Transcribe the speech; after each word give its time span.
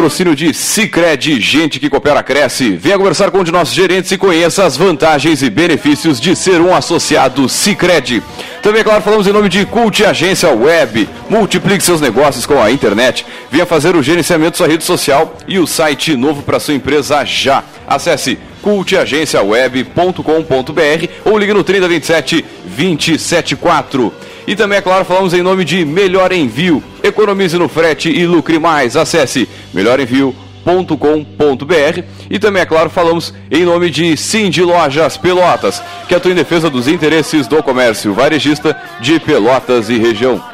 Patrocínio 0.00 0.34
de 0.34 0.54
Cicred, 0.54 1.38
gente 1.42 1.78
que 1.78 1.90
coopera 1.90 2.22
cresce. 2.22 2.70
Venha 2.70 2.96
conversar 2.96 3.30
com 3.30 3.40
um 3.40 3.44
de 3.44 3.52
nossos 3.52 3.74
gerentes 3.74 4.10
e 4.10 4.16
conheça 4.16 4.64
as 4.64 4.74
vantagens 4.74 5.42
e 5.42 5.50
benefícios 5.50 6.18
de 6.18 6.34
ser 6.34 6.58
um 6.58 6.74
associado 6.74 7.46
Cicred. 7.50 8.22
Também, 8.62 8.82
claro, 8.82 9.02
falamos 9.02 9.26
em 9.26 9.32
nome 9.32 9.50
de 9.50 9.66
Cult 9.66 10.02
Agência 10.02 10.48
Web. 10.54 11.06
Multiplique 11.28 11.84
seus 11.84 12.00
negócios 12.00 12.46
com 12.46 12.62
a 12.62 12.72
internet. 12.72 13.26
Venha 13.52 13.66
fazer 13.66 13.94
o 13.94 14.02
gerenciamento 14.02 14.52
da 14.52 14.56
sua 14.56 14.68
rede 14.68 14.84
social 14.84 15.36
e 15.46 15.58
o 15.58 15.66
site 15.66 16.16
novo 16.16 16.40
para 16.40 16.58
sua 16.58 16.72
empresa 16.72 17.22
já. 17.26 17.62
Acesse 17.86 18.38
cultagenciaweb.com.br 18.62 21.08
ou 21.26 21.36
ligue 21.36 21.52
no 21.52 21.62
3027 21.62 22.42
274. 22.74 24.14
E 24.46 24.56
também, 24.56 24.78
é 24.78 24.80
claro, 24.80 25.04
falamos 25.04 25.34
em 25.34 25.42
nome 25.42 25.62
de 25.62 25.84
Melhor 25.84 26.32
Envio. 26.32 26.82
Economize 27.02 27.58
no 27.58 27.68
frete 27.68 28.10
e 28.10 28.26
lucre 28.26 28.58
mais. 28.58 28.96
Acesse 28.96 29.48
melhorenvio.com.br 29.72 32.02
e 32.30 32.38
também, 32.38 32.62
é 32.62 32.66
claro, 32.66 32.90
falamos 32.90 33.32
em 33.50 33.64
nome 33.64 33.90
de 33.90 34.16
Sim 34.16 34.50
de 34.50 34.62
Lojas 34.62 35.16
Pelotas, 35.16 35.82
que 36.08 36.14
atua 36.14 36.32
em 36.32 36.34
defesa 36.34 36.68
dos 36.68 36.88
interesses 36.88 37.46
do 37.46 37.62
comércio 37.62 38.12
varejista 38.12 38.76
de 39.00 39.18
Pelotas 39.18 39.88
e 39.88 39.98
região. 39.98 40.49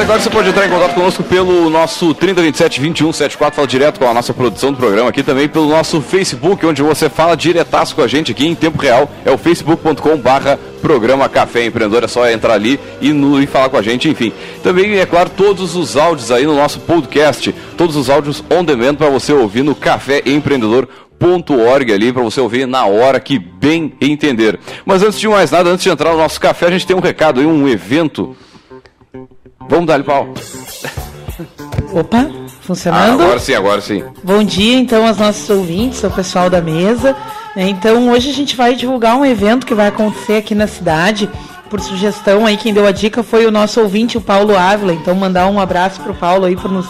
Agora 0.00 0.20
você 0.20 0.30
pode 0.30 0.48
entrar 0.48 0.66
em 0.66 0.70
contato 0.70 0.94
conosco 0.94 1.22
pelo 1.22 1.68
nosso 1.68 2.14
3027 2.14 2.80
2174, 2.80 3.54
fala 3.54 3.68
direto 3.68 3.98
com 3.98 4.08
a 4.08 4.14
nossa 4.14 4.32
produção 4.32 4.72
do 4.72 4.78
programa 4.78 5.10
aqui 5.10 5.22
também 5.22 5.48
pelo 5.48 5.68
nosso 5.68 6.00
Facebook, 6.00 6.64
onde 6.64 6.82
você 6.82 7.10
fala 7.10 7.36
diretaço 7.36 7.94
com 7.94 8.00
a 8.00 8.08
gente 8.08 8.32
aqui 8.32 8.46
em 8.46 8.54
tempo 8.54 8.80
real. 8.80 9.10
É 9.24 9.30
o 9.30 9.36
facebook.com 9.36 10.16
barra 10.16 10.58
programa 10.80 11.28
Café 11.28 11.66
Empreendedor, 11.66 12.04
é 12.04 12.08
só 12.08 12.28
entrar 12.30 12.54
ali 12.54 12.80
e, 13.00 13.12
no, 13.12 13.40
e 13.42 13.46
falar 13.46 13.68
com 13.68 13.76
a 13.76 13.82
gente, 13.82 14.08
enfim. 14.08 14.32
Também, 14.62 14.98
é 14.98 15.04
claro, 15.04 15.30
todos 15.30 15.76
os 15.76 15.96
áudios 15.96 16.30
aí 16.30 16.46
no 16.46 16.54
nosso 16.54 16.80
podcast, 16.80 17.54
todos 17.76 17.94
os 17.94 18.08
áudios 18.08 18.42
on 18.50 18.64
demand 18.64 18.94
para 18.94 19.10
você 19.10 19.32
ouvir 19.32 19.62
no 19.62 19.74
Café 19.74 20.22
Empreendedor 20.24 20.88
.org 21.20 21.92
ali 21.92 22.12
para 22.12 22.22
você 22.22 22.40
ouvir 22.40 22.66
na 22.66 22.84
hora 22.86 23.20
que 23.20 23.38
bem 23.38 23.92
entender. 24.00 24.58
Mas 24.84 25.02
antes 25.02 25.20
de 25.20 25.28
mais 25.28 25.50
nada, 25.50 25.70
antes 25.70 25.84
de 25.84 25.90
entrar 25.90 26.12
no 26.12 26.18
nosso 26.18 26.40
café, 26.40 26.66
a 26.66 26.70
gente 26.70 26.86
tem 26.86 26.96
um 26.96 27.00
recado 27.00 27.38
aí, 27.38 27.46
um 27.46 27.68
evento 27.68 28.36
Vamos 29.68 29.86
dar-lhe 29.86 30.04
pau. 30.04 30.28
Opa, 31.92 32.30
funcionando? 32.60 33.20
Ah, 33.20 33.24
agora 33.24 33.38
sim, 33.38 33.54
agora 33.54 33.80
sim. 33.80 34.02
Bom 34.22 34.42
dia, 34.42 34.78
então, 34.78 35.06
aos 35.06 35.18
nossos 35.18 35.48
ouvintes, 35.50 36.04
ao 36.04 36.10
pessoal 36.10 36.48
da 36.48 36.60
mesa. 36.60 37.16
Né? 37.54 37.68
Então, 37.68 38.10
hoje 38.10 38.30
a 38.30 38.34
gente 38.34 38.56
vai 38.56 38.74
divulgar 38.74 39.16
um 39.16 39.24
evento 39.24 39.66
que 39.66 39.74
vai 39.74 39.88
acontecer 39.88 40.36
aqui 40.36 40.54
na 40.54 40.66
cidade. 40.66 41.28
Por 41.68 41.80
sugestão 41.80 42.44
aí, 42.46 42.56
quem 42.56 42.72
deu 42.72 42.86
a 42.86 42.92
dica 42.92 43.22
foi 43.22 43.46
o 43.46 43.50
nosso 43.50 43.80
ouvinte, 43.80 44.18
o 44.18 44.20
Paulo 44.20 44.56
Ávila. 44.56 44.92
Então, 44.92 45.14
mandar 45.14 45.48
um 45.48 45.60
abraço 45.60 46.00
para 46.00 46.12
o 46.12 46.16
Paulo 46.16 46.44
aí, 46.44 46.56
para 46.56 46.70
nos 46.70 46.86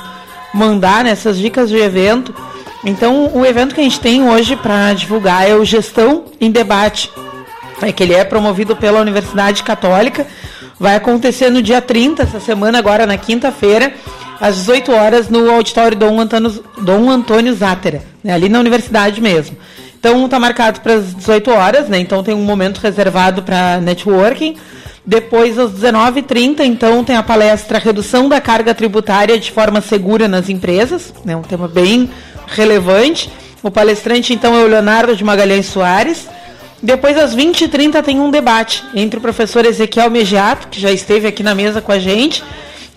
mandar 0.53 1.05
nessas 1.05 1.39
dicas 1.39 1.69
de 1.69 1.77
evento. 1.77 2.35
Então, 2.85 3.31
o 3.33 3.47
evento 3.47 3.75
que 3.75 3.81
a 3.81 3.85
gente 3.85 4.01
tem 4.01 4.29
hoje 4.29 4.57
para 4.57 4.93
divulgar 4.93 5.49
é 5.49 5.55
o 5.55 5.65
Gestão 5.65 6.25
em 6.41 6.51
Debate. 6.51 7.11
É 7.83 7.93
que 7.93 8.03
ele 8.03 8.15
é 8.15 8.25
promovido 8.25 8.77
pela 8.77 9.01
Universidade 9.01 9.63
Católica 9.63 10.27
Vai 10.83 10.97
acontecer 10.97 11.49
no 11.49 11.63
dia 11.63 11.81
30, 11.81 12.25
essa 12.25 12.41
semana, 12.41 12.77
agora 12.77 13.07
na 13.07 13.17
quinta-feira, 13.17 13.95
às 14.41 14.57
18 14.57 14.91
horas, 14.91 15.29
no 15.29 15.49
auditório 15.49 15.97
Dom 15.97 16.21
Antônio, 16.21 16.65
Dom 16.79 17.09
Antônio 17.09 17.55
Zátera, 17.55 18.03
né, 18.25 18.33
ali 18.33 18.49
na 18.49 18.59
universidade 18.59 19.21
mesmo. 19.21 19.57
Então 19.97 20.25
está 20.25 20.41
marcado 20.41 20.81
para 20.81 20.95
as 20.95 21.15
18 21.15 21.53
horas, 21.53 21.89
né? 21.89 22.01
Então 22.01 22.25
tem 22.25 22.35
um 22.35 22.43
momento 22.43 22.79
reservado 22.79 23.45
para 23.45 23.81
networking. 23.81 24.57
Depois, 25.07 25.57
às 25.57 25.71
19h30, 25.71 26.65
então, 26.65 27.05
tem 27.05 27.15
a 27.15 27.23
palestra 27.23 27.79
Redução 27.79 28.29
da 28.29 28.41
Carga 28.41 28.75
Tributária 28.75 29.39
de 29.39 29.53
Forma 29.53 29.81
Segura 29.81 30.27
nas 30.27 30.49
Empresas, 30.49 31.15
né, 31.25 31.37
um 31.37 31.43
tema 31.43 31.69
bem 31.69 32.11
relevante. 32.49 33.31
O 33.63 33.71
palestrante, 33.71 34.33
então, 34.33 34.57
é 34.57 34.65
o 34.65 34.67
Leonardo 34.67 35.15
de 35.15 35.23
Magalhães 35.23 35.67
Soares. 35.67 36.27
Depois, 36.83 37.17
às 37.17 37.35
20h30, 37.37 38.03
tem 38.03 38.19
um 38.19 38.31
debate 38.31 38.83
entre 38.93 39.19
o 39.19 39.23
professor 39.23 39.65
Ezequiel 39.65 40.11
Megiato, 40.11 40.67
que 40.67 40.81
já 40.81 40.91
esteve 40.91 41.29
aqui 41.29 41.43
na 41.43 41.55
mesa 41.55 41.81
com 41.81 41.93
a 41.93 41.99
gente, 41.99 42.43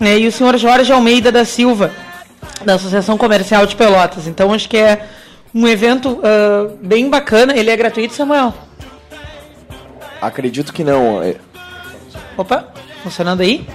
né, 0.00 0.18
e 0.18 0.26
o 0.26 0.32
senhor 0.32 0.56
Jorge 0.58 0.92
Almeida 0.92 1.30
da 1.30 1.44
Silva, 1.44 1.92
da 2.64 2.74
Associação 2.74 3.16
Comercial 3.16 3.64
de 3.64 3.76
Pelotas. 3.76 4.26
Então, 4.26 4.52
acho 4.52 4.68
que 4.68 4.76
é 4.76 5.06
um 5.54 5.68
evento 5.68 6.18
uh, 6.18 6.76
bem 6.82 7.08
bacana. 7.08 7.56
Ele 7.56 7.70
é 7.70 7.76
gratuito, 7.76 8.12
Samuel? 8.12 8.52
Acredito 10.20 10.72
que 10.72 10.82
não. 10.82 11.22
É. 11.22 11.36
Opa, 12.36 12.68
funcionando 13.04 13.42
aí? 13.42 13.66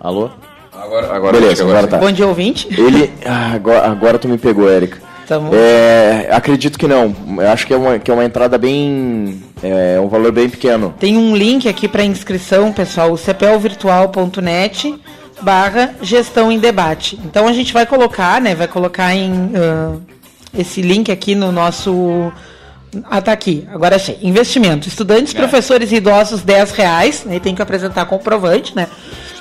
Alô? 0.00 0.30
Agora, 0.72 1.14
agora, 1.14 1.40
Beleza, 1.40 1.62
agora, 1.62 1.78
agora 1.78 1.90
tá. 1.92 1.98
Bom 1.98 2.10
dia, 2.10 2.26
ouvinte. 2.26 2.68
Ele. 2.70 3.12
Ah, 3.24 3.52
agora, 3.54 3.90
agora 3.90 4.18
tu 4.18 4.28
me 4.28 4.38
pegou, 4.38 4.70
Érica. 4.70 5.05
É, 5.52 6.28
acredito 6.30 6.78
que 6.78 6.86
não. 6.86 7.14
Eu 7.38 7.48
acho 7.50 7.66
que 7.66 7.74
é 7.74 7.76
uma, 7.76 7.98
que 7.98 8.10
é 8.10 8.14
uma 8.14 8.24
entrada 8.24 8.56
bem. 8.56 9.42
É 9.62 9.98
um 10.00 10.08
valor 10.08 10.32
bem 10.32 10.48
pequeno. 10.48 10.94
Tem 10.98 11.16
um 11.16 11.34
link 11.34 11.68
aqui 11.68 11.88
para 11.88 12.04
inscrição, 12.04 12.72
pessoal, 12.72 13.16
cepelvirtual.net 13.16 15.00
barra 15.40 15.94
gestão 16.00 16.50
em 16.50 16.58
debate. 16.58 17.18
Então 17.24 17.46
a 17.46 17.52
gente 17.52 17.72
vai 17.72 17.86
colocar, 17.86 18.40
né? 18.40 18.54
Vai 18.54 18.68
colocar 18.68 19.14
em 19.14 19.32
uh, 19.32 20.00
esse 20.56 20.80
link 20.80 21.10
aqui 21.10 21.34
no 21.34 21.52
nosso. 21.52 22.32
Ah, 23.04 23.20
tá 23.20 23.32
aqui. 23.32 23.66
Agora 23.70 23.96
achei. 23.96 24.18
Investimento. 24.22 24.88
Estudantes, 24.88 25.34
é. 25.34 25.38
professores 25.38 25.92
e 25.92 25.96
idosos, 25.96 26.42
10 26.42 26.70
reais. 26.72 27.24
Né, 27.24 27.38
tem 27.40 27.54
que 27.54 27.62
apresentar 27.62 28.06
comprovante, 28.06 28.74
né? 28.74 28.88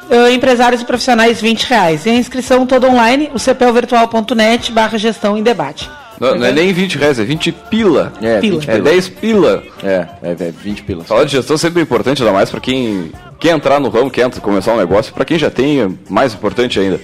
Uh, 0.10 0.30
empresários 0.32 0.82
e 0.82 0.86
profissionais 0.86 1.42
20 1.42 1.64
reais. 1.64 2.06
E 2.06 2.10
a 2.10 2.14
inscrição 2.14 2.66
toda 2.66 2.88
online, 2.88 3.30
o 3.34 3.40
cepelvirtual.net 3.40 4.72
barra 4.72 4.98
gestão 4.98 5.38
em 5.38 5.44
debate. 5.44 5.90
Não, 6.20 6.36
não, 6.36 6.46
é 6.46 6.52
nem 6.52 6.72
20 6.72 6.98
reais, 6.98 7.20
é 7.20 7.24
20 7.24 7.52
pila. 7.52 8.14
É, 8.22 8.40
pila. 8.40 8.60
20 8.60 8.70
é 8.70 8.80
10 8.80 9.10
pila. 9.10 9.64
É, 9.84 10.08
é, 10.24 10.32
é 10.32 10.52
20 10.52 10.84
pila. 10.84 11.04
Falar 11.04 11.26
de 11.26 11.32
gestão 11.32 11.56
é 11.56 11.60
sempre 11.60 11.82
importante, 11.82 12.22
ainda 12.22 12.34
mais 12.34 12.50
para 12.50 12.60
quem 12.60 13.12
quer 13.40 13.50
entrar 13.50 13.80
no 13.80 13.90
ramo, 13.90 14.10
quer 14.10 14.30
começar 14.40 14.74
um 14.74 14.78
negócio. 14.78 15.14
Para 15.14 15.26
quem 15.26 15.38
já 15.38 15.50
tem, 15.50 15.82
é 15.82 15.90
mais 16.10 16.34
importante 16.34 16.80
ainda. 16.80 17.00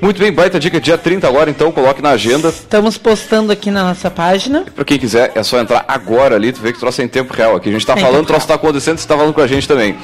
Muito 0.00 0.18
bem, 0.18 0.30
baita 0.30 0.60
dica, 0.60 0.78
dia 0.78 0.98
30 0.98 1.26
agora, 1.26 1.48
então 1.48 1.72
coloque 1.72 2.02
na 2.02 2.10
agenda. 2.10 2.50
Estamos 2.50 2.98
postando 2.98 3.50
aqui 3.50 3.70
na 3.70 3.82
nossa 3.82 4.10
página. 4.10 4.64
Para 4.74 4.84
quem 4.84 4.98
quiser, 4.98 5.32
é 5.34 5.42
só 5.42 5.58
entrar 5.58 5.84
agora 5.88 6.36
ali, 6.36 6.52
tu 6.52 6.60
vê 6.60 6.72
que 6.72 6.78
troço 6.78 7.00
é 7.00 7.04
em 7.04 7.08
tempo 7.08 7.32
real 7.32 7.56
aqui. 7.56 7.70
A 7.70 7.72
gente 7.72 7.80
está 7.80 7.96
falando, 7.96 8.24
o 8.24 8.26
troço 8.26 8.44
está 8.44 8.54
acontecendo, 8.54 8.98
você 8.98 9.04
está 9.04 9.16
falando 9.16 9.32
com 9.32 9.40
a 9.40 9.46
gente 9.46 9.66
também. 9.66 9.96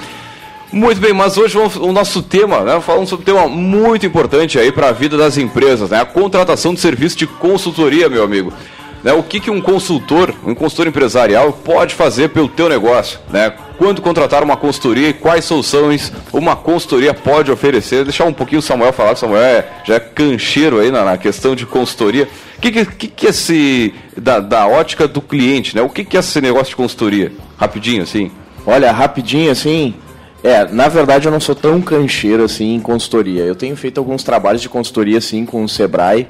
Muito 0.73 1.03
bem, 1.03 1.13
mas 1.13 1.37
hoje 1.37 1.59
o 1.59 1.93
nosso 1.93 2.23
tema, 2.23 2.61
né, 2.63 2.81
falando 2.81 3.07
sobre 3.07 3.31
um 3.31 3.35
tema 3.35 3.47
muito 3.47 4.07
importante 4.07 4.59
aí 4.59 4.73
para 4.73 4.89
a 4.89 4.93
vida 4.93 5.19
das 5.19 5.37
empresas, 5.37 5.91
né, 5.91 6.01
a 6.01 6.05
contratação 6.07 6.73
de 6.73 6.81
serviço 6.81 7.15
de 7.15 7.27
consultoria, 7.27 8.09
meu 8.09 8.25
amigo. 8.25 8.51
Né, 9.05 9.13
o 9.13 9.23
que, 9.23 9.39
que 9.39 9.51
um 9.51 9.61
consultor, 9.61 10.35
um 10.47 10.55
consultor 10.55 10.87
empresarial 10.87 11.53
pode 11.53 11.95
fazer 11.95 12.31
pelo 12.31 12.49
teu 12.49 12.71
negócio, 12.71 13.19
né? 13.31 13.53
Quando 13.77 14.01
contratar 14.01 14.45
uma 14.45 14.57
consultoria 14.57 15.09
e 15.09 15.13
quais 15.13 15.45
soluções 15.45 16.13
uma 16.33 16.55
consultoria 16.55 17.13
pode 17.13 17.51
oferecer? 17.51 18.05
Deixar 18.05 18.25
um 18.27 18.33
pouquinho 18.33 18.61
o 18.61 18.63
Samuel 18.63 18.93
falar, 18.93 19.13
o 19.13 19.17
Samuel 19.17 19.43
é, 19.43 19.67
já 19.85 19.97
é 19.97 20.01
cancheiro 20.01 20.79
aí 20.79 20.93
na, 20.93 21.05
na 21.05 21.19
questão 21.19 21.57
de 21.57 21.67
consultoria. 21.67 22.29
O 22.57 22.61
que, 22.61 22.71
que, 22.71 22.87
que, 22.87 23.09
que 23.09 23.27
esse, 23.27 23.93
da, 24.17 24.39
da 24.39 24.69
ótica 24.69 25.09
do 25.09 25.21
cliente, 25.21 25.75
né? 25.75 25.83
O 25.83 25.89
que, 25.89 26.05
que 26.05 26.17
é 26.17 26.21
esse 26.21 26.41
negócio 26.41 26.69
de 26.69 26.77
consultoria? 26.77 27.33
Rapidinho, 27.59 28.05
assim. 28.05 28.31
Olha, 28.65 28.93
rapidinho 28.93 29.51
assim, 29.51 29.93
é, 30.43 30.65
na 30.67 30.89
verdade 30.89 31.27
eu 31.27 31.33
não 31.33 31.41
sou 31.41 31.55
tão 31.55 31.81
cancheiro 31.81 32.45
assim 32.45 32.75
em 32.75 32.81
consultoria. 32.81 33.43
Eu 33.43 33.55
tenho 33.55 33.77
feito 33.77 33.99
alguns 33.99 34.23
trabalhos 34.23 34.61
de 34.61 34.69
consultoria 34.69 35.19
assim 35.19 35.47
com 35.47 35.63
o 35.63 35.69
Sebrae. 35.69 36.27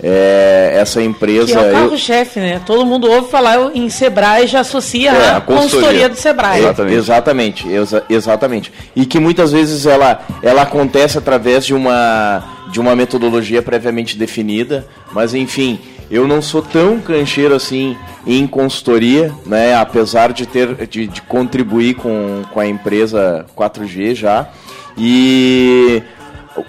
É, 0.00 0.74
essa 0.76 1.02
empresa. 1.02 1.58
Que 1.58 1.66
é 1.66 1.70
o 1.70 1.72
carro-chefe, 1.72 2.38
né? 2.38 2.60
Todo 2.64 2.86
mundo 2.86 3.10
ouve 3.10 3.28
falar 3.32 3.74
em 3.74 3.88
Sebrae 3.88 4.44
e 4.44 4.46
já 4.46 4.60
associa 4.60 5.10
é, 5.10 5.30
a, 5.30 5.40
consultoria. 5.40 5.46
consultoria 5.46 6.08
do 6.08 6.14
Sebrae. 6.14 6.60
Exatamente. 6.60 6.94
Exatamente, 6.96 7.68
exa 7.68 8.04
exatamente. 8.08 8.72
E 8.94 9.04
que 9.04 9.18
muitas 9.18 9.50
vezes 9.50 9.86
ela, 9.86 10.20
ela 10.40 10.62
acontece 10.62 11.18
através 11.18 11.66
de 11.66 11.74
uma, 11.74 12.44
de 12.70 12.78
uma 12.78 12.94
metodologia 12.94 13.60
previamente 13.60 14.16
definida, 14.16 14.86
mas 15.12 15.34
enfim, 15.34 15.80
eu 16.10 16.26
não 16.26 16.40
sou 16.40 16.62
tão 16.62 17.00
cancheiro 17.00 17.54
assim 17.54 17.96
em 18.26 18.46
consultoria, 18.46 19.32
né? 19.44 19.74
Apesar 19.74 20.32
de 20.32 20.46
ter 20.46 20.86
de, 20.86 21.06
de 21.06 21.22
contribuir 21.22 21.94
com, 21.94 22.42
com 22.52 22.60
a 22.60 22.66
empresa 22.66 23.46
4G 23.56 24.14
já. 24.14 24.48
E 24.96 26.02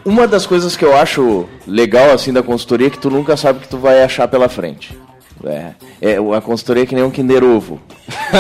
uma 0.06 0.28
das 0.28 0.46
coisas 0.46 0.76
que 0.76 0.86
eu 0.86 0.96
acho 0.96 1.48
legal 1.66 2.12
assim 2.12 2.34
da 2.34 2.44
consultoria 2.44 2.88
é 2.88 2.90
que 2.90 3.00
tu 3.00 3.10
nunca 3.10 3.36
sabe 3.38 3.60
o 3.60 3.62
que 3.62 3.70
tu 3.70 3.78
vai 3.78 4.04
achar 4.04 4.28
pela 4.28 4.50
frente. 4.50 4.98
É, 5.46 5.72
é 6.02 6.18
a 6.18 6.42
consultoria 6.42 6.84
é 6.84 6.86
que 6.86 6.94
nem 6.94 7.04
um 7.04 7.10
Kinder 7.10 7.44
Ovo. 7.44 7.80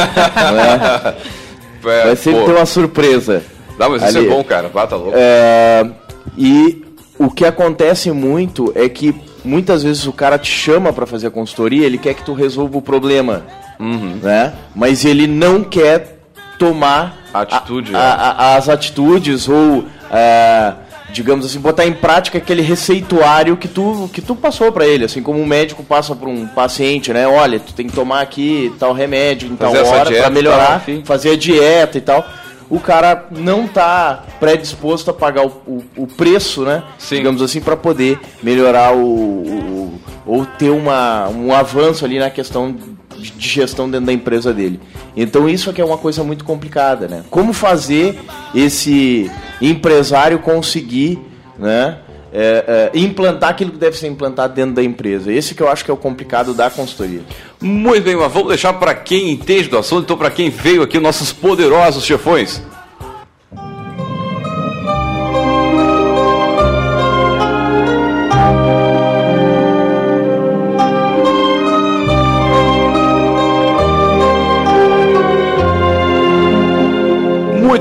é? 1.83 2.05
Vai 2.05 2.15
sempre 2.15 2.45
ter 2.45 2.51
uma 2.51 2.65
surpresa. 2.65 3.41
Não, 3.77 3.89
mas 3.91 4.03
ali. 4.03 4.09
isso 4.09 4.19
é 4.19 4.29
bom, 4.29 4.43
cara. 4.43 4.67
Bata 4.67 4.97
louco. 4.97 5.13
É, 5.15 5.89
e 6.37 6.83
o 7.17 7.29
que 7.29 7.45
acontece 7.45 8.11
muito 8.11 8.71
é 8.75 8.89
que 8.89 9.15
muitas 9.43 9.83
vezes 9.83 10.05
o 10.05 10.13
cara 10.13 10.37
te 10.37 10.51
chama 10.51 10.91
para 10.93 11.05
fazer 11.05 11.27
a 11.27 11.31
consultoria, 11.31 11.85
ele 11.85 11.97
quer 11.97 12.13
que 12.13 12.23
tu 12.23 12.33
resolva 12.33 12.77
o 12.77 12.81
problema, 12.81 13.43
uhum. 13.79 14.19
né? 14.21 14.53
Mas 14.75 15.05
ele 15.05 15.27
não 15.27 15.63
quer 15.63 16.19
tomar 16.57 17.17
atitude, 17.33 17.95
a, 17.95 17.99
a, 17.99 18.31
a, 18.31 18.55
as 18.57 18.67
atitudes 18.67 19.47
ou 19.47 19.85
é, 20.11 20.73
digamos 21.11 21.45
assim, 21.45 21.59
botar 21.59 21.85
em 21.85 21.93
prática 21.93 22.37
aquele 22.37 22.61
receituário 22.61 23.57
que 23.57 23.67
tu, 23.67 24.09
que 24.13 24.21
tu 24.21 24.35
passou 24.35 24.71
para 24.71 24.85
ele, 24.85 25.05
assim 25.05 25.21
como 25.21 25.39
um 25.39 25.45
médico 25.45 25.83
passa 25.83 26.15
para 26.15 26.29
um 26.29 26.47
paciente, 26.47 27.11
né? 27.13 27.27
Olha, 27.27 27.59
tu 27.59 27.73
tem 27.73 27.87
que 27.87 27.93
tomar 27.93 28.21
aqui 28.21 28.73
tal 28.79 28.93
remédio 28.93 29.49
em 29.49 29.55
tal 29.55 29.71
hora 29.71 30.11
para 30.11 30.29
melhorar, 30.29 30.83
tal, 30.85 31.01
fazer 31.05 31.31
a 31.31 31.37
dieta 31.37 31.97
e 31.97 32.01
tal. 32.01 32.25
O 32.69 32.79
cara 32.79 33.27
não 33.31 33.67
tá 33.67 34.23
predisposto 34.39 35.09
a 35.09 35.13
pagar 35.13 35.45
o, 35.45 35.49
o, 35.65 35.83
o 35.97 36.07
preço, 36.07 36.63
né? 36.63 36.83
Sim. 36.97 37.15
Digamos 37.17 37.41
assim, 37.41 37.59
para 37.59 37.75
poder 37.75 38.19
melhorar 38.43 38.95
o, 38.95 39.01
o, 39.01 40.01
ou 40.25 40.45
ter 40.45 40.69
uma, 40.69 41.27
um 41.29 41.51
avanço 41.53 42.05
ali 42.05 42.19
na 42.19 42.29
questão 42.29 42.75
de 43.17 43.33
gestão 43.39 43.89
dentro 43.89 44.05
da 44.05 44.13
empresa 44.13 44.53
dele. 44.53 44.79
Então 45.15 45.49
isso 45.49 45.69
aqui 45.69 45.81
é 45.81 45.85
uma 45.85 45.97
coisa 45.97 46.23
muito 46.23 46.45
complicada, 46.45 47.07
né? 47.07 47.23
Como 47.29 47.53
fazer 47.53 48.19
esse 48.53 49.29
empresário 49.61 50.39
conseguir, 50.39 51.19
né? 51.57 51.97
É, 52.31 52.91
é, 52.93 52.99
implantar 52.99 53.49
aquilo 53.49 53.71
que 53.71 53.77
deve 53.77 53.97
ser 53.97 54.07
implantado 54.07 54.53
dentro 54.53 54.75
da 54.75 54.83
empresa. 54.83 55.31
Esse 55.31 55.55
que 55.55 55.63
eu 55.63 55.67
acho 55.67 55.83
que 55.83 55.89
é 55.89 55.93
o 55.93 55.97
complicado 55.97 56.53
da 56.53 56.69
consultoria. 56.69 57.21
Muito 57.59 58.03
bem, 58.03 58.15
mas 58.15 58.31
vamos 58.31 58.49
deixar 58.49 58.73
para 58.73 58.93
quem 58.93 59.31
entende 59.31 59.67
do 59.67 59.77
assunto, 59.77 60.03
então 60.03 60.17
para 60.17 60.29
quem 60.29 60.49
veio 60.49 60.83
aqui, 60.83 60.99
nossos 60.99 61.33
poderosos 61.33 62.05
chefões. 62.05 62.61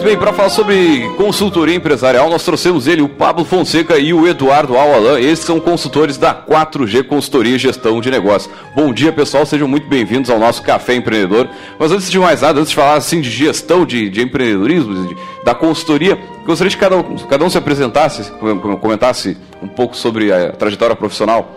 Bem, 0.08 0.16
para 0.16 0.32
falar 0.32 0.48
sobre 0.48 1.06
consultoria 1.18 1.74
empresarial, 1.74 2.30
nós 2.30 2.42
trouxemos 2.42 2.86
ele, 2.86 3.02
o 3.02 3.10
Pablo 3.10 3.44
Fonseca 3.44 3.98
e 3.98 4.14
o 4.14 4.26
Eduardo 4.26 4.78
Alalan. 4.78 5.20
Esses 5.20 5.44
são 5.44 5.60
consultores 5.60 6.16
da 6.16 6.34
4G 6.34 7.06
Consultoria 7.06 7.56
e 7.56 7.58
Gestão 7.58 8.00
de 8.00 8.10
Negócios. 8.10 8.50
Bom 8.74 8.90
dia, 8.90 9.12
pessoal, 9.12 9.44
sejam 9.44 9.68
muito 9.68 9.86
bem-vindos 9.86 10.30
ao 10.30 10.38
nosso 10.38 10.62
Café 10.62 10.94
Empreendedor. 10.94 11.50
Mas 11.78 11.92
antes 11.92 12.10
de 12.10 12.18
mais 12.18 12.40
nada, 12.40 12.58
antes 12.58 12.70
de 12.70 12.76
falar 12.76 12.94
assim 12.94 13.20
de 13.20 13.28
gestão 13.28 13.84
de, 13.84 14.08
de 14.08 14.22
empreendedorismo, 14.22 15.08
de, 15.08 15.16
da 15.44 15.54
consultoria, 15.54 16.18
gostaria 16.46 16.70
de 16.70 16.76
que 16.76 16.82
cada, 16.82 16.96
um, 16.96 17.16
cada 17.26 17.44
um 17.44 17.50
se 17.50 17.58
apresentasse, 17.58 18.32
comentasse 18.80 19.36
um 19.62 19.68
pouco 19.68 19.94
sobre 19.94 20.32
a 20.32 20.52
trajetória 20.52 20.96
profissional. 20.96 21.54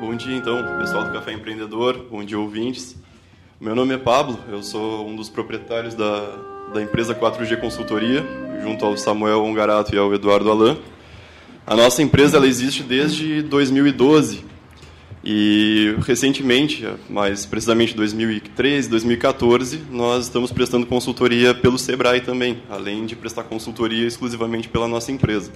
Bom 0.00 0.16
dia, 0.16 0.36
então, 0.36 0.60
pessoal 0.80 1.04
do 1.04 1.12
Café 1.12 1.32
Empreendedor, 1.32 2.06
bom 2.10 2.24
dia, 2.24 2.40
ouvintes. 2.40 2.96
Meu 3.60 3.76
nome 3.76 3.94
é 3.94 3.98
Pablo, 3.98 4.36
eu 4.50 4.64
sou 4.64 5.06
um 5.06 5.14
dos 5.14 5.28
proprietários 5.28 5.94
da 5.94 6.50
da 6.72 6.82
empresa 6.82 7.14
4G 7.14 7.58
Consultoria, 7.58 8.24
junto 8.62 8.84
ao 8.84 8.96
Samuel 8.96 9.42
Ongarato 9.42 9.94
e 9.94 9.98
ao 9.98 10.12
Eduardo 10.14 10.50
Alain. 10.50 10.78
A 11.66 11.76
nossa 11.76 12.02
empresa 12.02 12.36
ela 12.36 12.46
existe 12.46 12.82
desde 12.82 13.42
2012 13.42 14.44
e 15.24 15.94
recentemente, 16.00 16.84
mais 17.08 17.46
precisamente 17.46 17.94
2013, 17.94 18.88
2014, 18.88 19.80
nós 19.90 20.24
estamos 20.24 20.50
prestando 20.50 20.84
consultoria 20.86 21.54
pelo 21.54 21.78
Sebrae 21.78 22.20
também, 22.20 22.60
além 22.68 23.06
de 23.06 23.14
prestar 23.14 23.44
consultoria 23.44 24.06
exclusivamente 24.06 24.68
pela 24.68 24.88
nossa 24.88 25.12
empresa. 25.12 25.52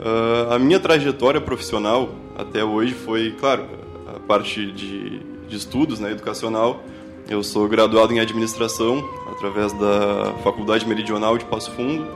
Uh, 0.00 0.52
a 0.52 0.58
minha 0.58 0.80
trajetória 0.80 1.40
profissional 1.40 2.14
até 2.36 2.64
hoje 2.64 2.94
foi, 2.94 3.36
claro, 3.38 3.66
a 4.06 4.18
parte 4.18 4.72
de, 4.72 5.20
de 5.46 5.56
estudos 5.56 6.00
né, 6.00 6.10
educacional, 6.10 6.82
eu 7.28 7.42
sou 7.42 7.68
graduado 7.68 8.12
em 8.12 8.20
administração 8.20 9.08
através 9.42 9.72
da 9.72 10.34
Faculdade 10.44 10.86
Meridional 10.86 11.36
de 11.36 11.44
Passo 11.44 11.72
Fundo 11.72 12.06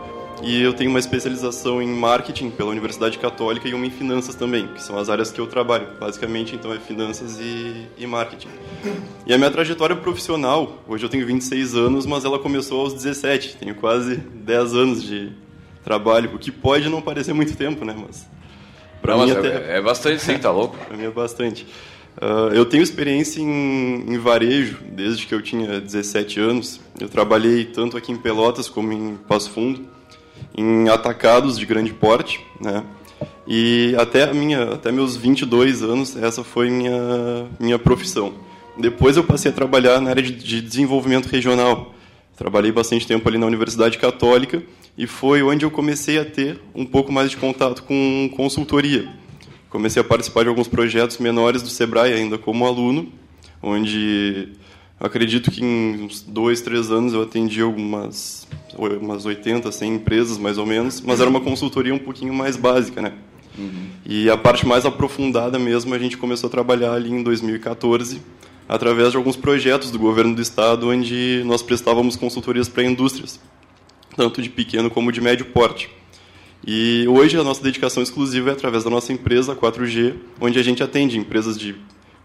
e 0.45 0.62
eu 0.62 0.73
tenho 0.73 0.90
uma 0.90 0.99
especialização 1.00 1.83
em 1.83 1.88
marketing 1.88 2.50
pela 2.50 2.71
Universidade 2.71 3.18
Católica 3.18 3.66
e 3.66 3.75
uma 3.75 3.85
em 3.85 3.90
finanças 3.90 4.37
também, 4.37 4.68
que 4.68 4.80
são 4.80 4.97
as 4.97 5.09
áreas 5.09 5.33
que 5.33 5.40
eu 5.40 5.47
trabalho. 5.47 5.88
Basicamente, 5.99 6.54
então, 6.54 6.73
é 6.73 6.78
finanças 6.78 7.40
e, 7.40 7.87
e 7.99 8.06
marketing. 8.06 8.49
E 9.26 9.35
a 9.35 9.38
minha 9.38 9.50
trajetória 9.50 9.97
profissional, 9.97 10.85
hoje 10.87 11.04
eu 11.04 11.09
tenho 11.09 11.26
26 11.26 11.75
anos, 11.75 12.06
mas 12.06 12.25
ela 12.25 12.38
começou 12.38 12.83
aos 12.83 12.95
17. 12.95 13.56
Tenho 13.56 13.75
quase 13.75 14.16
10 14.16 14.75
anos 14.75 15.02
de 15.02 15.33
trabalho, 15.83 16.33
o 16.35 16.38
que 16.38 16.52
pode 16.52 16.88
não 16.88 17.02
parecer 17.02 17.33
muito 17.33 17.56
tempo, 17.56 17.85
né? 17.85 17.97
Mas 17.99 18.28
para 19.02 19.16
mim 19.16 19.33
até... 19.33 19.73
É, 19.73 19.78
é 19.78 19.83
bastante 19.83 20.23
sim, 20.23 20.38
tá 20.38 20.50
louco? 20.50 20.76
para 20.87 20.97
mim 20.97 21.04
é 21.04 21.11
bastante. 21.11 21.66
Uh, 22.17 22.55
eu 22.55 22.65
tenho 22.65 22.83
experiência 22.83 23.41
em, 23.41 24.05
em, 24.09 24.19
varejo 24.19 24.79
desde 24.91 25.27
que 25.27 25.35
eu 25.35 25.43
tinha 25.43 25.81
17 25.81 26.41
anos. 26.41 26.81
Eu 26.99 27.09
trabalhei 27.09 27.67
tanto 27.67 27.97
aqui 27.97 28.11
em 28.11 28.17
Pelotas 28.17 28.71
como 28.71 28.91
em 28.91 29.17
Passo 29.29 29.51
Fundo, 29.51 29.87
em 30.57 30.89
atacados 30.89 31.59
de 31.59 31.67
grande 31.67 31.93
porte, 31.93 32.41
né? 32.59 32.83
E 33.47 33.95
até 33.99 34.33
minha, 34.33 34.73
até 34.73 34.91
meus 34.91 35.15
22 35.17 35.83
anos, 35.83 36.17
essa 36.17 36.43
foi 36.43 36.71
minha 36.71 37.47
minha 37.61 37.79
profissão. 37.79 38.33
Depois 38.79 39.17
eu 39.17 39.25
passei 39.25 39.51
a 39.51 39.55
trabalhar 39.55 40.01
na 40.01 40.11
área 40.11 40.23
de, 40.23 40.33
de 40.33 40.63
desenvolvimento 40.63 41.27
regional. 41.27 41.95
Trabalhei 42.35 42.73
bastante 42.73 43.07
tempo 43.07 43.29
ali 43.29 43.37
na 43.37 43.47
Universidade 43.47 43.99
Católica 43.99 44.63
e 44.97 45.07
foi 45.07 45.43
onde 45.43 45.65
eu 45.67 45.71
comecei 45.71 46.19
a 46.19 46.25
ter 46.25 46.61
um 46.75 46.85
pouco 46.85 47.13
mais 47.13 47.31
de 47.31 47.37
contato 47.37 47.83
com 47.83 48.31
consultoria 48.35 49.07
comecei 49.71 50.01
a 50.01 50.05
participar 50.05 50.43
de 50.43 50.49
alguns 50.49 50.69
projetos 50.69 51.19
menores 51.19 51.63
do 51.63 51.69
Sebrae 51.69 52.13
ainda 52.13 52.39
como 52.39 52.67
aluno, 52.67 53.13
onde 53.63 54.49
acredito 54.99 55.51
que 55.51 55.63
em 55.63 56.05
uns 56.05 56.23
dois, 56.23 56.61
três 56.61 56.91
anos 56.91 57.13
eu 57.13 57.23
atendi 57.23 57.61
algumas 57.61 58.47
umas 58.79 59.25
80, 59.25 59.73
100 59.73 59.95
empresas 59.95 60.39
mais 60.39 60.59
ou 60.59 60.67
menos, 60.67 61.01
mas 61.01 61.21
era 61.21 61.29
uma 61.29 61.41
consultoria 61.41 61.95
um 61.95 61.99
pouquinho 61.99 62.35
mais 62.35 62.57
básica, 62.57 63.01
né? 63.01 63.13
Uhum. 63.59 63.87
E 64.05 64.29
a 64.29 64.37
parte 64.37 64.67
mais 64.67 64.85
aprofundada 64.85 65.59
mesmo 65.59 65.95
a 65.95 65.99
gente 65.99 66.17
começou 66.17 66.49
a 66.49 66.51
trabalhar 66.51 66.93
ali 66.93 67.11
em 67.11 67.23
2014 67.23 68.21
através 68.69 69.13
de 69.13 69.17
alguns 69.17 69.37
projetos 69.37 69.91
do 69.91 69.99
governo 69.99 70.35
do 70.35 70.43
estado 70.43 70.91
onde 70.91 71.43
nós 71.47 71.63
prestávamos 71.63 72.17
consultorias 72.17 72.69
para 72.69 72.85
indústrias, 72.85 73.41
tanto 74.17 74.43
de 74.43 74.51
pequeno 74.51 74.91
como 74.91 75.13
de 75.13 75.21
médio 75.21 75.47
porte. 75.47 75.89
E 76.67 77.07
hoje 77.07 77.39
a 77.39 77.45
nossa 77.45 77.63
dedicação 77.63 78.03
exclusiva 78.03 78.51
é 78.51 78.53
através 78.53 78.83
da 78.83 78.91
nossa 78.91 79.13
empresa 79.13 79.55
4G, 79.55 80.15
onde 80.41 80.59
a 80.59 80.63
gente 80.63 80.83
atende 80.83 81.17
empresas 81.17 81.57
de 81.57 81.77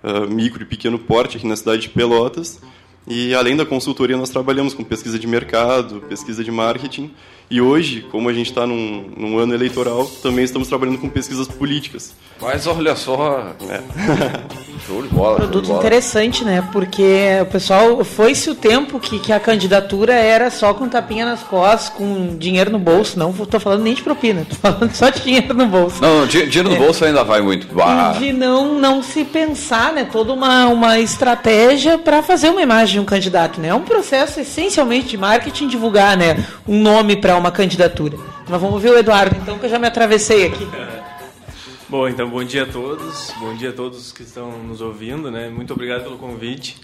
uh, 0.04 0.28
micro 0.28 0.64
e 0.64 0.66
pequeno 0.66 0.98
porte 0.98 1.38
aqui 1.38 1.46
na 1.46 1.56
cidade 1.56 1.84
de 1.84 1.90
Pelotas. 1.90 2.60
E 3.08 3.36
além 3.36 3.56
da 3.56 3.68
consultoria, 3.68 4.18
nós 4.18 4.32
trabalhamos 4.32 4.74
com 4.74 4.84
pesquisa 4.84 5.20
de 5.20 5.28
mercado, 5.28 6.02
pesquisa 6.10 6.44
de 6.44 6.50
marketing. 6.50 7.12
E 7.51 7.60
hoje, 7.60 8.00
como 8.10 8.29
a 8.29 8.34
gente 8.34 8.50
está 8.50 8.65
num, 8.65 9.12
num, 9.17 9.38
ano 9.38 9.53
eleitoral, 9.53 10.10
também 10.24 10.46
estamos 10.46 10.70
trabalhando 10.70 10.98
com 11.00 11.10
pesquisas 11.10 11.50
políticas. 11.50 12.13
Mas 12.39 12.65
olha 12.65 12.96
só, 12.96 13.53
é. 13.70 13.81
show 14.88 15.01
de 15.01 15.10
bola. 15.10 15.36
Produto 15.36 15.63
de 15.63 15.67
bola. 15.67 15.79
interessante, 15.81 16.46
né? 16.46 16.65
Porque 16.72 17.39
o 17.41 17.46
pessoal 17.48 18.05
foi-se 18.05 18.50
o 18.50 18.55
tempo 18.55 19.01
que, 19.01 19.20
que 19.20 19.34
a 19.34 19.39
candidatura 19.39 20.13
era 20.13 20.50
só 20.50 20.74
com 20.74 20.88
tapinha 20.88 21.25
nas 21.25 21.43
costas, 21.43 21.89
com 21.89 22.38
dinheiro 22.38 22.72
no 22.72 22.79
bolso. 22.79 23.20
Não 23.20 23.31
estou 23.31 23.60
falando 23.60 23.84
nem 23.84 23.96
de 23.96 24.01
propina, 24.01 24.43
estou 24.43 24.58
falando 24.58 24.96
só 24.96 25.10
de 25.10 25.20
dinheiro 25.20 25.53
no 25.53 25.65
bolso. 25.65 26.01
Não, 26.01 26.25
dinheiro 26.25 26.70
no 26.70 26.75
é. 26.75 26.79
bolso 26.79 27.03
ainda 27.03 27.22
vai 27.22 27.41
muito. 27.41 27.67
Bah. 27.75 28.13
De 28.17 28.31
não, 28.31 28.79
não 28.79 29.03
se 29.03 29.25
pensar, 29.25 29.91
né? 29.91 30.08
Toda 30.10 30.31
uma, 30.31 30.67
uma 30.67 31.00
estratégia 31.00 31.98
para 31.98 32.24
fazer 32.24 32.50
uma 32.50 32.62
imagem 32.62 32.93
de 32.93 33.00
um 33.01 33.05
candidato, 33.05 33.60
né? 33.60 33.67
É 33.67 33.75
um 33.75 33.81
processo 33.81 34.39
essencialmente 34.39 35.10
de 35.10 35.17
marketing 35.17 35.67
divulgar, 35.67 36.15
né? 36.15 36.46
Um 36.65 36.81
nome 36.81 37.17
para 37.17 37.41
uma 37.42 37.52
candidatura. 37.52 38.18
Mas 38.48 38.62
vamos 38.62 38.82
ver 38.82 38.92
o 38.92 38.98
Eduardo, 38.98 39.36
então, 39.36 39.60
que 39.60 39.66
eu 39.66 39.70
já 39.70 39.78
me 39.78 39.88
atravessei 39.88 40.48
aqui. 40.48 40.66
Bom, 41.90 42.08
então 42.08 42.30
bom 42.30 42.42
dia 42.42 42.64
a 42.64 42.66
todos, 42.66 43.34
bom 43.38 43.54
dia 43.54 43.72
a 43.72 43.74
todos 43.74 44.14
que 44.14 44.24
estão 44.24 44.64
nos 44.64 44.80
ouvindo, 44.80 45.30
né? 45.30 45.50
Muito 45.50 45.74
obrigado 45.74 46.04
pelo 46.04 46.18
convite. 46.18 46.78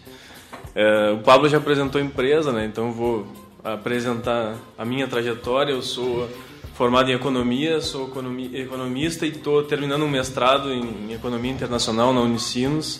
É, 0.76 1.12
o 1.12 1.20
Pablo 1.20 1.48
já 1.48 1.60
apresentou 1.60 2.02
a 2.02 2.04
empresa, 2.04 2.52
né? 2.52 2.66
Então 2.66 2.92
vou 2.92 3.26
apresentar 3.64 4.56
a 4.78 4.84
minha 4.84 5.08
trajetória. 5.08 5.72
Eu 5.72 5.82
sou 5.82 6.30
formado 6.74 7.10
em 7.10 7.14
economia, 7.14 7.80
sou 7.80 8.12
economista 8.54 9.26
e 9.26 9.30
estou 9.30 9.64
terminando 9.64 10.04
um 10.04 10.10
mestrado 10.10 10.74
em 10.74 11.14
economia 11.14 11.52
internacional 11.54 12.14
na 12.14 12.20
Unicinos. 12.20 12.98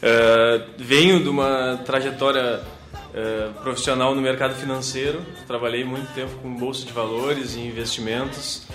Uh, 0.00 0.64
venho 0.78 1.20
de 1.22 1.28
uma 1.28 1.80
trajetória 1.84 2.60
uh, 3.14 3.52
profissional 3.62 4.14
no 4.14 4.20
mercado 4.20 4.54
financeiro, 4.54 5.22
trabalhei 5.46 5.84
muito 5.84 6.12
tempo 6.14 6.34
com 6.42 6.54
bolsa 6.54 6.84
de 6.84 6.92
valores 6.92 7.54
e 7.54 7.60
investimentos. 7.60 8.66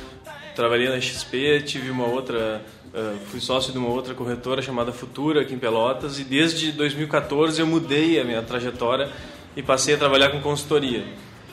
Trabalhei 0.56 0.90
na 0.90 1.00
XP, 1.00 1.62
tive 1.62 1.90
uma 1.90 2.06
outra, 2.06 2.62
uh, 2.94 3.18
fui 3.28 3.40
sócio 3.40 3.72
de 3.72 3.78
uma 3.78 3.90
outra 3.90 4.14
corretora 4.14 4.62
chamada 4.62 4.92
Futura 4.92 5.42
aqui 5.42 5.54
em 5.54 5.60
Pelotas 5.60 6.20
e 6.20 6.24
desde 6.24 6.72
2014 6.72 7.60
eu 7.60 7.68
mudei 7.68 8.20
a 8.20 8.24
minha 8.24 8.42
trajetória 8.42 9.10
e 9.56 9.64
passei 9.64 9.96
a 9.96 9.98
trabalhar 9.98 10.30
com 10.30 10.42
consultoria. 10.42 11.04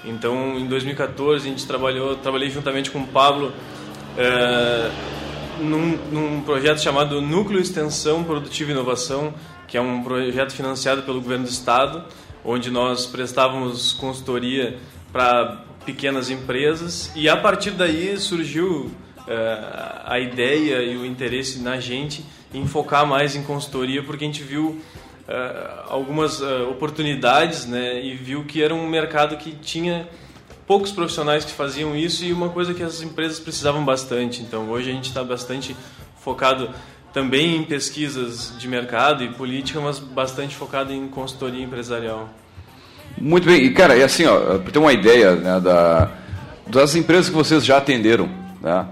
Então, 0.04 0.58
em 0.58 0.66
2014 0.66 1.46
a 1.46 1.50
gente 1.50 1.66
trabalhou, 1.66 2.16
trabalhei 2.16 2.50
juntamente 2.50 2.90
com 2.90 3.00
o 3.00 3.06
Pablo 3.06 3.52
é, 4.16 4.90
num, 5.60 5.96
num, 6.12 6.40
projeto 6.42 6.80
chamado 6.80 7.20
Núcleo 7.20 7.60
Extensão 7.60 8.22
Produtiva 8.22 8.70
e 8.70 8.74
Inovação, 8.74 9.34
que 9.66 9.76
é 9.76 9.80
um 9.80 10.02
projeto 10.02 10.52
financiado 10.52 11.02
pelo 11.02 11.20
governo 11.20 11.44
do 11.44 11.50
estado, 11.50 12.04
onde 12.44 12.70
nós 12.70 13.06
prestávamos 13.06 13.92
consultoria 13.92 14.78
para 15.12 15.64
pequenas 15.84 16.30
empresas 16.30 17.10
e 17.14 17.28
a 17.28 17.36
partir 17.36 17.72
daí 17.72 18.16
surgiu 18.18 18.90
é, 19.26 20.02
a 20.04 20.18
ideia 20.18 20.82
e 20.82 20.96
o 20.96 21.06
interesse 21.06 21.58
na 21.60 21.80
gente 21.80 22.24
em 22.52 22.66
focar 22.66 23.06
mais 23.06 23.34
em 23.34 23.42
consultoria, 23.42 24.02
porque 24.02 24.24
a 24.24 24.28
gente 24.28 24.42
viu 24.42 24.80
uh, 25.28 25.84
algumas 25.88 26.40
uh, 26.40 26.70
oportunidades 26.70 27.66
né, 27.66 28.00
e 28.04 28.14
viu 28.14 28.44
que 28.44 28.62
era 28.62 28.72
um 28.72 28.88
mercado 28.88 29.36
que 29.36 29.52
tinha 29.52 30.08
poucos 30.66 30.92
profissionais 30.92 31.44
que 31.44 31.52
faziam 31.52 31.96
isso 31.96 32.24
e 32.24 32.32
uma 32.32 32.48
coisa 32.48 32.72
que 32.72 32.82
as 32.82 33.02
empresas 33.02 33.40
precisavam 33.40 33.84
bastante. 33.84 34.40
Então 34.40 34.70
hoje 34.70 34.90
a 34.90 34.92
gente 34.92 35.08
está 35.08 35.24
bastante 35.24 35.76
focado 36.20 36.70
também 37.14 37.56
em 37.56 37.62
pesquisas 37.62 38.52
de 38.58 38.66
mercado 38.66 39.22
e 39.22 39.28
política, 39.28 39.80
mas 39.80 40.00
bastante 40.00 40.56
focado 40.56 40.92
em 40.92 41.06
consultoria 41.06 41.62
empresarial. 41.62 42.28
Muito 43.16 43.46
bem, 43.46 43.62
e 43.62 43.70
cara, 43.70 43.96
e 43.96 44.02
assim, 44.02 44.26
ó, 44.26 44.58
para 44.58 44.72
ter 44.72 44.78
uma 44.80 44.92
ideia 44.92 45.36
né, 45.36 45.60
da, 45.60 46.10
das 46.66 46.96
empresas 46.96 47.28
que 47.28 47.34
vocês 47.34 47.64
já 47.64 47.76
atenderam, 47.76 48.28
né, 48.60 48.84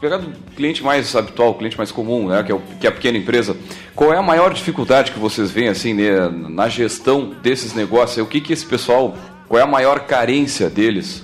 pegar 0.00 0.16
do 0.16 0.32
cliente 0.56 0.82
mais 0.82 1.14
habitual, 1.14 1.50
o 1.50 1.54
cliente 1.54 1.76
mais 1.76 1.92
comum, 1.92 2.28
né, 2.28 2.42
que, 2.42 2.50
é 2.50 2.54
o, 2.54 2.60
que 2.80 2.86
é 2.86 2.88
a 2.88 2.92
pequena 2.92 3.18
empresa, 3.18 3.54
qual 3.94 4.10
é 4.10 4.16
a 4.16 4.22
maior 4.22 4.54
dificuldade 4.54 5.12
que 5.12 5.18
vocês 5.18 5.50
veem 5.50 5.68
assim 5.68 5.92
né, 5.92 6.30
na 6.30 6.70
gestão 6.70 7.34
desses 7.42 7.74
negócios? 7.74 8.24
O 8.24 8.28
que, 8.28 8.40
que 8.40 8.54
esse 8.54 8.64
pessoal, 8.64 9.14
qual 9.46 9.60
é 9.60 9.62
a 9.62 9.66
maior 9.66 10.00
carência 10.00 10.70
deles? 10.70 11.22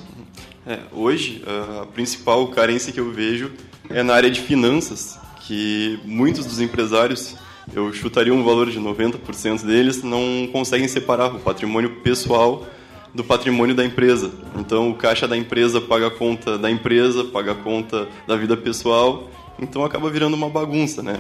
É, 0.67 0.79
hoje, 0.93 1.43
a 1.81 1.87
principal 1.87 2.47
carência 2.49 2.93
que 2.93 3.01
eu 3.01 3.11
vejo 3.11 3.51
é 3.89 4.03
na 4.03 4.15
área 4.15 4.31
de 4.31 4.43
finanças, 4.43 5.19
que 5.51 5.99
muitos 6.05 6.47
dos 6.47 6.61
empresários, 6.61 7.35
eu 7.75 7.93
chutaria 7.93 8.33
um 8.33 8.45
valor 8.45 8.71
de 8.71 8.79
90% 8.79 9.65
deles, 9.65 10.01
não 10.01 10.49
conseguem 10.53 10.87
separar 10.87 11.35
o 11.35 11.41
patrimônio 11.41 11.91
pessoal 12.05 12.65
do 13.13 13.25
patrimônio 13.25 13.75
da 13.75 13.85
empresa. 13.85 14.31
Então, 14.57 14.89
o 14.91 14.95
caixa 14.95 15.27
da 15.27 15.37
empresa 15.37 15.81
paga 15.81 16.07
a 16.07 16.11
conta 16.11 16.57
da 16.57 16.71
empresa, 16.71 17.25
paga 17.25 17.51
a 17.51 17.55
conta 17.57 18.07
da 18.29 18.37
vida 18.37 18.57
pessoal, 18.57 19.29
então 19.59 19.85
acaba 19.85 20.09
virando 20.09 20.35
uma 20.35 20.49
bagunça, 20.49 21.03
né? 21.03 21.19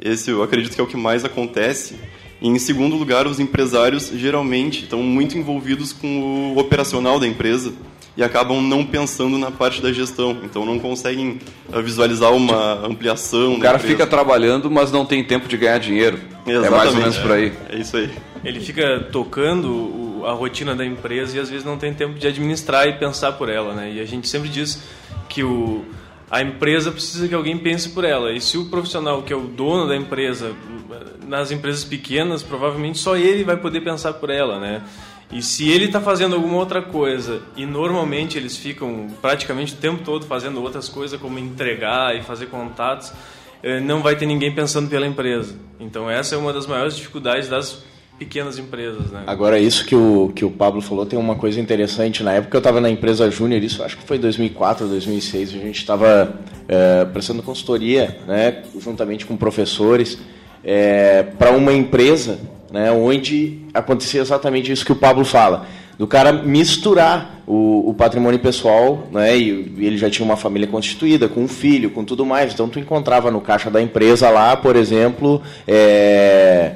Esse 0.00 0.30
eu 0.30 0.44
acredito 0.44 0.76
que 0.76 0.80
é 0.80 0.84
o 0.84 0.86
que 0.86 0.96
mais 0.96 1.24
acontece. 1.24 1.96
E, 2.40 2.48
em 2.48 2.60
segundo 2.60 2.94
lugar, 2.94 3.26
os 3.26 3.40
empresários 3.40 4.12
geralmente 4.14 4.84
estão 4.84 5.02
muito 5.02 5.36
envolvidos 5.36 5.92
com 5.92 6.52
o 6.54 6.58
operacional 6.60 7.18
da 7.18 7.26
empresa 7.26 7.72
e 8.16 8.22
acabam 8.22 8.60
não 8.60 8.84
pensando 8.84 9.38
na 9.38 9.50
parte 9.50 9.80
da 9.80 9.92
gestão. 9.92 10.36
Então 10.44 10.66
não 10.66 10.78
conseguem 10.78 11.38
ah, 11.72 11.80
visualizar 11.80 12.32
uma 12.32 12.86
ampliação. 12.86 13.54
O 13.54 13.60
cara 13.60 13.78
fica 13.78 14.06
trabalhando, 14.06 14.70
mas 14.70 14.92
não 14.92 15.04
tem 15.04 15.24
tempo 15.24 15.48
de 15.48 15.56
ganhar 15.56 15.78
dinheiro. 15.78 16.18
Exatamente. 16.46 16.66
É 16.66 16.70
mais 16.70 16.94
ou 16.94 17.00
menos 17.00 17.18
por 17.18 17.32
aí. 17.32 17.52
É, 17.70 17.76
é 17.76 17.78
isso 17.78 17.96
aí. 17.96 18.10
Ele 18.44 18.60
fica 18.60 19.00
tocando 19.12 20.24
a 20.26 20.32
rotina 20.32 20.74
da 20.74 20.84
empresa 20.84 21.36
e 21.36 21.40
às 21.40 21.48
vezes 21.48 21.64
não 21.64 21.76
tem 21.76 21.92
tempo 21.94 22.18
de 22.18 22.26
administrar 22.26 22.86
e 22.86 22.92
pensar 22.94 23.32
por 23.32 23.48
ela, 23.48 23.74
né? 23.74 23.92
E 23.92 24.00
a 24.00 24.04
gente 24.04 24.28
sempre 24.28 24.48
diz 24.48 24.82
que 25.28 25.42
o, 25.42 25.84
a 26.30 26.42
empresa 26.42 26.90
precisa 26.90 27.28
que 27.28 27.34
alguém 27.34 27.56
pense 27.58 27.90
por 27.90 28.04
ela. 28.04 28.32
E 28.32 28.40
se 28.40 28.58
o 28.58 28.66
profissional 28.66 29.22
que 29.22 29.32
é 29.32 29.36
o 29.36 29.42
dono 29.42 29.88
da 29.88 29.96
empresa, 29.96 30.52
nas 31.26 31.50
empresas 31.50 31.84
pequenas, 31.84 32.42
provavelmente 32.42 32.98
só 32.98 33.16
ele 33.16 33.44
vai 33.44 33.56
poder 33.56 33.80
pensar 33.80 34.14
por 34.14 34.30
ela, 34.30 34.58
né? 34.58 34.82
E 35.32 35.40
se 35.42 35.70
ele 35.70 35.86
está 35.86 36.00
fazendo 36.00 36.34
alguma 36.34 36.56
outra 36.58 36.82
coisa 36.82 37.40
e 37.56 37.64
normalmente 37.64 38.36
eles 38.36 38.56
ficam 38.56 39.08
praticamente 39.22 39.72
o 39.72 39.76
tempo 39.76 40.04
todo 40.04 40.26
fazendo 40.26 40.62
outras 40.62 40.90
coisas 40.90 41.18
como 41.18 41.38
entregar 41.38 42.14
e 42.14 42.22
fazer 42.22 42.46
contatos, 42.46 43.12
eh, 43.62 43.80
não 43.80 44.02
vai 44.02 44.14
ter 44.14 44.26
ninguém 44.26 44.54
pensando 44.54 44.90
pela 44.90 45.06
empresa. 45.06 45.54
Então 45.80 46.10
essa 46.10 46.34
é 46.34 46.38
uma 46.38 46.52
das 46.52 46.66
maiores 46.66 46.94
dificuldades 46.94 47.48
das 47.48 47.82
pequenas 48.18 48.58
empresas, 48.58 49.10
né? 49.10 49.24
Agora, 49.26 49.58
isso 49.58 49.84
que 49.84 49.96
o, 49.96 50.30
que 50.34 50.44
o 50.44 50.50
Pablo 50.50 50.80
falou 50.80 51.04
tem 51.06 51.18
uma 51.18 51.34
coisa 51.34 51.60
interessante. 51.60 52.22
Na 52.22 52.34
época 52.34 52.56
eu 52.56 52.58
estava 52.60 52.80
na 52.80 52.90
empresa 52.90 53.30
Júnior, 53.30 53.62
isso 53.62 53.82
acho 53.82 53.96
que 53.96 54.04
foi 54.04 54.18
2004, 54.18 54.86
2006, 54.86 55.48
a 55.48 55.52
gente 55.52 55.78
estava 55.78 56.40
é, 56.68 57.04
prestando 57.06 57.42
consultoria, 57.42 58.18
né, 58.26 58.62
juntamente 58.78 59.26
com 59.26 59.36
professores, 59.36 60.18
é, 60.62 61.22
para 61.22 61.52
uma 61.52 61.72
empresa 61.72 62.38
né, 62.72 62.90
onde 62.90 63.58
acontecia 63.74 64.20
exatamente 64.20 64.72
isso 64.72 64.84
que 64.84 64.92
o 64.92 64.96
Pablo 64.96 65.24
fala, 65.24 65.66
do 65.98 66.06
cara 66.06 66.32
misturar 66.32 67.42
o, 67.46 67.90
o 67.90 67.94
patrimônio 67.94 68.40
pessoal, 68.40 69.06
né, 69.12 69.36
e, 69.36 69.74
ele 69.78 69.98
já 69.98 70.08
tinha 70.08 70.24
uma 70.24 70.36
família 70.36 70.66
constituída, 70.66 71.28
com 71.28 71.42
um 71.42 71.48
filho, 71.48 71.90
com 71.90 72.04
tudo 72.04 72.24
mais, 72.24 72.52
então 72.52 72.68
tu 72.68 72.78
encontrava 72.78 73.30
no 73.30 73.40
caixa 73.40 73.70
da 73.70 73.80
empresa 73.80 74.30
lá, 74.30 74.56
por 74.56 74.74
exemplo, 74.74 75.42
é, 75.68 76.72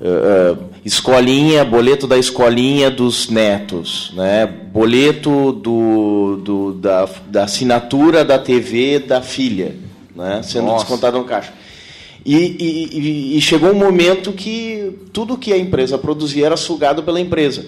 uh, 0.00 0.64
escolinha, 0.84 1.64
boleto 1.64 2.06
da 2.06 2.18
escolinha 2.18 2.90
dos 2.90 3.28
netos, 3.30 4.12
né? 4.14 4.46
boleto 4.46 5.52
do, 5.52 6.36
do, 6.36 6.72
da, 6.74 7.08
da 7.26 7.44
assinatura 7.44 8.24
da 8.24 8.38
TV 8.38 8.98
da 8.98 9.22
filha, 9.22 9.74
né? 10.14 10.40
sendo 10.42 10.66
Nossa. 10.66 10.84
descontado 10.84 11.18
no 11.18 11.24
caixa. 11.24 11.52
E, 12.24 12.36
e, 12.36 13.38
e, 13.38 13.40
chegou 13.40 13.70
um 13.70 13.74
momento 13.74 14.32
que 14.32 14.92
tudo 15.12 15.38
que 15.38 15.52
a 15.52 15.56
empresa 15.56 15.96
produzia 15.96 16.46
era 16.46 16.56
sugado 16.56 17.02
pela 17.02 17.20
empresa. 17.20 17.64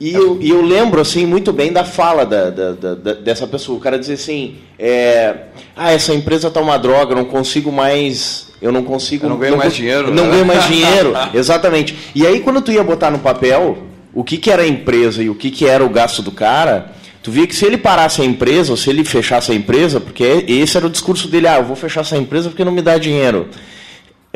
E 0.00 0.12
eu, 0.12 0.38
e 0.40 0.50
eu 0.50 0.60
lembro 0.60 1.00
assim 1.00 1.24
muito 1.24 1.52
bem 1.52 1.72
da 1.72 1.84
fala 1.84 2.26
da, 2.26 2.50
da, 2.50 2.72
da, 2.72 3.14
dessa 3.14 3.46
pessoa. 3.46 3.78
O 3.78 3.80
cara 3.80 3.98
dizia 3.98 4.16
assim: 4.16 4.56
é, 4.78 5.34
Ah, 5.76 5.92
essa 5.92 6.12
empresa 6.12 6.48
está 6.48 6.60
uma 6.60 6.76
droga, 6.76 7.14
não 7.14 7.24
consigo 7.24 7.72
mais 7.72 8.44
eu 8.64 8.72
não 8.72 8.82
consigo. 8.82 9.26
Eu 9.26 9.30
não 9.30 9.38
ganho 9.38 9.52
não, 9.52 9.58
mais 9.58 9.74
dinheiro. 9.74 10.10
Não 10.10 10.24
né? 10.24 10.30
ganho 10.32 10.46
mais 10.46 10.64
dinheiro, 10.68 11.12
exatamente. 11.34 11.94
E 12.14 12.26
aí 12.26 12.40
quando 12.40 12.62
tu 12.62 12.72
ia 12.72 12.82
botar 12.82 13.10
no 13.10 13.18
papel 13.18 13.76
o 14.14 14.24
que, 14.24 14.38
que 14.38 14.50
era 14.50 14.62
a 14.62 14.66
empresa 14.66 15.22
e 15.22 15.28
o 15.28 15.34
que, 15.34 15.50
que 15.50 15.66
era 15.66 15.84
o 15.84 15.88
gasto 15.90 16.22
do 16.22 16.30
cara, 16.30 16.92
tu 17.22 17.30
via 17.30 17.46
que 17.46 17.54
se 17.54 17.66
ele 17.66 17.76
parasse 17.76 18.22
a 18.22 18.24
empresa, 18.24 18.70
ou 18.70 18.76
se 18.76 18.88
ele 18.88 19.04
fechasse 19.04 19.52
a 19.52 19.54
empresa, 19.54 20.00
porque 20.00 20.46
esse 20.48 20.76
era 20.76 20.86
o 20.86 20.90
discurso 20.90 21.28
dele, 21.28 21.46
ah, 21.46 21.58
eu 21.58 21.64
vou 21.64 21.76
fechar 21.76 22.00
essa 22.00 22.16
empresa 22.16 22.48
porque 22.48 22.64
não 22.64 22.72
me 22.72 22.80
dá 22.80 22.96
dinheiro. 22.96 23.48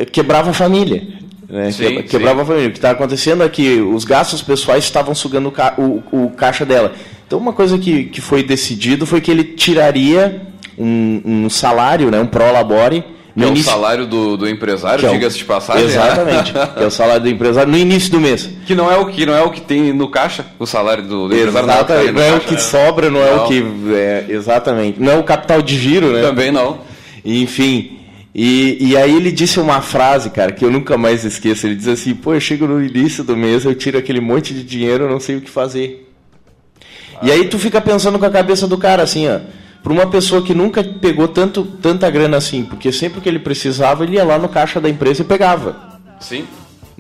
Quebrava 0.04 0.50
a 0.50 0.52
família. 0.52 1.06
Né? 1.48 1.70
Sim, 1.70 2.02
Quebrava 2.02 2.36
sim. 2.36 2.42
a 2.42 2.46
família. 2.46 2.68
O 2.68 2.72
que 2.72 2.78
está 2.78 2.90
acontecendo 2.90 3.42
é 3.42 3.48
que 3.48 3.80
os 3.80 4.04
gastos 4.04 4.42
pessoais 4.42 4.84
estavam 4.84 5.14
sugando 5.14 5.48
o, 5.48 5.52
ca 5.52 5.74
o, 5.78 6.02
o, 6.12 6.30
caixa 6.30 6.64
dela. 6.64 6.92
Então 7.26 7.38
uma 7.38 7.52
coisa 7.52 7.78
que, 7.78 8.04
que 8.04 8.20
foi 8.20 8.42
decidido 8.42 9.06
foi 9.06 9.20
que 9.20 9.30
ele 9.30 9.44
tiraria 9.44 10.42
um, 10.78 11.20
um 11.24 11.50
salário, 11.50 12.10
né, 12.10 12.20
um 12.20 12.26
prolabore, 12.26 13.04
no 13.38 13.44
é 13.44 13.48
início... 13.50 13.70
o 13.70 13.72
salário 13.72 14.04
do, 14.04 14.36
do 14.36 14.48
empresário, 14.48 15.06
é 15.06 15.12
diga-se 15.12 15.38
de 15.38 15.44
passagem. 15.44 15.84
Né? 15.84 15.90
Exatamente. 15.90 16.52
é 16.76 16.84
o 16.84 16.90
salário 16.90 17.22
do 17.22 17.28
empresário 17.28 17.70
no 17.70 17.78
início 17.78 18.10
do 18.10 18.20
mês. 18.20 18.50
Que 18.66 18.74
não 18.74 18.90
é 18.90 18.96
o 18.96 19.06
que 19.06 19.24
não 19.24 19.32
é 19.34 19.42
o 19.42 19.50
que 19.50 19.60
tem 19.60 19.92
no 19.92 20.10
caixa, 20.10 20.44
o 20.58 20.66
salário 20.66 21.04
do, 21.04 21.28
do 21.28 21.36
empresário. 21.36 21.70
Exatamente. 21.70 22.12
Não, 22.12 22.22
é 22.22 22.34
o 22.34 22.40
que 22.40 22.54
é. 22.54 22.58
sobra, 22.58 23.10
não, 23.10 23.20
não, 23.20 23.26
é 23.26 23.34
o 23.36 23.46
que. 23.46 23.64
É, 23.94 24.24
exatamente. 24.28 25.00
Não 25.00 25.12
é 25.12 25.16
o 25.16 25.22
capital 25.22 25.62
de 25.62 25.78
giro, 25.78 26.12
né? 26.12 26.20
Também 26.20 26.50
não. 26.50 26.80
Enfim. 27.24 27.98
E, 28.40 28.90
e 28.90 28.96
aí 28.96 29.16
ele 29.16 29.32
disse 29.32 29.58
uma 29.58 29.80
frase, 29.80 30.30
cara, 30.30 30.52
que 30.52 30.64
eu 30.64 30.70
nunca 30.70 30.96
mais 30.96 31.24
esqueço. 31.24 31.66
Ele 31.66 31.74
diz 31.74 31.88
assim, 31.88 32.14
pô, 32.14 32.34
eu 32.34 32.40
chego 32.40 32.68
no 32.68 32.80
início 32.80 33.24
do 33.24 33.36
mês, 33.36 33.64
eu 33.64 33.74
tiro 33.74 33.98
aquele 33.98 34.20
monte 34.20 34.54
de 34.54 34.62
dinheiro, 34.62 35.04
eu 35.04 35.10
não 35.10 35.18
sei 35.18 35.38
o 35.38 35.40
que 35.40 35.50
fazer. 35.50 36.08
Ah, 37.16 37.18
e 37.22 37.32
aí 37.32 37.48
tu 37.48 37.58
fica 37.58 37.80
pensando 37.80 38.16
com 38.16 38.24
a 38.24 38.30
cabeça 38.30 38.68
do 38.68 38.78
cara 38.78 39.02
assim, 39.02 39.26
ó 39.28 39.40
para 39.82 39.92
uma 39.92 40.06
pessoa 40.06 40.42
que 40.42 40.54
nunca 40.54 40.82
pegou 40.84 41.28
tanto, 41.28 41.64
tanta 41.64 42.10
grana 42.10 42.36
assim, 42.36 42.64
porque 42.64 42.92
sempre 42.92 43.20
que 43.20 43.28
ele 43.28 43.38
precisava, 43.38 44.04
ele 44.04 44.16
ia 44.16 44.24
lá 44.24 44.38
no 44.38 44.48
caixa 44.48 44.80
da 44.80 44.88
empresa 44.88 45.22
e 45.22 45.24
pegava. 45.24 45.98
Sim. 46.20 46.46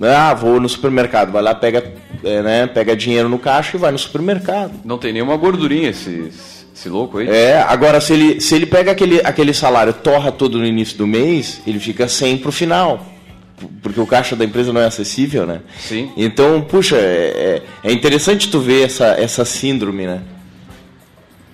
Ah, 0.00 0.32
vou 0.32 0.60
no 0.60 0.68
supermercado, 0.68 1.32
vai 1.32 1.42
lá, 1.42 1.54
pega, 1.54 1.92
é, 2.22 2.40
né, 2.40 2.66
pega 2.66 2.96
dinheiro 2.96 3.28
no 3.28 3.38
caixa 3.38 3.76
e 3.76 3.80
vai 3.80 3.90
no 3.90 3.98
supermercado. 3.98 4.72
Não 4.84 4.96
tem 4.96 5.12
nenhuma 5.12 5.36
gordurinha 5.36 5.90
esse, 5.90 6.30
esse 6.78 6.88
louco 6.88 7.18
aí. 7.18 7.28
É, 7.28 7.60
agora 7.60 8.00
se 8.00 8.12
ele, 8.12 8.40
se 8.40 8.54
ele 8.54 8.64
pega 8.64 8.92
aquele, 8.92 9.20
aquele 9.24 9.52
salário, 9.52 9.92
torra 9.92 10.30
todo 10.30 10.58
no 10.58 10.64
início 10.64 10.96
do 10.96 11.08
mês, 11.08 11.60
ele 11.66 11.80
fica 11.80 12.06
sem 12.06 12.38
pro 12.38 12.52
final. 12.52 13.04
Porque 13.82 13.98
o 13.98 14.06
caixa 14.06 14.36
da 14.36 14.44
empresa 14.44 14.72
não 14.72 14.80
é 14.80 14.86
acessível, 14.86 15.44
né? 15.44 15.62
Sim. 15.80 16.12
Então, 16.16 16.62
puxa, 16.62 16.96
é, 16.96 17.62
é, 17.82 17.88
é 17.90 17.92
interessante 17.92 18.48
tu 18.48 18.60
ver 18.60 18.84
essa, 18.84 19.06
essa 19.18 19.44
síndrome, 19.44 20.06
né? 20.06 20.22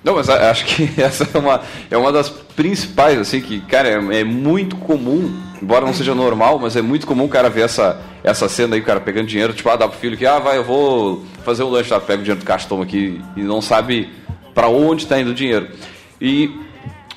Não, 0.05 0.17
mas 0.17 0.29
acho 0.29 0.67
que 0.67 0.91
essa 1.01 1.27
é 1.33 1.39
uma, 1.39 1.63
é 1.91 1.97
uma 1.97 2.13
das 2.13 2.29
principais, 2.29 3.19
assim, 3.19 3.41
que, 3.41 3.61
cara, 3.63 3.89
é, 3.89 4.21
é, 4.21 4.25
muito 4.25 4.77
comum, 4.77 5.35
embora 5.63 5.87
não 5.87 5.95
seja 5.95 6.15
normal, 6.15 6.59
mas 6.59 6.77
é 6.77 6.83
muito 6.83 7.07
comum 7.07 7.25
o 7.25 7.29
cara 7.31 7.49
ver 7.49 7.63
essa, 7.63 7.99
essa 8.23 8.47
cena 8.47 8.77
aí, 8.77 8.83
o 8.83 8.85
cara 8.85 9.01
pegando 9.01 9.29
dinheiro, 9.29 9.55
tipo, 9.55 9.71
ah, 9.71 9.77
dá 9.77 9.89
pro 9.89 9.99
filho 9.99 10.19
que, 10.19 10.27
ah, 10.27 10.39
vai, 10.39 10.59
eu 10.59 10.65
vou 10.65 11.25
fazer 11.43 11.63
um 11.63 11.71
lanche, 11.71 11.89
tá, 11.89 11.99
pega 11.99 12.21
o 12.21 12.23
dinheiro 12.23 12.41
do 12.41 12.47
caixa, 12.47 12.69
toma 12.69 12.85
aqui, 12.85 13.19
e 13.35 13.41
não 13.41 13.63
sabe 13.63 14.11
para 14.55 14.69
onde 14.69 15.03
está 15.03 15.21
indo 15.21 15.31
o 15.31 15.35
dinheiro. 15.35 15.69
E 16.21 16.51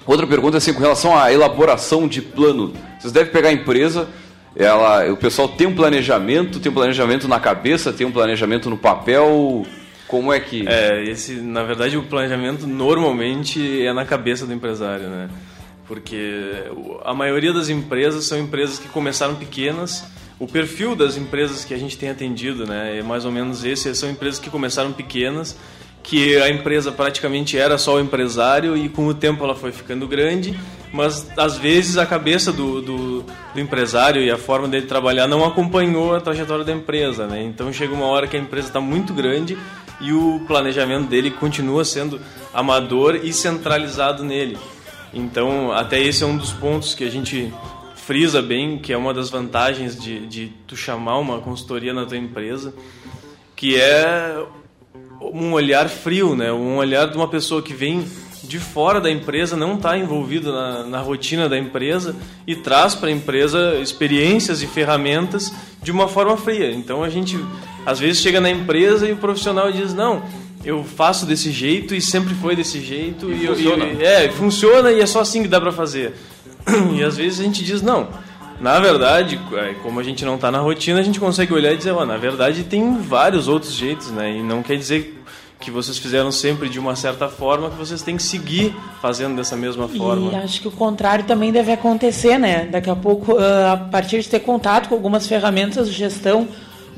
outra 0.06 0.26
pergunta, 0.26 0.58
assim, 0.58 0.74
com 0.74 0.80
relação 0.80 1.18
à 1.18 1.32
elaboração 1.32 2.08
de 2.08 2.22
plano. 2.22 2.74
Vocês 3.00 3.14
devem 3.14 3.32
pegar 3.32 3.50
a 3.50 3.54
empresa, 3.54 4.08
ela, 4.56 5.12
o 5.12 5.18
pessoal 5.18 5.48
tem 5.48 5.68
um 5.68 5.76
planejamento, 5.76 6.60
tem 6.60 6.72
um 6.72 6.76
planejamento 6.76 7.28
na 7.28 7.40
cabeça, 7.40 7.94
tem 7.94 8.08
um 8.08 8.12
planejamento 8.12 8.70
no 8.70 8.78
papel, 8.78 9.66
como 10.08 10.34
é 10.34 10.40
que. 10.40 10.68
É, 10.68 11.04
esse, 11.04 11.34
na 11.36 11.64
verdade, 11.64 11.98
o 11.98 12.04
planejamento 12.04 12.66
normalmente 12.66 13.86
é 13.86 13.94
na 13.94 14.06
cabeça 14.06 14.46
do 14.46 14.54
empresário, 14.54 15.10
né? 15.10 15.30
Porque 15.88 16.66
a 17.06 17.14
maioria 17.14 17.54
das 17.54 17.70
empresas 17.70 18.26
são 18.26 18.38
empresas 18.40 18.80
que 18.80 18.88
começaram 18.90 19.36
pequenas. 19.36 20.06
O 20.40 20.48
perfil 20.48 20.96
das 20.96 21.18
empresas 21.18 21.64
que 21.66 21.74
a 21.74 21.78
gente 21.78 21.98
tem 21.98 22.10
atendido, 22.10 22.66
né, 22.66 23.00
é 23.00 23.02
mais 23.02 23.26
ou 23.26 23.32
menos 23.32 23.64
esse. 23.64 23.94
São 23.96 24.10
empresas 24.10 24.40
que 24.40 24.50
começaram 24.50 24.92
pequenas, 24.92 25.58
que 26.08 26.38
a 26.38 26.50
empresa 26.50 26.90
praticamente 26.90 27.58
era 27.58 27.78
só 27.78 27.96
o 27.96 28.00
empresário 28.00 28.78
e 28.78 28.88
com 28.88 29.08
o 29.08 29.14
tempo 29.14 29.44
ela 29.44 29.54
foi 29.54 29.74
ficando 29.74 30.08
grande, 30.08 30.58
mas 30.94 31.30
às 31.36 31.58
vezes 31.58 31.98
a 31.98 32.06
cabeça 32.06 32.50
do, 32.50 32.82
do, 32.82 33.26
do 33.54 33.60
empresário 33.60 34.24
e 34.24 34.32
a 34.32 34.38
forma 34.38 34.70
dele 34.70 34.86
trabalhar 34.86 35.28
não 35.28 35.44
acompanhou 35.44 36.16
a 36.16 36.22
trajetória 36.22 36.64
da 36.64 36.72
empresa, 36.72 37.28
né? 37.28 37.44
Então 37.44 37.74
chega 37.74 37.94
uma 37.94 38.06
hora 38.06 38.26
que 38.26 38.38
a 38.38 38.40
empresa 38.40 38.70
está 38.70 38.80
muito 38.80 39.14
grande 39.14 39.58
e 40.00 40.14
o 40.14 40.42
planejamento 40.48 41.10
dele 41.10 41.30
continua 41.30 41.84
sendo 41.84 42.22
amador 42.54 43.20
e 43.22 43.34
centralizado 43.34 44.24
nele. 44.24 44.58
Então, 45.14 45.74
até 45.74 46.00
esse 46.00 46.24
é 46.24 46.26
um 46.26 46.38
dos 46.38 46.54
pontos 46.54 46.96
que 46.96 47.04
a 47.04 47.12
gente 47.12 47.54
frisa 47.96 48.42
bem, 48.42 48.78
que 48.78 48.94
é 48.94 48.98
uma 48.98 49.14
das 49.14 49.30
vantagens 49.30 50.02
de, 50.02 50.26
de 50.26 50.54
tu 50.66 50.78
chamar 50.78 51.18
uma 51.18 51.42
consultoria 51.42 51.94
na 51.94 52.06
tua 52.06 52.18
empresa, 52.18 52.74
que 53.58 53.76
é 53.76 54.42
um 55.22 55.54
olhar 55.54 55.90
frio, 55.90 56.36
né? 56.36 56.52
Um 56.52 56.78
olhar 56.78 57.08
de 57.08 57.16
uma 57.16 57.28
pessoa 57.28 57.62
que 57.62 57.74
vem 57.74 58.06
de 58.44 58.60
fora 58.60 59.02
da 59.02 59.12
empresa, 59.12 59.58
não 59.58 59.76
está 59.76 59.98
envolvido 59.98 60.54
na, 60.54 60.84
na, 60.84 61.00
rotina 61.00 61.50
da 61.50 61.58
empresa 61.58 62.16
e 62.46 62.56
traz 62.56 62.96
para 62.96 63.10
a 63.10 63.12
empresa 63.12 63.76
experiências 63.82 64.62
e 64.62 64.68
ferramentas 64.68 65.54
de 65.82 65.92
uma 65.92 66.08
forma 66.08 66.38
fria. 66.38 66.72
Então 66.72 67.04
a 67.04 67.10
gente 67.10 67.38
às 67.86 68.00
vezes 68.00 68.22
chega 68.22 68.40
na 68.40 68.50
empresa 68.50 69.08
e 69.08 69.12
o 69.12 69.18
profissional 69.18 69.72
diz 69.72 69.94
não, 69.94 70.24
eu 70.64 70.84
faço 70.84 71.26
desse 71.26 71.52
jeito 71.52 71.94
e 71.94 72.02
sempre 72.02 72.34
foi 72.36 72.56
desse 72.56 72.80
jeito 72.80 73.30
e, 73.32 73.44
e 73.44 73.48
funciona. 73.48 73.86
Eu, 73.86 74.02
é 74.02 74.30
funciona 74.30 74.92
e 74.92 75.02
é 75.02 75.06
só 75.06 75.22
assim 75.22 75.42
que 75.42 75.48
dá 75.48 75.60
para 75.60 75.72
fazer. 75.72 76.14
E 76.94 77.04
às 77.04 77.16
vezes 77.16 77.40
a 77.40 77.44
gente 77.44 77.64
diz 77.64 77.82
não. 77.82 78.10
Na 78.60 78.80
verdade, 78.80 79.40
é, 79.54 79.76
como 79.84 80.00
a 80.00 80.04
gente 80.04 80.26
não 80.26 80.36
está 80.36 80.52
na 80.52 80.60
rotina, 80.60 81.00
a 81.00 81.04
gente 81.04 81.20
consegue 81.20 81.54
olhar 81.54 81.74
e 81.74 81.78
dizer, 81.78 81.92
oh, 81.92 82.06
na 82.06 82.18
verdade 82.18 82.64
tem 82.64 82.98
vários 82.98 83.48
outros 83.48 83.74
jeitos, 83.74 84.10
né? 84.12 84.32
E 84.32 84.42
não 84.42 84.64
quer 84.64 84.78
dizer 84.78 85.18
que 85.60 85.72
vocês 85.72 85.98
fizeram 85.98 86.32
sempre 86.32 86.70
de 86.70 86.80
uma 86.80 86.96
certa 86.96 87.28
forma, 87.28 87.70
que 87.70 87.78
vocês 87.78 88.02
têm 88.02 88.16
que 88.16 88.24
seguir 88.24 88.76
fazendo 89.02 89.36
dessa 89.36 89.56
mesma 89.56 89.88
forma. 89.88 90.32
E 90.32 90.36
acho 90.36 90.62
que 90.62 90.68
o 90.68 90.72
contrário 90.72 91.26
também 91.26 91.52
deve 91.52 91.72
acontecer, 91.72 92.38
né? 92.38 92.66
Daqui 92.66 92.90
a 92.90 92.96
pouco, 92.96 93.38
ah, 93.38 93.74
a 93.74 93.78
partir 93.78 94.22
de 94.22 94.30
ter 94.30 94.40
contato 94.40 94.90
com 94.90 94.96
algumas 94.96 95.28
ferramentas 95.28 95.90
de 95.90 95.96
gestão, 95.96 96.48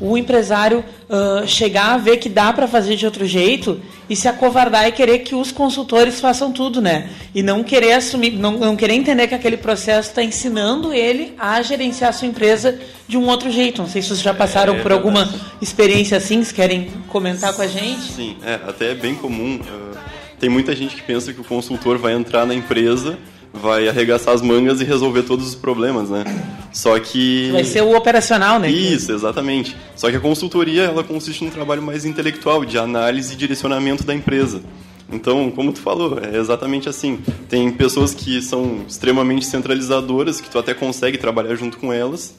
o 0.02 0.18
empresário 0.18 0.84
uh, 1.10 1.48
chegar 1.48 1.94
a 1.94 1.98
ver 1.98 2.18
que 2.18 2.30
dá 2.30 2.54
para 2.54 2.68
fazer 2.68 2.96
de 2.96 3.06
outro 3.06 3.26
jeito 3.26 3.80
e 4.10 4.16
se 4.16 4.28
acovardar 4.28 4.88
e 4.88 4.92
querer 4.92 5.20
que 5.20 5.36
os 5.36 5.52
consultores 5.52 6.20
façam 6.20 6.52
tudo, 6.52 6.82
né? 6.82 7.10
E 7.34 7.44
não 7.44 7.64
querer 7.64 7.94
assumir, 7.94 8.32
não, 8.32 8.52
não 8.52 8.76
querer 8.76 8.94
entender 8.94 9.28
que 9.28 9.36
aquele 9.36 9.58
processo 9.58 10.10
está 10.10 10.24
ensinando 10.24 10.94
ele 10.94 11.34
a 11.38 11.62
gerenciar 11.62 12.10
a 12.10 12.14
sua 12.14 12.28
empresa 12.28 12.80
de 13.08 13.18
um 13.18 13.28
outro 13.28 13.52
jeito. 13.52 13.82
Não 13.82 13.90
sei 13.90 14.02
se 14.02 14.10
vocês 14.10 14.22
já 14.22 14.34
passaram 14.34 14.76
é, 14.76 14.82
por 14.82 14.92
alguma 14.92 15.30
experiência 15.62 16.18
assim, 16.18 16.44
se 16.44 16.54
querem 16.54 16.90
comentar 17.08 17.54
com 17.54 17.62
a 17.62 17.68
gente. 17.68 18.14
Sim, 18.14 18.38
é, 18.44 18.56
até 18.56 18.92
é 18.92 18.96
bem 18.96 19.16
comum. 19.16 19.60
Uh, 19.60 19.98
tem 20.40 20.50
muita 20.50 20.76
gente 20.76 20.96
que 20.96 21.04
pensa 21.04 21.34
que 21.34 21.42
o 21.42 21.44
consultor 21.44 21.98
vai 21.98 22.14
entrar 22.14 22.46
na 22.46 22.56
empresa 22.56 23.18
vai 23.54 23.88
arregaçar 23.88 24.34
as 24.34 24.42
mangas 24.42 24.80
e 24.82 24.84
resolver 24.84 25.24
todos 25.24 25.48
os 25.48 25.56
problemas, 25.56 26.10
né? 26.10 26.24
Só 26.72 27.00
que 27.00 27.50
vai 27.52 27.64
ser 27.64 27.82
o 27.82 27.96
operacional, 27.96 28.60
né? 28.60 28.70
Isso, 28.70 29.12
exatamente. 29.12 29.76
Só 29.96 30.10
que 30.10 30.18
a 30.18 30.20
consultoria 30.20 30.84
ela 30.84 31.04
consiste 31.04 31.44
num 31.44 31.50
trabalho 31.50 31.82
mais 31.82 32.06
intelectual, 32.06 32.64
de 32.64 32.78
análise 32.78 33.34
e 33.34 33.36
direcionamento 33.36 34.04
da 34.04 34.14
empresa. 34.14 34.62
Então, 35.12 35.50
como 35.50 35.74
tu 35.74 35.80
falou, 35.80 36.20
é 36.20 36.38
exatamente 36.38 36.88
assim. 36.88 37.20
Tem 37.48 37.72
pessoas 37.72 38.14
que 38.14 38.42
são 38.42 38.84
extremamente 38.88 39.46
centralizadoras, 39.46 40.40
que 40.40 40.50
tu 40.50 40.60
até 40.60 40.74
consegue 40.74 41.18
trabalhar 41.18 41.56
junto 41.56 41.78
com 41.78 41.92
elas. 41.92 42.36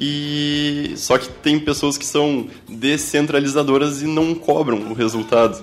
E 0.00 0.92
só 0.96 1.18
que 1.18 1.28
tem 1.28 1.58
pessoas 1.58 1.98
que 1.98 2.06
são 2.06 2.46
descentralizadoras 2.68 4.00
e 4.00 4.06
não 4.06 4.32
cobram 4.32 4.78
o 4.90 4.94
resultado. 4.94 5.60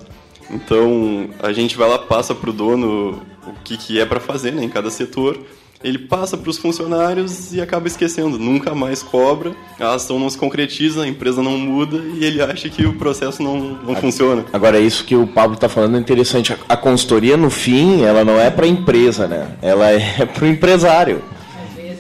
Então, 0.50 1.30
a 1.42 1.52
gente 1.52 1.76
vai 1.76 1.90
lá, 1.90 1.98
passa 1.98 2.36
para 2.36 2.50
o 2.50 2.54
dono 2.54 3.22
o 3.48 3.54
que, 3.64 3.78
que 3.78 4.00
é 4.00 4.06
para 4.06 4.20
fazer 4.20 4.52
né, 4.52 4.64
em 4.64 4.70
cada 4.70 4.90
setor, 4.90 5.40
ele 5.84 6.00
passa 6.00 6.36
para 6.36 6.50
os 6.50 6.58
funcionários 6.58 7.54
e 7.54 7.62
acaba 7.62 7.88
esquecendo, 7.88 8.40
nunca 8.40 8.74
mais 8.74 9.04
cobra, 9.04 9.52
a 9.80 9.94
ação 9.94 10.18
não 10.18 10.30
se 10.30 10.38
concretiza, 10.38 11.04
a 11.04 11.08
empresa 11.08 11.44
não 11.44 11.58
muda 11.58 11.98
e 12.16 12.24
ele 12.24 12.42
acha 12.42 12.70
que 12.70 12.86
o 12.86 12.94
processo 12.94 13.44
não, 13.44 13.78
não 13.84 13.96
funciona. 13.96 14.46
Agora, 14.52 14.80
isso 14.80 15.04
que 15.06 15.16
o 15.16 15.28
Pablo 15.28 15.54
está 15.54 15.70
falando 15.70 15.96
é 15.96 16.00
interessante. 16.00 16.56
A 16.68 16.76
consultoria, 16.76 17.38
no 17.38 17.52
fim, 17.52 18.02
ela 18.04 18.26
não 18.26 18.40
é 18.40 18.50
para 18.50 18.66
a 18.66 18.70
empresa, 18.70 19.28
né? 19.28 19.58
Ela 19.62 19.92
é 19.92 20.26
para 20.26 20.46
o 20.46 20.48
empresário. 20.48 21.22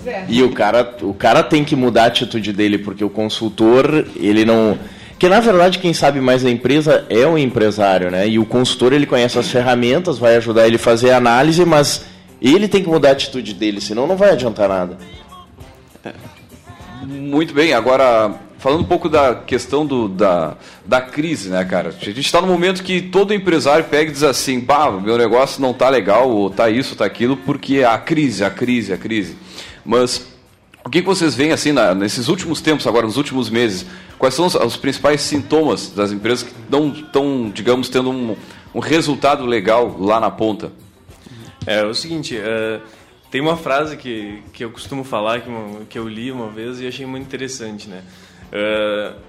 É. 0.08 0.26
E 0.30 0.44
o 0.44 0.52
cara, 0.52 0.96
o 1.02 1.14
cara 1.14 1.44
tem 1.44 1.64
que 1.64 1.76
mudar 1.76 2.04
a 2.04 2.08
atitude 2.08 2.54
dele, 2.54 2.78
porque 2.78 3.04
o 3.04 3.10
consultor, 3.10 4.06
ele 4.16 4.46
não 4.46 4.78
que 5.18 5.30
na 5.30 5.40
verdade 5.40 5.80
quem 5.80 5.94
sabe 5.94 6.20
mais 6.20 6.44
da 6.44 6.50
empresa 6.50 7.06
é 7.10 7.26
o 7.26 7.38
empresário, 7.38 8.12
né? 8.12 8.28
E 8.28 8.38
o 8.38 8.46
consultor 8.46 8.94
ele 8.94 9.06
conhece 9.06 9.40
as 9.40 9.50
ferramentas, 9.50 10.18
vai 10.18 10.36
ajudar 10.36 10.68
ele 10.68 10.76
a 10.76 10.80
fazer 10.80 11.12
a 11.12 11.18
análise, 11.18 11.64
mas 11.66 12.06
ele 12.42 12.68
tem 12.68 12.84
que 12.84 12.90
mudar 12.90 13.10
a 13.10 13.12
atitude 13.14 13.54
dele, 13.54 13.80
senão 13.80 14.06
não 14.08 14.18
vai 14.18 14.32
adiantar 14.32 14.68
nada. 14.68 14.98
Muito 17.04 17.54
bem, 17.54 17.74
agora 17.74 18.34
falando 18.66 18.82
um 18.82 18.86
pouco 18.86 19.08
da 19.08 19.36
questão 19.36 19.86
do, 19.86 20.10
da, 20.10 20.58
da 20.84 21.00
crise, 21.00 21.50
né, 21.50 21.64
cara? 21.64 21.90
A 21.90 21.92
gente 21.92 22.22
está 22.22 22.42
no 22.42 22.48
momento 22.48 22.84
que 22.84 23.00
todo 23.00 23.32
empresário 23.32 23.86
pega 23.86 24.10
e 24.10 24.14
diz 24.14 24.24
assim, 24.24 24.60
pá, 24.60 24.90
meu 24.92 25.20
negócio 25.20 25.62
não 25.62 25.72
tá 25.72 25.88
legal, 25.88 26.30
ou 26.32 26.50
tá 26.50 26.68
isso, 26.68 26.96
tá 26.96 27.06
aquilo, 27.06 27.38
porque 27.38 27.84
a 27.84 27.96
crise, 28.00 28.44
a 28.44 28.50
crise, 28.50 28.92
a 28.92 28.98
crise. 28.98 29.38
Mas 29.86 30.35
o 30.86 30.90
que, 30.90 31.02
vocês 31.02 31.34
veem 31.34 31.52
assim 31.52 31.72
na, 31.72 31.96
nesses 31.96 32.28
últimos 32.28 32.62
tempos, 32.62 32.86
agora 32.86 33.08
nos 33.08 33.18
últimos 33.18 33.50
meses? 33.50 33.88
Quais 34.20 34.36
são 34.36 34.46
os, 34.46 34.54
os 34.54 34.78
principais 34.78 35.20
sintomas 35.22 35.90
das 35.90 36.12
empresas 36.12 36.44
que 36.44 36.54
não 36.70 36.90
estão, 36.90 37.50
digamos, 37.50 37.90
tendo 37.90 38.12
um, 38.12 38.38
um, 38.74 38.80
resultado 38.80 39.46
legal 39.48 39.98
lá 40.00 40.20
na 40.20 40.30
ponta? 40.30 40.72
É, 41.66 41.80
é 41.80 41.86
o 41.86 41.94
seguinte, 41.96 42.38
uh, 42.38 42.82
tem 43.32 43.42
uma 43.42 43.58
frase 43.58 43.98
que, 43.98 44.44
que 44.54 44.64
eu 44.64 44.70
costumo 44.70 45.04
falar, 45.04 45.42
que, 45.42 45.50
uma, 45.50 45.86
que 45.86 45.98
eu 45.98 46.08
li 46.08 46.32
uma 46.32 46.50
vez 46.50 46.80
e 46.80 46.88
achei 46.88 47.06
muito 47.06 47.24
interessante, 47.24 47.90
né? 47.90 48.04
Uh, 48.54 49.20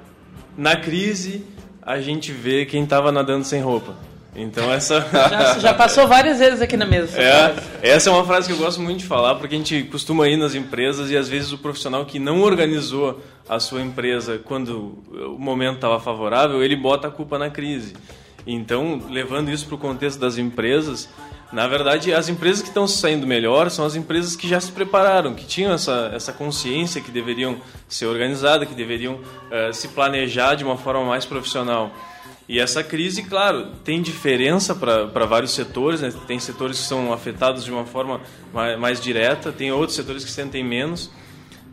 na 0.58 0.76
crise, 0.76 1.42
a 1.80 2.00
gente 2.02 2.32
vê 2.32 2.66
quem 2.66 2.84
estava 2.84 3.10
nadando 3.10 3.44
sem 3.44 3.62
roupa. 3.62 3.96
Então 4.36 4.70
essa 4.70 5.00
já, 5.10 5.58
já, 5.58 5.74
passou 5.74 6.06
várias 6.06 6.38
vezes 6.38 6.60
aqui 6.60 6.76
na 6.76 6.84
mesa. 6.84 7.18
É, 7.18 7.56
essa 7.82 8.10
é 8.10 8.12
uma 8.12 8.24
frase 8.24 8.46
que 8.46 8.52
eu 8.52 8.58
gosto 8.58 8.80
muito 8.82 8.98
de 8.98 9.06
falar 9.06 9.36
porque 9.36 9.54
a 9.54 9.58
gente 9.58 9.84
costuma 9.84 10.28
ir 10.28 10.36
nas 10.36 10.54
empresas 10.54 11.10
e 11.10 11.16
às 11.16 11.26
vezes 11.26 11.52
o 11.52 11.58
profissional 11.58 12.04
que 12.04 12.18
não 12.18 12.42
organizou 12.42 13.22
a 13.48 13.58
sua 13.58 13.80
empresa 13.80 14.38
quando 14.44 14.98
o 15.10 15.38
momento 15.38 15.76
estava 15.76 15.98
favorável 15.98 16.62
ele 16.62 16.76
bota 16.76 17.08
a 17.08 17.10
culpa 17.10 17.38
na 17.38 17.48
crise. 17.48 17.94
Então 18.46 19.02
levando 19.08 19.50
isso 19.50 19.66
para 19.66 19.76
o 19.76 19.78
contexto 19.78 20.18
das 20.18 20.36
empresas, 20.36 21.08
na 21.50 21.66
verdade 21.66 22.12
as 22.12 22.28
empresas 22.28 22.60
que 22.60 22.68
estão 22.68 22.86
saindo 22.86 23.26
melhor 23.26 23.70
são 23.70 23.86
as 23.86 23.96
empresas 23.96 24.36
que 24.36 24.46
já 24.46 24.60
se 24.60 24.70
prepararam, 24.70 25.34
que 25.34 25.46
tinham 25.46 25.72
essa 25.72 26.10
essa 26.14 26.32
consciência 26.32 27.00
que 27.00 27.10
deveriam 27.10 27.56
ser 27.88 28.04
organizadas, 28.04 28.68
que 28.68 28.74
deveriam 28.74 29.14
uh, 29.14 29.72
se 29.72 29.88
planejar 29.88 30.56
de 30.56 30.62
uma 30.62 30.76
forma 30.76 31.06
mais 31.06 31.24
profissional. 31.24 31.90
E 32.48 32.60
essa 32.60 32.82
crise, 32.82 33.24
claro, 33.24 33.72
tem 33.82 34.00
diferença 34.00 34.72
para 34.74 35.26
vários 35.26 35.50
setores, 35.50 36.00
né? 36.00 36.12
tem 36.28 36.38
setores 36.38 36.78
que 36.78 36.84
são 36.84 37.12
afetados 37.12 37.64
de 37.64 37.72
uma 37.72 37.84
forma 37.84 38.20
mais, 38.54 38.78
mais, 38.78 39.00
direta, 39.00 39.50
tem 39.50 39.72
outros 39.72 39.96
setores 39.96 40.24
que 40.24 40.30
sentem 40.30 40.62
menos. 40.62 41.10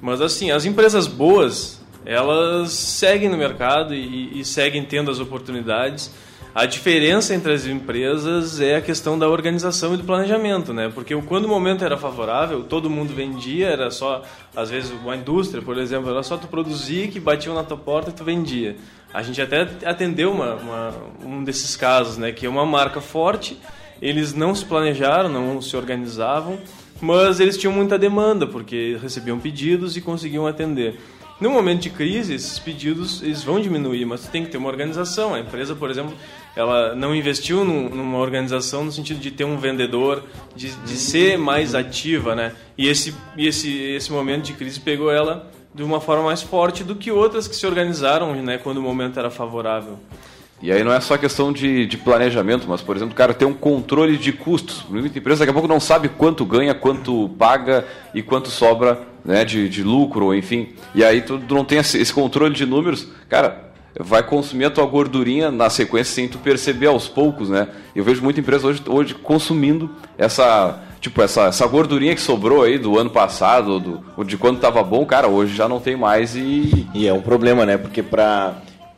Mas, 0.01 0.19
assim, 0.19 0.49
as 0.49 0.65
empresas 0.65 1.05
boas, 1.05 1.79
elas 2.03 2.71
seguem 2.71 3.29
no 3.29 3.38
mercado 3.38 3.93
e, 3.93 4.39
e 4.39 4.43
seguem 4.43 4.83
tendo 4.83 5.12
as 5.12 5.19
oportunidades. 5.19 6.12
A 6.55 6.67
diferença 6.67 7.33
entre 7.33 7.51
as 7.51 7.65
empresas 7.65 8.59
é 8.59 8.75
a 8.75 8.81
questão 8.81 9.17
da 9.17 9.27
organização 9.27 9.93
e 9.95 9.97
do 9.97 10.03
planejamento, 10.03 10.71
né? 10.71 10.91
Porque 10.93 11.15
quando 11.21 11.45
o 11.45 11.47
momento 11.47 11.83
era 11.83 11.97
favorável, 11.97 12.63
todo 12.63 12.89
mundo 12.91 13.12
vendia, 13.12 13.69
era 13.69 13.89
só, 13.89 14.21
às 14.55 14.69
vezes, 14.69 14.91
uma 14.91 15.15
indústria, 15.15 15.63
por 15.63 15.79
exemplo, 15.79 16.12
era 16.12 16.21
só 16.21 16.38
tu 16.38 16.47
produzir 16.47 17.09
que 17.09 17.19
batiam 17.19 17.55
na 17.55 17.63
tua 17.63 17.77
porta 17.77 18.12
e 18.12 18.13
tu 18.13 18.23
vendia. 18.23 18.75
A 19.13 19.21
gente 19.21 19.41
até 19.41 19.67
atendeu 19.86 20.32
uma, 20.32 20.56
uma, 20.56 20.93
um 21.23 21.43
desses 21.43 21.76
casos, 21.76 22.17
né? 22.17 22.32
Que 22.32 22.45
é 22.45 22.49
uma 22.49 22.65
marca 22.65 22.99
forte, 22.99 23.60
eles 24.02 24.34
não 24.34 24.56
se 24.56 24.65
planejaram, 24.65 25.30
não 25.30 25.62
se 25.62 25.78
organizavam, 25.78 26.60
mas 26.99 27.39
eles 27.39 27.58
tinham 27.58 27.73
muita 27.73 27.97
demanda, 27.97 28.47
porque 28.47 28.97
recebiam 29.02 29.39
pedidos 29.39 29.95
e 29.95 30.02
conseguiam 30.02 30.47
atender. 30.47 30.99
No 31.39 31.49
momento 31.49 31.82
de 31.82 31.89
crise, 31.89 32.34
esses 32.34 32.58
pedidos 32.58 33.21
eles 33.21 33.43
vão 33.43 33.60
diminuir, 33.60 34.06
mas 34.06 34.28
tem 34.28 34.45
que 34.45 34.52
ter 34.52 34.58
uma 34.58 34.69
organização. 34.69 35.34
A 35.34 35.39
empresa, 35.39 35.76
por 35.76 35.91
exemplo, 35.91 36.13
ela 36.56 36.95
não 36.95 37.13
investiu 37.13 37.65
num, 37.65 37.89
numa 37.89 38.17
organização 38.19 38.86
no 38.86 38.91
sentido 38.91 39.19
de 39.19 39.30
ter 39.30 39.43
um 39.43 39.58
vendedor, 39.58 40.23
de, 40.56 40.69
de 40.69 40.95
ser 40.95 41.38
mais 41.38 41.76
ativa, 41.76 42.36
né? 42.36 42.54
E 42.78 42.88
esse, 42.88 43.13
esse, 43.38 43.78
esse 43.78 44.12
momento 44.12 44.45
de 44.45 44.54
crise 44.54 44.80
pegou 44.80 45.12
ela 45.12 45.52
de 45.73 45.83
uma 45.83 45.99
forma 45.99 46.23
mais 46.23 46.41
forte 46.41 46.83
do 46.83 46.95
que 46.95 47.12
outras 47.12 47.47
que 47.47 47.55
se 47.55 47.65
organizaram 47.65 48.33
né, 48.36 48.57
quando 48.57 48.77
o 48.77 48.81
momento 48.81 49.17
era 49.19 49.29
favorável. 49.29 49.97
E 50.62 50.71
aí 50.71 50.81
não 50.81 50.93
é 50.93 50.99
só 51.01 51.17
questão 51.17 51.51
de, 51.51 51.86
de 51.86 51.97
planejamento, 51.97 52.65
mas, 52.69 52.81
por 52.81 52.95
exemplo, 52.95 53.13
o 53.13 53.17
cara 53.17 53.33
tem 53.33 53.45
um 53.45 53.53
controle 53.53 54.17
de 54.17 54.31
custos. 54.31 54.86
Muita 54.89 55.19
empresa 55.19 55.39
daqui 55.39 55.49
a 55.49 55.53
pouco 55.53 55.67
não 55.67 55.79
sabe 55.79 56.07
quanto 56.07 56.45
ganha, 56.45 56.73
quanto 56.73 57.29
paga 57.38 57.86
e 58.13 58.21
quanto 58.21 58.49
sobra 58.49 59.01
né, 59.25 59.43
de, 59.43 59.67
de 59.67 59.83
lucro, 59.83 60.33
enfim. 60.33 60.69
E 60.95 61.03
aí 61.03 61.21
tu, 61.21 61.41
não 61.49 61.65
tem 61.65 61.79
esse, 61.79 61.97
esse 61.97 62.13
controle 62.13 62.53
de 62.53 62.65
números, 62.65 63.09
cara, 63.27 63.73
vai 63.99 64.23
consumir 64.23 64.65
a 64.65 64.71
tua 64.71 64.86
gordurinha 64.86 65.51
na 65.51 65.69
sequência 65.69 66.13
sem 66.13 66.29
tu 66.29 66.38
perceber 66.38 66.88
aos 66.88 67.09
poucos, 67.09 67.49
né? 67.49 67.67
Eu 67.93 68.03
vejo 68.03 68.23
muita 68.23 68.39
empresa 68.39 68.65
hoje, 68.65 68.81
hoje 68.88 69.13
consumindo 69.15 69.89
essa 70.17 70.81
tipo, 71.04 71.22
essa, 71.22 71.44
essa 71.48 71.68
gordurinha 71.68 72.16
que 72.16 72.22
sobrou 72.22 72.63
aí 72.63 72.78
do 72.78 72.98
ano 72.98 73.10
passado, 73.10 73.78
do, 73.78 74.24
de 74.24 74.38
quando 74.38 74.62
tava 74.62 74.82
bom, 74.82 75.06
cara, 75.06 75.28
hoje 75.28 75.54
já 75.54 75.68
não 75.68 75.80
tem 75.80 75.98
mais 75.98 76.34
e. 76.34 76.88
E 76.94 77.06
é 77.06 77.13
um 77.13 77.22
problema, 77.22 77.66
né? 77.66 77.78
Porque 77.78 78.02
para 78.02 78.54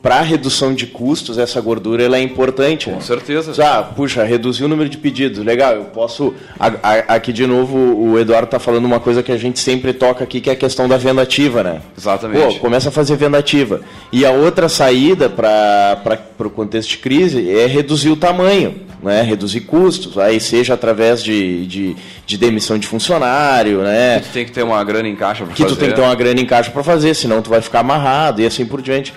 para 0.06 0.22
redução 0.22 0.72
de 0.72 0.86
custos, 0.86 1.40
essa 1.40 1.60
gordura 1.60 2.04
ela 2.04 2.16
é 2.16 2.22
importante. 2.22 2.86
Com 2.86 2.92
né? 2.92 3.02
certeza. 3.02 3.54
Ah, 3.66 3.82
puxa, 3.82 4.24
reduzir 4.24 4.64
o 4.64 4.68
número 4.68 4.88
de 4.88 5.00
pedidos, 5.00 5.44
legal, 5.44 5.74
eu 5.74 5.86
posso. 5.86 6.32
A, 6.60 6.68
a, 6.84 7.16
aqui 7.16 7.34
de 7.34 7.48
novo 7.48 7.76
o 7.76 8.20
Eduardo 8.20 8.46
está 8.46 8.60
falando 8.60 8.86
uma 8.86 9.00
coisa 9.00 9.24
que 9.24 9.32
a 9.32 9.38
gente 9.38 9.60
sempre 9.60 9.94
toca 9.94 10.24
aqui, 10.24 10.40
que 10.40 10.48
é 10.48 10.54
a 10.54 10.56
questão 10.56 10.88
da 10.88 10.96
venda 10.96 11.24
ativa, 11.24 11.64
né? 11.64 11.82
Exatamente. 11.98 12.54
Pô, 12.54 12.60
começa 12.60 12.90
a 12.90 12.92
fazer 12.92 13.16
venda 13.16 13.40
ativa. 13.40 13.82
E 14.12 14.24
a 14.24 14.30
outra 14.30 14.70
saída 14.70 15.28
para 15.28 16.20
o 16.38 16.50
contexto 16.52 16.90
de 16.90 16.98
crise 17.00 17.50
é 17.50 17.66
reduzir 17.66 18.12
o 18.12 18.16
tamanho, 18.16 18.76
né? 19.02 19.24
reduzir 19.24 19.62
custos, 19.62 20.20
aí 20.20 20.40
seja 20.40 20.76
através 20.76 21.24
de, 21.24 21.66
de, 21.66 21.96
de 22.28 22.38
demissão 22.38 22.78
de 22.78 22.86
funcionário, 22.86 23.82
né? 23.82 24.20
Que 24.20 24.28
tu 24.28 24.34
tem 24.34 24.46
que 24.46 24.52
ter 24.52 24.62
uma 24.62 24.84
grana 24.84 25.08
em 25.08 25.16
caixa 25.16 25.44
para 25.44 25.56
fazer. 25.56 25.64
Que 25.64 25.76
tu 25.76 25.80
tem 25.80 25.90
que 25.90 25.96
ter 25.96 26.02
uma 26.02 26.14
grana 26.14 26.40
em 26.40 26.46
caixa 26.46 26.70
para 26.70 26.84
fazer, 26.84 27.16
senão 27.16 27.42
tu 27.42 27.50
vai 27.50 27.60
ficar 27.60 27.80
amarrado 27.80 28.40
e 28.40 28.46
assim 28.46 28.68
por 28.68 28.84
diante. 28.84 29.12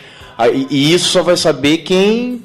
E 0.70 0.92
isso 0.92 1.08
só 1.08 1.22
vai 1.22 1.36
saber 1.36 1.78
quem 1.78 2.42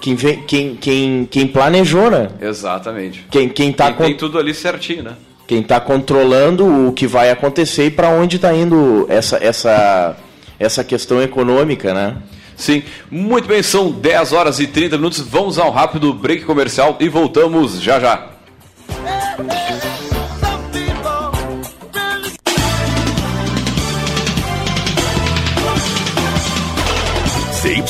quem, 0.00 0.14
vem, 0.14 0.42
quem, 0.42 0.76
quem, 0.76 1.28
quem 1.30 1.46
planejou, 1.46 2.10
né? 2.10 2.28
Exatamente. 2.40 3.26
Quem, 3.30 3.48
quem, 3.48 3.72
tá 3.72 3.92
quem 3.92 4.06
tem 4.06 4.16
tudo 4.16 4.38
ali 4.38 4.52
certinho, 4.54 5.02
né? 5.02 5.12
Quem 5.46 5.60
está 5.60 5.80
controlando 5.80 6.88
o 6.88 6.92
que 6.92 7.06
vai 7.06 7.30
acontecer 7.30 7.86
e 7.86 7.90
para 7.90 8.08
onde 8.10 8.36
está 8.36 8.54
indo 8.54 9.06
essa, 9.08 9.38
essa, 9.42 10.16
essa 10.58 10.82
questão 10.82 11.22
econômica, 11.22 11.94
né? 11.94 12.16
Sim, 12.56 12.82
muito 13.10 13.46
bem, 13.46 13.62
são 13.62 13.90
10 13.90 14.32
horas 14.32 14.58
e 14.58 14.66
30 14.66 14.96
minutos. 14.96 15.20
Vamos 15.20 15.58
a 15.58 15.64
um 15.66 15.70
rápido 15.70 16.12
break 16.12 16.44
comercial 16.44 16.96
e 16.98 17.08
voltamos 17.08 17.80
já 17.80 18.00
já. 18.00 18.30
CYK 18.88 19.15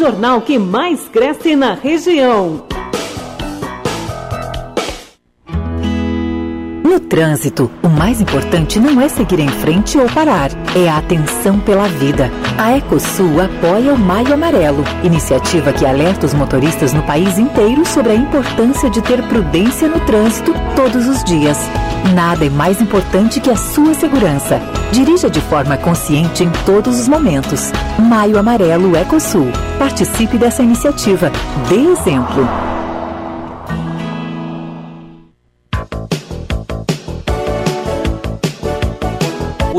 jornal 0.00 0.40
que 0.40 0.58
mais 0.58 1.10
cresce 1.10 1.54
na 1.54 1.74
região. 1.74 2.64
No 6.82 6.98
trânsito, 6.98 7.70
o 7.82 7.88
mais 7.90 8.18
importante 8.18 8.80
não 8.80 8.98
é 8.98 9.10
seguir 9.10 9.40
em 9.40 9.48
frente 9.48 9.98
ou 9.98 10.08
parar, 10.08 10.50
é 10.74 10.88
a 10.88 10.96
atenção 10.96 11.60
pela 11.60 11.86
vida. 11.86 12.30
A 12.56 12.78
Ecosul 12.78 13.42
apoia 13.42 13.92
o 13.92 13.98
Maio 13.98 14.32
Amarelo, 14.32 14.82
iniciativa 15.04 15.70
que 15.70 15.84
alerta 15.84 16.24
os 16.24 16.32
motoristas 16.32 16.94
no 16.94 17.02
país 17.02 17.38
inteiro 17.38 17.84
sobre 17.84 18.12
a 18.12 18.16
importância 18.16 18.88
de 18.88 19.02
ter 19.02 19.22
prudência 19.24 19.86
no 19.86 20.00
trânsito 20.00 20.54
todos 20.74 21.06
os 21.06 21.22
dias. 21.24 21.58
Nada 22.14 22.44
é 22.44 22.50
mais 22.50 22.80
importante 22.80 23.40
que 23.40 23.50
a 23.50 23.56
sua 23.56 23.94
segurança. 23.94 24.60
Dirija 24.90 25.30
de 25.30 25.40
forma 25.40 25.76
consciente 25.76 26.42
em 26.42 26.50
todos 26.64 26.98
os 26.98 27.06
momentos. 27.06 27.70
Maio 27.98 28.38
Amarelo 28.38 28.96
Ecosul. 28.96 29.48
Participe 29.78 30.36
dessa 30.38 30.62
iniciativa. 30.62 31.30
Dê 31.68 31.76
exemplo. 31.76 32.79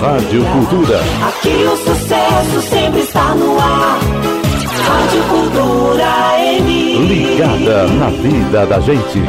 Rádio 0.00 0.44
Cultura. 0.44 1.00
Aqui 1.26 1.64
o 1.64 1.76
sucesso 1.76 2.60
sempre 2.68 3.00
está 3.00 3.34
no 3.34 3.58
ar. 3.58 3.98
Rádio 4.88 5.22
Cultura 5.24 6.38
M. 6.38 7.06
Ligada 7.06 7.86
na 7.88 8.10
vida 8.10 8.66
da 8.66 8.78
gente. 8.80 9.22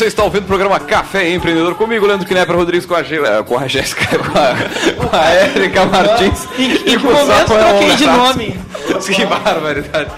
Você 0.00 0.06
está 0.06 0.24
ouvindo 0.24 0.44
o 0.44 0.46
programa 0.46 0.80
Café 0.80 1.28
Empreendedor 1.30 1.74
comigo, 1.74 2.06
Leandro 2.06 2.26
Knepper 2.26 2.56
Rodrigues, 2.56 2.86
com 2.86 2.94
a, 2.94 3.02
Ge- 3.02 3.16
eh, 3.22 3.42
com 3.46 3.58
a 3.58 3.68
Jéssica, 3.68 4.06
com 4.18 4.38
a, 4.38 5.06
com 5.10 5.14
a 5.14 5.24
Érica 5.28 5.84
Martins. 5.84 6.48
Em 6.58 6.70
que 6.78 6.98
com 6.98 7.08
o 7.08 7.12
momento 7.12 7.46
troquei 7.46 7.96
de 7.96 8.06
nome? 8.06 8.60
Que 9.14 9.26
barbaridade. 9.26 10.10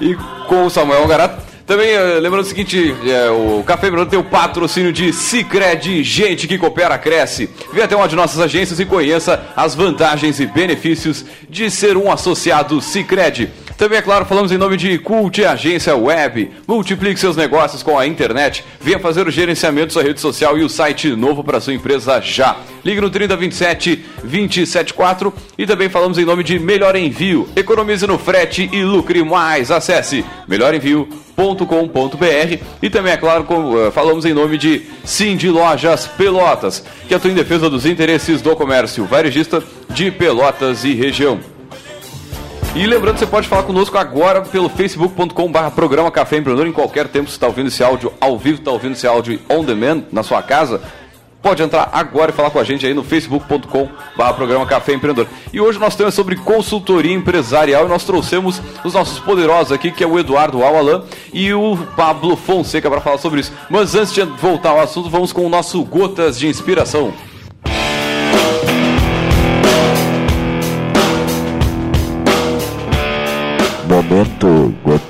E 0.00 0.16
com 0.48 0.66
o 0.66 0.70
Samuel 0.70 1.06
Garato. 1.06 1.40
Também, 1.64 1.90
eh, 1.90 2.18
lembrando 2.20 2.42
o 2.44 2.48
seguinte, 2.48 2.94
eh, 3.06 3.30
o 3.30 3.62
Café 3.64 3.86
Empreendedor 3.86 4.10
tem 4.10 4.18
o 4.18 4.24
patrocínio 4.24 4.92
de 4.92 5.12
Cicred, 5.12 6.02
gente 6.02 6.48
que 6.48 6.58
coopera, 6.58 6.98
cresce. 6.98 7.48
Venha 7.72 7.84
até 7.84 7.94
uma 7.94 8.08
de 8.08 8.16
nossas 8.16 8.40
agências 8.40 8.80
e 8.80 8.84
conheça 8.84 9.40
as 9.56 9.74
vantagens 9.76 10.40
e 10.40 10.46
benefícios 10.46 11.24
de 11.48 11.70
ser 11.70 11.96
um 11.96 12.10
associado 12.10 12.80
Cicred. 12.80 13.48
Também, 13.76 13.98
é 13.98 14.02
claro, 14.02 14.24
falamos 14.24 14.52
em 14.52 14.58
nome 14.58 14.76
de 14.76 14.98
Cult 14.98 15.44
Agência 15.44 15.96
Web. 15.96 16.50
Multiplique 16.66 17.18
seus 17.18 17.36
negócios 17.36 17.82
com 17.82 17.98
a 17.98 18.06
internet. 18.06 18.64
Venha 18.80 18.98
fazer 18.98 19.26
o 19.26 19.30
gerenciamento 19.30 19.86
da 19.86 19.92
sua 19.92 20.02
rede 20.02 20.20
social 20.20 20.58
e 20.58 20.62
o 20.62 20.68
site 20.68 21.14
novo 21.16 21.42
para 21.42 21.60
sua 21.60 21.74
empresa 21.74 22.20
já. 22.20 22.56
Ligue 22.84 23.00
no 23.00 23.10
3027 23.10 24.04
274 24.22 25.32
e 25.56 25.66
também 25.66 25.88
falamos 25.88 26.18
em 26.18 26.24
nome 26.24 26.44
de 26.44 26.58
Melhor 26.58 26.94
Envio. 26.96 27.48
Economize 27.56 28.06
no 28.06 28.18
frete 28.18 28.68
e 28.72 28.82
lucre 28.82 29.22
mais. 29.24 29.70
Acesse 29.70 30.24
melhorenvio.com.br 30.46 32.58
e 32.82 32.90
também, 32.90 33.12
é 33.12 33.16
claro, 33.16 33.46
eh, 33.78 33.90
falamos 33.90 34.24
em 34.24 34.32
nome 34.32 34.58
de 34.58 34.82
Cindy 35.04 35.48
Lojas 35.48 36.06
Pelotas, 36.06 36.84
que 37.08 37.14
atua 37.14 37.30
em 37.30 37.34
defesa 37.34 37.70
dos 37.70 37.86
interesses 37.86 38.42
do 38.42 38.54
comércio 38.54 39.04
varejista 39.04 39.62
de 39.90 40.10
Pelotas 40.10 40.84
e 40.84 40.94
região. 40.94 41.51
E 42.74 42.86
lembrando, 42.86 43.18
você 43.18 43.26
pode 43.26 43.46
falar 43.46 43.64
conosco 43.64 43.98
agora 43.98 44.40
pelo 44.40 44.66
facebook.com.br 44.66 45.70
programa 45.74 46.10
Café 46.10 46.38
Empreendedor. 46.38 46.66
Em 46.66 46.72
qualquer 46.72 47.06
tempo, 47.06 47.28
você 47.28 47.36
está 47.36 47.46
ouvindo 47.46 47.68
esse 47.68 47.84
áudio 47.84 48.10
ao 48.18 48.38
vivo, 48.38 48.60
está 48.60 48.70
ouvindo 48.70 48.92
esse 48.92 49.06
áudio 49.06 49.38
on 49.50 49.62
demand 49.62 50.04
na 50.10 50.22
sua 50.22 50.42
casa. 50.42 50.80
Pode 51.42 51.62
entrar 51.62 51.90
agora 51.92 52.30
e 52.30 52.34
falar 52.34 52.50
com 52.50 52.58
a 52.58 52.64
gente 52.64 52.86
aí 52.86 52.94
no 52.94 53.04
facebook.com.br 53.04 54.32
programa 54.34 54.64
Café 54.64 54.94
Empreendedor. 54.94 55.28
E 55.52 55.60
hoje 55.60 55.78
nós 55.78 55.94
temos 55.94 56.14
sobre 56.14 56.34
consultoria 56.36 57.12
empresarial 57.12 57.84
e 57.84 57.88
nós 57.88 58.04
trouxemos 58.04 58.62
os 58.82 58.94
nossos 58.94 59.18
poderosos 59.18 59.70
aqui, 59.70 59.90
que 59.90 60.02
é 60.02 60.06
o 60.06 60.18
Eduardo 60.18 60.64
Alalan 60.64 61.02
e 61.30 61.52
o 61.52 61.76
Pablo 61.94 62.36
Fonseca 62.36 62.88
para 62.88 63.02
falar 63.02 63.18
sobre 63.18 63.40
isso. 63.40 63.52
Mas 63.68 63.94
antes 63.94 64.14
de 64.14 64.22
voltar 64.22 64.70
ao 64.70 64.80
assunto, 64.80 65.10
vamos 65.10 65.30
com 65.30 65.44
o 65.44 65.50
nosso 65.50 65.84
Gotas 65.84 66.38
de 66.38 66.46
Inspiração. 66.46 67.12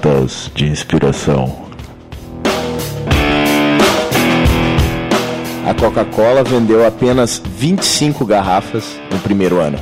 Gotas 0.03 0.51
de 0.53 0.67
Inspiração. 0.67 1.62
A 5.65 5.73
Coca-Cola 5.75 6.43
vendeu 6.43 6.85
apenas 6.85 7.41
25 7.45 8.27
garrafas 8.27 8.99
no 9.12 9.19
primeiro 9.21 9.61
ano. 9.61 9.79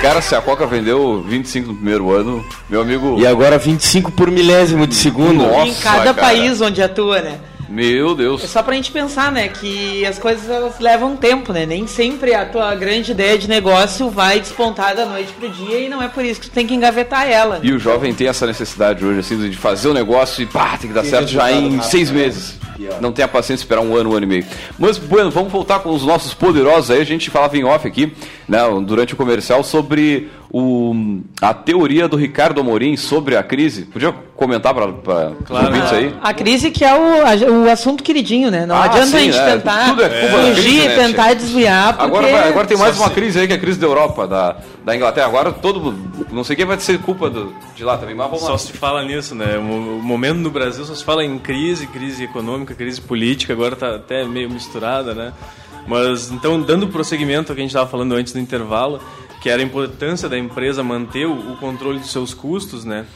Cara, 0.00 0.22
se 0.22 0.36
a 0.36 0.40
Coca 0.40 0.64
vendeu 0.64 1.24
25 1.26 1.66
no 1.66 1.74
primeiro 1.74 2.12
ano, 2.12 2.44
meu 2.68 2.82
amigo. 2.82 3.18
E 3.18 3.26
agora 3.26 3.58
25 3.58 4.12
por 4.12 4.30
milésimo 4.30 4.86
de 4.86 4.94
segundo. 4.94 5.42
Nossa, 5.42 5.66
em 5.66 5.74
cada 5.74 6.14
cara. 6.14 6.14
país 6.14 6.60
onde 6.60 6.80
atua, 6.80 7.20
né? 7.20 7.40
Meu 7.70 8.10
É 8.12 8.14
Deus. 8.16 8.42
só 8.50 8.62
pra 8.62 8.74
gente 8.74 8.90
pensar, 8.90 9.30
né, 9.30 9.48
que 9.48 10.04
as 10.04 10.18
coisas 10.18 10.50
elas 10.50 10.80
levam 10.80 11.16
tempo, 11.16 11.52
né? 11.52 11.64
Nem 11.64 11.86
sempre 11.86 12.34
a 12.34 12.44
tua 12.44 12.74
grande 12.74 13.12
ideia 13.12 13.38
de 13.38 13.48
negócio 13.48 14.10
vai 14.10 14.40
despontar 14.40 14.94
da 14.96 15.06
noite 15.06 15.32
pro 15.38 15.48
dia 15.48 15.78
e 15.78 15.88
não 15.88 16.02
é 16.02 16.08
por 16.08 16.24
isso 16.24 16.40
que 16.40 16.50
tu 16.50 16.52
tem 16.52 16.66
que 16.66 16.74
engavetar 16.74 17.28
ela. 17.30 17.54
né? 17.56 17.60
E 17.62 17.72
o 17.72 17.78
jovem 17.78 18.12
tem 18.12 18.26
essa 18.26 18.46
necessidade 18.46 19.04
hoje, 19.04 19.20
assim, 19.20 19.48
de 19.48 19.56
fazer 19.56 19.88
o 19.88 19.94
negócio 19.94 20.42
e 20.42 20.46
pá, 20.46 20.76
tem 20.76 20.88
que 20.90 20.94
dar 20.94 21.04
certo 21.04 21.28
já 21.28 21.50
em 21.52 21.80
seis 21.80 22.10
meses. 22.10 22.58
Não 23.00 23.12
tem 23.12 23.22
a 23.22 23.28
paciência 23.28 23.56
de 23.56 23.60
esperar 23.62 23.82
um 23.82 23.94
ano, 23.94 24.10
um 24.10 24.14
ano 24.14 24.24
e 24.24 24.28
meio. 24.28 24.46
Mas, 24.78 24.96
bueno, 24.96 25.30
vamos 25.30 25.52
voltar 25.52 25.80
com 25.80 25.90
os 25.90 26.02
nossos 26.02 26.32
poderosos 26.32 26.90
aí. 26.90 26.98
A 27.00 27.04
gente 27.04 27.28
falava 27.28 27.54
em 27.56 27.62
off 27.62 27.86
aqui, 27.86 28.14
né, 28.48 28.58
durante 28.86 29.12
o 29.12 29.16
comercial, 29.18 29.62
sobre 29.62 30.30
o, 30.52 31.20
a 31.40 31.54
teoria 31.54 32.08
do 32.08 32.16
Ricardo 32.16 32.60
Amorim 32.60 32.96
sobre 32.96 33.36
a 33.36 33.42
crise. 33.42 33.84
Podia 33.84 34.12
comentar 34.34 34.74
para 34.74 34.90
Claro. 34.92 35.66
ouvintes 35.66 35.92
aí? 35.92 36.14
A 36.20 36.34
crise 36.34 36.70
que 36.70 36.84
é 36.84 36.92
o, 36.92 37.26
a- 37.26 37.50
o 37.66 37.70
assunto 37.70 38.02
queridinho, 38.02 38.50
né? 38.50 38.66
Não 38.66 38.74
Ah, 38.74 38.84
adianta 38.84 39.06
sim, 39.06 39.16
a 39.16 39.20
gente 39.20 39.38
é. 39.38 39.44
tentar 39.56 39.88
Tudo 39.90 40.02
é 40.02 40.08
da 40.08 40.14
crise, 40.28 40.54
fugir, 40.62 40.88
né, 40.88 40.96
tentar 40.96 41.26
tia? 41.26 41.34
desviar, 41.36 41.92
porque... 41.96 42.04
Agora, 42.04 42.48
agora 42.48 42.66
tem 42.66 42.76
mais 42.76 42.96
Só 42.96 43.02
uma 43.02 43.08
se- 43.10 43.14
crise 43.14 43.38
aí, 43.38 43.46
que 43.46 43.52
é 43.52 43.56
a 43.56 43.60
crise 43.60 43.78
da 43.78 43.86
Europa, 43.86 44.26
da, 44.26 44.56
da 44.84 44.96
Inglaterra. 44.96 45.26
Agora 45.26 45.52
todo. 45.52 45.94
Não 46.32 46.42
sei 46.42 46.56
quem 46.56 46.64
vai 46.64 46.80
ser 46.80 46.98
culpa 46.98 47.30
do- 47.30 47.52
de 47.76 47.84
lá 47.84 47.96
também, 47.96 48.14
mas 48.16 48.26
vamos 48.26 48.42
Só 48.44 48.52
lá. 48.52 48.58
se 48.58 48.72
fala 48.72 49.04
nisso, 49.04 49.34
né? 49.34 49.56
O 49.58 50.00
o 50.00 50.02
momento 50.02 50.38
no 50.38 50.50
Brasil 50.50 50.84
só 50.84 50.94
se 50.94 51.04
fala 51.04 51.22
em 51.24 51.38
crise, 51.38 51.86
crise 51.86 52.24
econômica, 52.24 52.74
crise 52.74 53.00
política, 53.00 53.52
agora 53.52 53.76
tá 53.76 53.94
até 53.96 54.24
meio 54.24 54.50
misturada, 54.50 55.14
né? 55.14 55.32
Mas 55.86 56.30
então, 56.30 56.60
dando 56.60 56.88
prosseguimento 56.88 57.52
ao 57.52 57.54
que 57.56 57.60
a 57.60 57.64
gente 57.64 57.70
estava 57.70 57.88
falando 57.88 58.14
antes 58.14 58.32
do 58.32 58.38
intervalo, 58.38 59.00
que 59.40 59.48
era 59.48 59.62
a 59.62 59.64
importância 59.64 60.28
da 60.28 60.38
empresa 60.38 60.82
manter 60.82 61.26
o, 61.26 61.56
controle 61.56 61.98
dos 61.98 62.12
seus 62.12 62.34
custos, 62.34 62.84
né? 62.84 63.06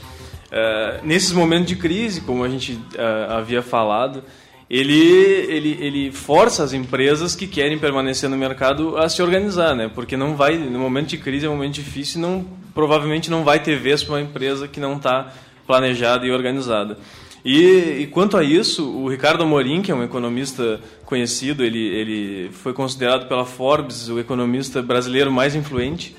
Eh, 0.51 1.01
nesses 1.03 1.33
momentos 1.33 1.67
de 1.67 1.77
crise, 1.77 2.21
como 2.21 2.45
a 2.45 2.49
gente 2.49 2.79
eh, 2.95 3.27
havia 3.29 3.61
falado, 3.61 4.23
ele, 4.71 4.95
ele, 4.95 5.79
ele 5.81 6.13
força 6.13 6.63
as 6.63 6.73
empresas 6.73 7.37
que 7.37 7.47
querem 7.47 7.79
permanecer 7.79 8.31
no 8.31 8.37
mercado 8.37 8.97
a 8.97 9.09
se 9.09 9.23
organizar, 9.23 9.75
né? 9.75 9.91
Porque 9.95 10.17
não 10.17 10.37
vai, 10.37 10.57
no 10.57 10.79
momento 10.79 11.09
de 11.09 11.19
crise 11.19 11.45
é 11.47 11.49
um 11.49 11.53
momento 11.53 11.75
difícil, 11.75 12.21
não 12.21 12.47
provavelmente 12.75 13.31
não 13.31 13.45
vai 13.45 13.61
ter 13.61 13.79
vez 13.79 14.03
para 14.03 14.15
uma 14.15 14.21
empresa 14.21 14.67
que 14.67 14.81
não 14.81 14.97
está 14.97 15.33
planejada 15.67 16.27
e 16.27 16.31
organizada. 16.31 16.99
E, 17.45 18.01
e 18.01 18.07
quanto 18.07 18.39
a 18.39 18.43
isso, 18.43 18.89
o 18.89 19.09
Ricardo 19.09 19.43
Amorim, 19.43 19.83
que 19.83 19.93
é 19.93 19.95
um 19.95 20.03
economista 20.03 20.81
conhecido, 21.05 21.63
ele, 21.63 21.79
ele 21.79 22.51
foi 22.53 22.73
considerado 22.73 23.29
pela 23.29 23.45
Forbes 23.45 24.09
o 24.09 24.19
economista 24.19 24.81
brasileiro 24.81 25.31
mais 25.31 25.55
influente. 25.55 26.17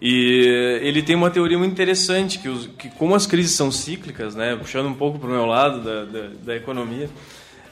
E 0.00 0.80
ele 0.80 1.02
tem 1.02 1.14
uma 1.14 1.28
teoria 1.28 1.58
muito 1.58 1.72
interessante, 1.72 2.38
que, 2.38 2.48
os, 2.48 2.66
que 2.78 2.88
como 2.90 3.14
as 3.14 3.26
crises 3.26 3.52
são 3.52 3.70
cíclicas, 3.70 4.34
né, 4.34 4.56
puxando 4.56 4.86
um 4.86 4.94
pouco 4.94 5.18
para 5.18 5.28
o 5.28 5.32
meu 5.32 5.44
lado 5.44 5.82
da, 5.82 6.04
da, 6.04 6.28
da 6.44 6.56
economia, 6.56 7.10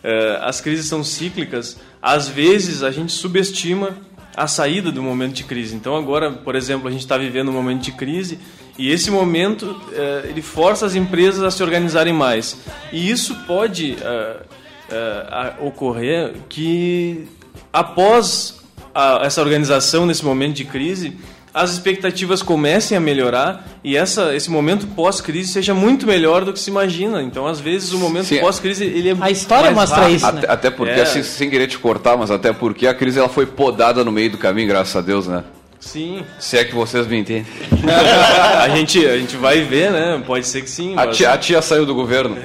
eh, 0.02 0.38
as 0.42 0.60
crises 0.60 0.86
são 0.86 1.04
cíclicas, 1.04 1.80
às 2.02 2.28
vezes 2.28 2.82
a 2.82 2.90
gente 2.90 3.12
subestima 3.12 3.96
a 4.36 4.46
saída 4.46 4.92
do 4.92 5.02
momento 5.02 5.34
de 5.34 5.44
crise. 5.44 5.74
Então 5.74 5.96
agora, 5.96 6.30
por 6.30 6.54
exemplo, 6.56 6.88
a 6.88 6.90
gente 6.90 7.00
está 7.00 7.16
vivendo 7.16 7.48
um 7.48 7.54
momento 7.54 7.82
de 7.82 7.92
crise 7.92 8.38
E 8.78 8.90
esse 8.92 9.10
momento 9.10 9.80
eh, 9.92 10.26
ele 10.28 10.42
força 10.42 10.84
as 10.86 10.94
empresas 10.94 11.42
a 11.42 11.50
se 11.50 11.62
organizarem 11.62 12.12
mais. 12.12 12.56
E 12.92 13.10
isso 13.10 13.34
pode 13.46 13.96
eh, 14.00 14.36
eh, 14.90 15.26
a- 15.30 15.54
ocorrer 15.60 16.34
que 16.48 17.26
após 17.72 18.60
a- 18.94 19.20
essa 19.24 19.40
organização 19.40 20.04
nesse 20.06 20.24
momento 20.24 20.54
de 20.56 20.64
crise, 20.64 21.16
as 21.54 21.72
expectativas 21.72 22.42
comecem 22.42 22.98
a 22.98 23.00
melhorar 23.00 23.66
e 23.82 23.96
essa, 23.96 24.34
esse 24.36 24.50
momento 24.50 24.86
pós-crise 24.88 25.50
seja 25.50 25.72
muito 25.72 26.06
melhor 26.06 26.44
do 26.44 26.52
que 26.52 26.58
se 26.60 26.68
imagina. 26.68 27.22
Então, 27.22 27.46
às 27.46 27.58
vezes, 27.58 27.92
o 27.94 27.98
momento 27.98 28.28
pós-crise 28.40 28.84
ele 28.84 29.08
é 29.08 29.16
A 29.18 29.30
história 29.30 29.70
mais 29.70 29.88
mostra 29.88 30.00
rápido. 30.02 30.16
isso, 30.16 30.26
né? 30.32 30.38
Até, 30.40 30.52
até 30.52 30.70
porque, 30.70 30.92
É. 31.00 31.02
assim, 31.02 31.22
sem 31.22 31.48
querer 31.48 31.66
te 31.66 31.78
cortar, 31.78 32.14
mas 32.18 32.30
até 32.30 32.52
porque 32.52 32.86
a 32.86 32.92
crise 32.92 33.18
ela 33.18 33.30
foi 33.30 33.46
podada 33.46 34.04
no 34.04 34.12
meio 34.12 34.30
do 34.32 34.36
caminho, 34.36 34.68
graças 34.68 34.94
a 34.96 35.00
Deus, 35.00 35.26
né? 35.26 35.44
Sim. 35.86 36.24
Se 36.38 36.58
é 36.58 36.64
que 36.64 36.74
vocês 36.74 37.06
me 37.06 37.16
entendem. 37.16 37.46
a, 38.60 38.68
gente, 38.70 39.06
a 39.06 39.16
gente 39.16 39.36
vai 39.36 39.60
ver, 39.62 39.92
né? 39.92 40.20
Pode 40.26 40.46
ser 40.46 40.62
que 40.62 40.68
sim. 40.68 40.92
A 40.94 41.06
mas- 41.06 41.16
tia, 41.16 41.32
a 41.32 41.38
tia 41.38 41.62
saiu 41.62 41.86
do 41.86 41.94
governo. 41.94 42.36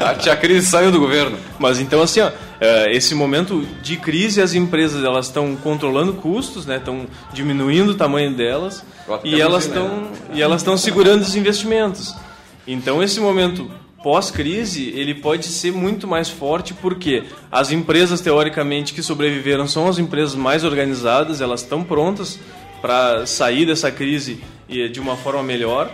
A 0.00 0.14
tia 0.14 0.36
Cris 0.36 0.68
saiu 0.68 0.92
do 0.92 1.00
governo. 1.00 1.36
Mas 1.58 1.80
então 1.80 2.00
assim, 2.00 2.20
ó, 2.20 2.30
é, 2.60 2.94
esse 2.94 3.14
momento 3.14 3.66
de 3.82 3.96
crise, 3.96 4.40
as 4.40 4.54
empresas 4.54 5.04
elas 5.04 5.26
estão 5.26 5.56
controlando 5.56 6.14
custos, 6.14 6.64
né? 6.64 6.76
Estão 6.76 7.06
diminuindo 7.32 7.90
o 7.90 7.94
tamanho 7.94 8.32
delas 8.32 8.84
Bota 9.06 9.26
e 9.26 9.40
elas 9.40 9.64
estão 9.66 10.12
e 10.32 10.40
elas 10.40 10.60
estão 10.60 10.76
segurando 10.76 11.22
os 11.22 11.34
investimentos. 11.34 12.14
Então 12.66 13.02
esse 13.02 13.18
momento 13.18 13.68
pós-crise 14.02 14.90
ele 14.94 15.14
pode 15.14 15.46
ser 15.46 15.72
muito 15.72 16.06
mais 16.06 16.28
forte 16.28 16.74
porque 16.74 17.24
as 17.50 17.70
empresas 17.70 18.20
teoricamente 18.20 18.92
que 18.92 19.02
sobreviveram 19.02 19.66
são 19.66 19.88
as 19.88 19.98
empresas 19.98 20.34
mais 20.34 20.64
organizadas, 20.64 21.40
elas 21.40 21.62
estão 21.62 21.84
prontas 21.84 22.38
para 22.80 23.26
sair 23.26 23.64
dessa 23.64 23.90
crise 23.90 24.40
e 24.68 24.88
de 24.88 25.00
uma 25.00 25.16
forma 25.16 25.42
melhor. 25.42 25.92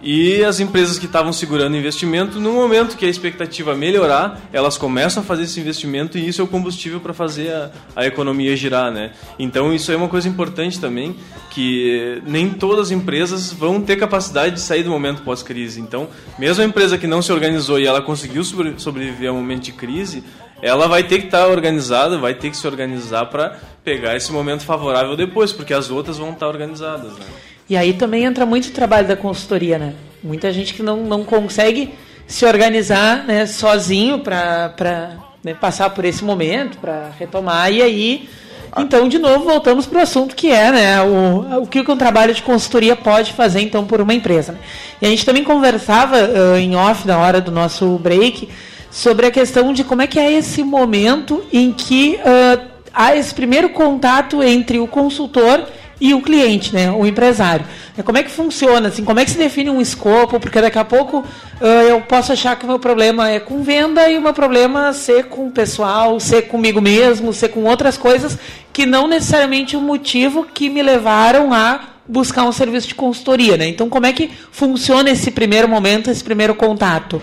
E 0.00 0.44
as 0.44 0.60
empresas 0.60 0.96
que 0.96 1.06
estavam 1.06 1.32
segurando 1.32 1.76
investimento, 1.76 2.38
no 2.38 2.52
momento 2.52 2.96
que 2.96 3.04
a 3.04 3.08
expectativa 3.08 3.74
melhorar, 3.74 4.40
elas 4.52 4.78
começam 4.78 5.22
a 5.22 5.26
fazer 5.26 5.42
esse 5.42 5.58
investimento 5.58 6.16
e 6.16 6.28
isso 6.28 6.40
é 6.40 6.44
o 6.44 6.46
combustível 6.46 7.00
para 7.00 7.12
fazer 7.12 7.50
a, 7.50 7.70
a 7.96 8.06
economia 8.06 8.56
girar, 8.56 8.92
né? 8.92 9.10
Então 9.38 9.74
isso 9.74 9.90
é 9.90 9.96
uma 9.96 10.08
coisa 10.08 10.28
importante 10.28 10.78
também, 10.78 11.16
que 11.50 12.22
nem 12.24 12.50
todas 12.50 12.86
as 12.86 12.90
empresas 12.92 13.52
vão 13.52 13.80
ter 13.80 13.96
capacidade 13.96 14.54
de 14.54 14.60
sair 14.60 14.84
do 14.84 14.90
momento 14.90 15.22
pós-crise. 15.22 15.80
Então, 15.80 16.08
mesmo 16.38 16.62
a 16.62 16.66
empresa 16.66 16.96
que 16.96 17.08
não 17.08 17.20
se 17.20 17.32
organizou 17.32 17.80
e 17.80 17.86
ela 17.86 18.00
conseguiu 18.00 18.44
sobre- 18.44 18.74
sobreviver 18.78 19.30
ao 19.30 19.34
momento 19.34 19.64
de 19.64 19.72
crise, 19.72 20.22
ela 20.62 20.86
vai 20.86 21.02
ter 21.02 21.18
que 21.18 21.26
estar 21.26 21.48
organizada, 21.48 22.18
vai 22.18 22.34
ter 22.34 22.50
que 22.50 22.56
se 22.56 22.66
organizar 22.68 23.26
para 23.26 23.58
pegar 23.82 24.16
esse 24.16 24.30
momento 24.30 24.64
favorável 24.64 25.16
depois, 25.16 25.52
porque 25.52 25.74
as 25.74 25.90
outras 25.90 26.18
vão 26.18 26.30
estar 26.30 26.46
organizadas, 26.46 27.12
né? 27.14 27.26
E 27.68 27.76
aí 27.76 27.92
também 27.92 28.24
entra 28.24 28.46
muito 28.46 28.66
o 28.66 28.72
trabalho 28.72 29.06
da 29.06 29.16
consultoria, 29.16 29.78
né? 29.78 29.94
Muita 30.22 30.52
gente 30.52 30.74
que 30.74 30.82
não, 30.82 30.98
não 31.04 31.22
consegue 31.22 31.92
se 32.26 32.44
organizar 32.44 33.24
né, 33.24 33.46
sozinho 33.46 34.18
para 34.20 35.16
né, 35.42 35.54
passar 35.54 35.90
por 35.90 36.04
esse 36.04 36.24
momento, 36.24 36.78
para 36.78 37.10
retomar. 37.18 37.72
E 37.72 37.82
aí, 37.82 38.28
então, 38.76 39.08
de 39.08 39.18
novo, 39.18 39.44
voltamos 39.44 39.86
para 39.86 39.98
o 39.98 40.02
assunto 40.02 40.34
que 40.34 40.50
é 40.50 40.70
né, 40.70 41.02
o, 41.02 41.62
o 41.62 41.66
que 41.66 41.80
um 41.80 41.96
trabalho 41.96 42.34
de 42.34 42.42
consultoria 42.42 42.96
pode 42.96 43.32
fazer, 43.32 43.60
então, 43.60 43.84
por 43.84 44.00
uma 44.00 44.14
empresa. 44.14 44.52
Né? 44.52 44.58
E 45.00 45.06
a 45.06 45.08
gente 45.08 45.24
também 45.24 45.44
conversava 45.44 46.16
ah, 46.16 46.60
em 46.60 46.74
off, 46.74 47.06
na 47.06 47.18
hora 47.18 47.40
do 47.40 47.50
nosso 47.50 47.98
break, 47.98 48.48
sobre 48.90 49.26
a 49.26 49.30
questão 49.30 49.72
de 49.72 49.84
como 49.84 50.02
é 50.02 50.06
que 50.06 50.18
é 50.18 50.32
esse 50.32 50.62
momento 50.62 51.44
em 51.52 51.72
que 51.72 52.18
ah, 52.24 52.58
há 52.92 53.16
esse 53.16 53.34
primeiro 53.34 53.70
contato 53.70 54.42
entre 54.42 54.78
o 54.78 54.86
consultor 54.86 55.66
e 56.00 56.14
o 56.14 56.20
cliente, 56.20 56.72
né, 56.72 56.90
o 56.90 57.04
empresário. 57.06 57.64
É, 57.96 58.02
Como 58.02 58.18
é 58.18 58.22
que 58.22 58.30
funciona, 58.30 58.88
assim, 58.88 59.04
como 59.04 59.18
é 59.18 59.24
que 59.24 59.30
se 59.30 59.38
define 59.38 59.70
um 59.70 59.80
escopo, 59.80 60.38
porque 60.38 60.60
daqui 60.60 60.78
a 60.78 60.84
pouco 60.84 61.24
ah, 61.60 61.64
eu 61.84 62.00
posso 62.02 62.32
achar 62.32 62.56
que 62.56 62.64
o 62.64 62.68
meu 62.68 62.78
problema 62.78 63.30
é 63.30 63.40
com 63.40 63.62
venda 63.62 64.08
e 64.08 64.16
o 64.16 64.22
meu 64.22 64.32
problema 64.32 64.92
ser 64.92 65.24
com 65.24 65.48
o 65.48 65.50
pessoal, 65.50 66.20
ser 66.20 66.42
comigo 66.42 66.80
mesmo, 66.80 67.32
ser 67.32 67.48
com 67.48 67.64
outras 67.64 67.98
coisas 67.98 68.38
que 68.72 68.86
não 68.86 69.08
necessariamente 69.08 69.76
o 69.76 69.80
motivo 69.80 70.44
que 70.44 70.68
me 70.68 70.82
levaram 70.82 71.52
a 71.52 71.80
buscar 72.06 72.44
um 72.44 72.52
serviço 72.52 72.88
de 72.88 72.94
consultoria, 72.94 73.56
né? 73.56 73.68
Então, 73.68 73.88
como 73.88 74.06
é 74.06 74.12
que 74.12 74.30
funciona 74.50 75.10
esse 75.10 75.30
primeiro 75.30 75.68
momento, 75.68 76.10
esse 76.10 76.22
primeiro 76.22 76.54
contato? 76.54 77.20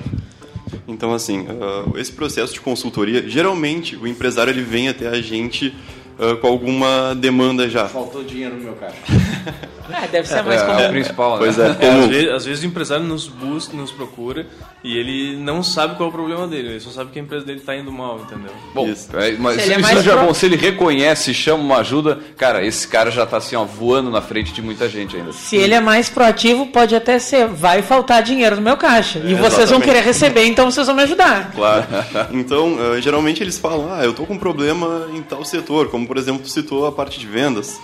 Então, 0.88 1.14
assim, 1.14 1.48
ah, 1.50 1.86
esse 1.98 2.12
processo 2.12 2.54
de 2.54 2.62
consultoria, 2.62 3.28
geralmente 3.28 3.96
o 3.96 4.06
empresário 4.06 4.52
ele 4.52 4.62
vem 4.62 4.90
até 4.90 5.08
a 5.08 5.22
gente 5.22 5.74
ah, 6.20 6.36
com 6.36 6.48
alguma 6.48 7.14
demanda 7.16 7.68
já. 7.70 7.88
Faltou 7.88 8.24
dinheiro 8.24 8.56
no 8.56 8.62
meu 8.64 8.74
caixa. 8.74 8.96
É, 9.88 10.08
deve 10.08 10.28
ser 10.28 10.42
mais 10.44 10.60
É, 10.64 10.66
comum. 10.66 10.80
é 10.80 10.88
o 10.88 10.90
principal, 10.90 11.32
né? 11.34 11.38
Pois 11.38 11.60
é, 11.60 11.70
É, 11.70 11.74
como- 11.76 12.00
às, 12.02 12.08
vezes, 12.08 12.32
às 12.32 12.46
vezes 12.46 12.64
o 12.64 12.66
empresário 12.66 13.06
nos 13.06 13.28
busca, 13.28 13.78
nos 13.78 13.92
procura 13.92 14.48
e 14.84 14.98
ele 14.98 15.38
não 15.38 15.62
sabe 15.62 15.96
qual 15.96 16.08
é 16.08 16.10
o 16.10 16.12
problema 16.12 16.48
dele, 16.48 16.70
ele 16.70 16.80
só 16.80 16.90
sabe 16.90 17.12
que 17.12 17.20
a 17.20 17.22
empresa 17.22 17.46
dele 17.46 17.60
está 17.60 17.76
indo 17.76 17.92
mal, 17.92 18.20
entendeu? 18.20 18.52
Bom, 18.74 18.88
Isso. 18.90 19.16
é, 19.16 19.34
mas 19.38 19.58
Se 19.58 19.62
ele 19.62 19.72
é 19.74 19.76
ele, 19.76 19.82
mais 19.84 20.04
já 20.04 20.18
pro- 20.18 20.26
bom, 20.26 20.34
se 20.34 20.46
ele 20.48 20.56
reconhece, 20.56 21.36
chama 21.36 21.64
uma 21.64 21.78
ajuda, 21.78 22.18
cara, 22.36 22.66
esse 22.66 22.88
cara 22.88 23.12
já 23.12 23.28
tá 23.28 23.38
assim, 23.38 23.56
ó, 23.56 23.64
voando 23.64 24.10
na 24.10 24.24
frente 24.24 24.52
de 24.52 24.60
muita 24.64 24.90
gente 24.90 25.16
ainda. 25.18 25.32
Se 25.32 25.56
ele 25.56 25.76
é 25.76 25.80
mais 25.80 26.10
proativo, 26.10 26.66
pode 26.66 26.96
até 26.96 27.20
ser, 27.20 27.48
vai 27.48 27.84
faltar 27.84 28.24
dinheiro 28.24 28.56
no 28.56 28.64
meu 28.64 28.78
caixa. 28.78 29.20
E 29.24 29.36
vocês 29.36 29.70
vão 29.70 29.80
querer 29.80 30.02
receber, 30.02 30.46
então 30.48 30.72
vocês 30.72 30.88
vão 30.88 30.96
me 30.96 31.04
ajudar. 31.04 31.52
Claro. 31.54 31.86
Então, 32.32 32.76
ah, 32.80 33.00
geralmente 33.00 33.44
eles 33.44 33.60
falam, 33.60 33.94
ah, 33.94 34.04
eu 34.04 34.14
tô 34.14 34.26
com 34.26 34.34
um 34.34 34.40
problema 34.40 35.08
em 35.14 35.22
tal 35.22 35.46
setor, 35.46 35.90
como 35.90 36.05
por 36.06 36.18
exemplo, 36.18 36.48
citou 36.48 36.86
a 36.86 36.92
parte 36.92 37.20
de 37.20 37.28
vendas. 37.28 37.80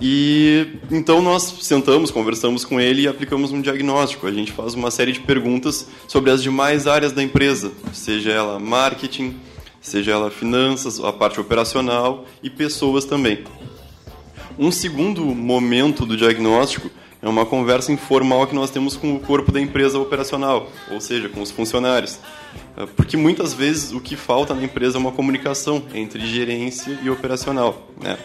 E 0.00 0.78
então 0.90 1.22
nós 1.22 1.42
sentamos, 1.62 2.10
conversamos 2.10 2.64
com 2.64 2.78
ele 2.78 3.02
e 3.02 3.08
aplicamos 3.08 3.50
um 3.50 3.60
diagnóstico. 3.60 4.26
A 4.26 4.32
gente 4.32 4.52
faz 4.52 4.74
uma 4.74 4.90
série 4.90 5.12
de 5.12 5.20
perguntas 5.20 5.88
sobre 6.06 6.30
as 6.30 6.42
demais 6.42 6.86
áreas 6.86 7.12
da 7.12 7.22
empresa, 7.22 7.72
seja 7.92 8.30
ela 8.30 8.58
marketing, 8.58 9.36
seja 9.80 10.12
ela 10.12 10.30
finanças, 10.30 11.00
a 11.00 11.12
parte 11.12 11.40
operacional 11.40 12.26
e 12.42 12.50
pessoas 12.50 13.04
também. 13.04 13.44
Um 14.58 14.70
segundo 14.70 15.24
momento 15.24 16.04
do 16.04 16.16
diagnóstico 16.16 16.90
é 17.22 17.28
uma 17.28 17.46
conversa 17.46 17.92
informal 17.92 18.46
que 18.46 18.54
nós 18.54 18.70
temos 18.70 18.96
com 18.96 19.14
o 19.14 19.20
corpo 19.20 19.50
da 19.50 19.60
empresa 19.60 19.98
operacional, 19.98 20.70
ou 20.90 21.00
seja, 21.00 21.28
com 21.28 21.40
os 21.40 21.50
funcionários. 21.50 22.18
Porque 22.96 23.16
muitas 23.16 23.54
vezes 23.54 23.92
o 23.92 24.00
que 24.00 24.16
falta 24.16 24.54
na 24.54 24.62
empresa 24.62 24.98
é 24.98 25.00
uma 25.00 25.12
comunicação 25.12 25.82
entre 25.94 26.26
gerência 26.26 26.98
e 27.02 27.10
operacional. 27.10 27.88
Né? 28.00 28.18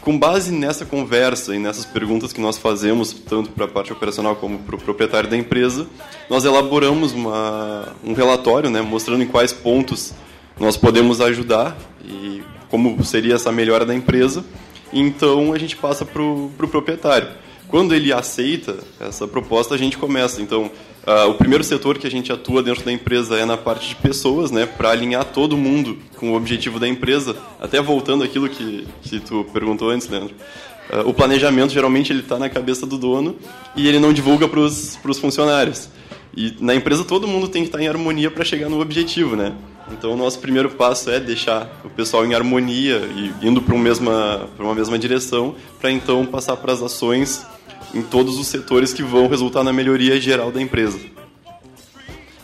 Com 0.00 0.16
base 0.18 0.52
nessa 0.52 0.84
conversa 0.84 1.54
e 1.54 1.58
nessas 1.58 1.84
perguntas 1.84 2.32
que 2.32 2.40
nós 2.40 2.56
fazemos, 2.56 3.12
tanto 3.12 3.50
para 3.50 3.64
a 3.64 3.68
parte 3.68 3.92
operacional 3.92 4.36
como 4.36 4.58
para 4.60 4.76
o 4.76 4.78
proprietário 4.78 5.28
da 5.28 5.36
empresa, 5.36 5.86
nós 6.30 6.44
elaboramos 6.44 7.12
uma, 7.12 7.92
um 8.04 8.12
relatório 8.12 8.70
né, 8.70 8.80
mostrando 8.80 9.22
em 9.24 9.26
quais 9.26 9.52
pontos 9.52 10.14
nós 10.60 10.76
podemos 10.76 11.20
ajudar 11.20 11.76
e 12.04 12.40
como 12.70 13.02
seria 13.04 13.34
essa 13.34 13.50
melhora 13.50 13.84
da 13.84 13.94
empresa. 13.94 14.44
Então 14.92 15.52
a 15.52 15.58
gente 15.58 15.76
passa 15.76 16.04
para 16.04 16.22
o 16.22 16.50
pro 16.56 16.68
proprietário. 16.68 17.28
Quando 17.68 17.94
ele 17.94 18.12
aceita 18.12 18.76
essa 19.00 19.26
proposta, 19.26 19.74
a 19.74 19.78
gente 19.78 19.98
começa. 19.98 20.40
Então, 20.40 20.70
ah, 21.06 21.26
o 21.26 21.34
primeiro 21.34 21.62
setor 21.62 21.98
que 21.98 22.06
a 22.06 22.10
gente 22.10 22.32
atua 22.32 22.62
dentro 22.62 22.84
da 22.84 22.90
empresa 22.90 23.36
é 23.36 23.44
na 23.44 23.56
parte 23.56 23.90
de 23.90 23.94
pessoas, 23.94 24.50
né, 24.50 24.66
para 24.66 24.90
alinhar 24.90 25.24
todo 25.24 25.56
mundo 25.56 25.96
com 26.16 26.32
o 26.32 26.34
objetivo 26.34 26.80
da 26.80 26.88
empresa. 26.88 27.36
Até 27.60 27.80
voltando 27.80 28.24
àquilo 28.24 28.48
que, 28.48 28.86
que 29.02 29.20
tu 29.20 29.46
perguntou 29.52 29.90
antes, 29.90 30.08
Leandro. 30.08 30.34
Ah, 30.90 31.02
o 31.02 31.14
planejamento 31.14 31.72
geralmente 31.72 32.12
ele 32.12 32.20
está 32.20 32.38
na 32.38 32.48
cabeça 32.48 32.84
do 32.84 32.98
dono 32.98 33.36
e 33.76 33.86
ele 33.86 34.00
não 34.00 34.12
divulga 34.12 34.48
para 34.48 34.58
os 34.60 35.18
funcionários. 35.20 35.88
E 36.36 36.54
na 36.60 36.74
empresa 36.74 37.04
todo 37.04 37.26
mundo 37.26 37.48
tem 37.48 37.62
que 37.62 37.68
estar 37.68 37.80
em 37.80 37.88
harmonia 37.88 38.30
para 38.30 38.44
chegar 38.44 38.68
no 38.68 38.80
objetivo, 38.80 39.36
né? 39.36 39.54
Então 39.92 40.12
o 40.12 40.16
nosso 40.16 40.40
primeiro 40.40 40.70
passo 40.70 41.10
é 41.10 41.20
deixar 41.20 41.80
o 41.84 41.88
pessoal 41.88 42.26
em 42.26 42.34
harmonia 42.34 42.96
e 43.14 43.46
indo 43.46 43.62
para 43.62 43.74
uma 43.74 43.84
mesma, 43.84 44.48
pra 44.56 44.66
uma 44.66 44.74
mesma 44.74 44.98
direção, 44.98 45.54
para 45.80 45.90
então 45.90 46.26
passar 46.26 46.56
para 46.56 46.72
as 46.72 46.82
ações 46.82 47.46
em 47.96 48.02
todos 48.02 48.38
os 48.38 48.46
setores 48.46 48.92
que 48.92 49.02
vão 49.02 49.26
resultar 49.26 49.64
na 49.64 49.72
melhoria 49.72 50.20
geral 50.20 50.52
da 50.52 50.60
empresa. 50.60 50.98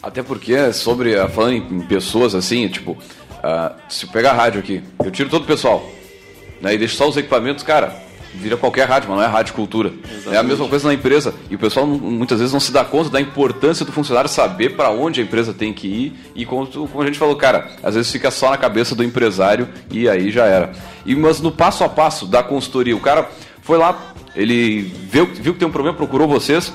Até 0.02 0.22
porque, 0.22 0.72
sobre, 0.72 1.18
ah, 1.18 1.28
falando 1.28 1.54
em 1.54 1.80
pessoas 1.82 2.34
assim, 2.34 2.66
tipo, 2.68 2.96
ah, 3.42 3.72
se 3.88 4.06
eu 4.06 4.10
pegar 4.10 4.30
a 4.30 4.34
rádio 4.34 4.60
aqui, 4.60 4.82
eu 5.04 5.10
tiro 5.10 5.28
todo 5.28 5.42
o 5.42 5.46
pessoal, 5.46 5.88
né, 6.60 6.74
e 6.74 6.78
deixo 6.78 6.96
só 6.96 7.08
os 7.08 7.16
equipamentos, 7.16 7.62
cara, 7.62 7.94
vira 8.34 8.56
qualquer 8.56 8.88
rádio, 8.88 9.10
mas 9.10 9.18
não 9.18 9.24
é 9.24 9.28
rádio 9.28 9.54
cultura. 9.54 9.92
É 10.30 10.36
a 10.36 10.42
mesma 10.42 10.66
coisa 10.66 10.88
na 10.88 10.94
empresa. 10.94 11.34
E 11.50 11.54
o 11.54 11.58
pessoal 11.58 11.86
muitas 11.86 12.38
vezes 12.38 12.52
não 12.52 12.60
se 12.60 12.72
dá 12.72 12.84
conta 12.84 13.10
da 13.10 13.20
importância 13.20 13.84
do 13.84 13.92
funcionário 13.92 14.28
saber 14.28 14.74
para 14.74 14.90
onde 14.90 15.20
a 15.20 15.24
empresa 15.24 15.52
tem 15.52 15.72
que 15.72 15.86
ir. 15.86 16.12
E 16.34 16.46
como, 16.46 16.66
como 16.66 17.02
a 17.02 17.06
gente 17.06 17.18
falou, 17.18 17.36
cara, 17.36 17.70
às 17.82 17.94
vezes 17.94 18.10
fica 18.10 18.30
só 18.30 18.50
na 18.50 18.56
cabeça 18.56 18.94
do 18.94 19.04
empresário 19.04 19.68
e 19.90 20.08
aí 20.08 20.30
já 20.30 20.46
era. 20.46 20.72
E, 21.04 21.14
mas 21.14 21.40
no 21.40 21.52
passo 21.52 21.84
a 21.84 21.88
passo 21.88 22.26
da 22.26 22.42
consultoria, 22.42 22.96
o 22.96 23.00
cara 23.00 23.28
foi 23.62 23.76
lá, 23.76 24.11
ele 24.34 24.82
viu, 24.82 25.26
viu 25.26 25.52
que 25.52 25.58
tem 25.58 25.68
um 25.68 25.72
problema, 25.72 25.96
procurou 25.96 26.26
vocês, 26.26 26.72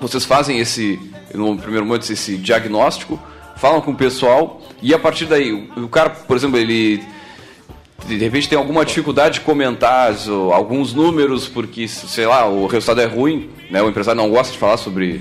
vocês 0.00 0.24
fazem 0.24 0.58
esse, 0.58 0.98
no 1.34 1.56
primeiro 1.56 1.86
momento, 1.86 2.10
esse 2.10 2.36
diagnóstico, 2.36 3.20
falam 3.56 3.80
com 3.80 3.92
o 3.92 3.96
pessoal 3.96 4.60
e 4.82 4.92
a 4.92 4.98
partir 4.98 5.26
daí, 5.26 5.52
o, 5.76 5.88
cara, 5.88 6.10
por 6.10 6.36
exemplo, 6.36 6.58
ele 6.58 7.02
de 8.06 8.16
repente 8.16 8.48
tem 8.48 8.58
alguma 8.58 8.84
dificuldade 8.84 9.34
de 9.34 9.40
comentar 9.42 10.12
alguns 10.52 10.92
números, 10.92 11.46
porque, 11.46 11.86
sei 11.86 12.26
lá, 12.26 12.48
o 12.48 12.66
resultado 12.66 13.00
é 13.00 13.06
ruim, 13.06 13.48
né? 13.70 13.80
o 13.80 13.88
empresário 13.88 14.20
não 14.20 14.28
gosta 14.28 14.52
de 14.52 14.58
falar 14.58 14.76
sobre 14.76 15.20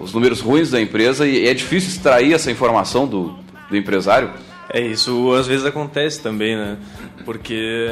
os 0.00 0.12
números 0.12 0.40
ruins 0.40 0.70
da 0.70 0.80
empresa 0.80 1.26
e 1.26 1.46
é 1.46 1.54
difícil 1.54 1.90
extrair 1.90 2.32
essa 2.32 2.50
informação 2.50 3.06
do, 3.06 3.34
do 3.68 3.76
empresário. 3.76 4.30
É, 4.72 4.80
isso 4.80 5.32
às 5.34 5.46
vezes 5.46 5.66
acontece 5.66 6.22
também, 6.22 6.56
né? 6.56 6.78
Porque 7.24 7.88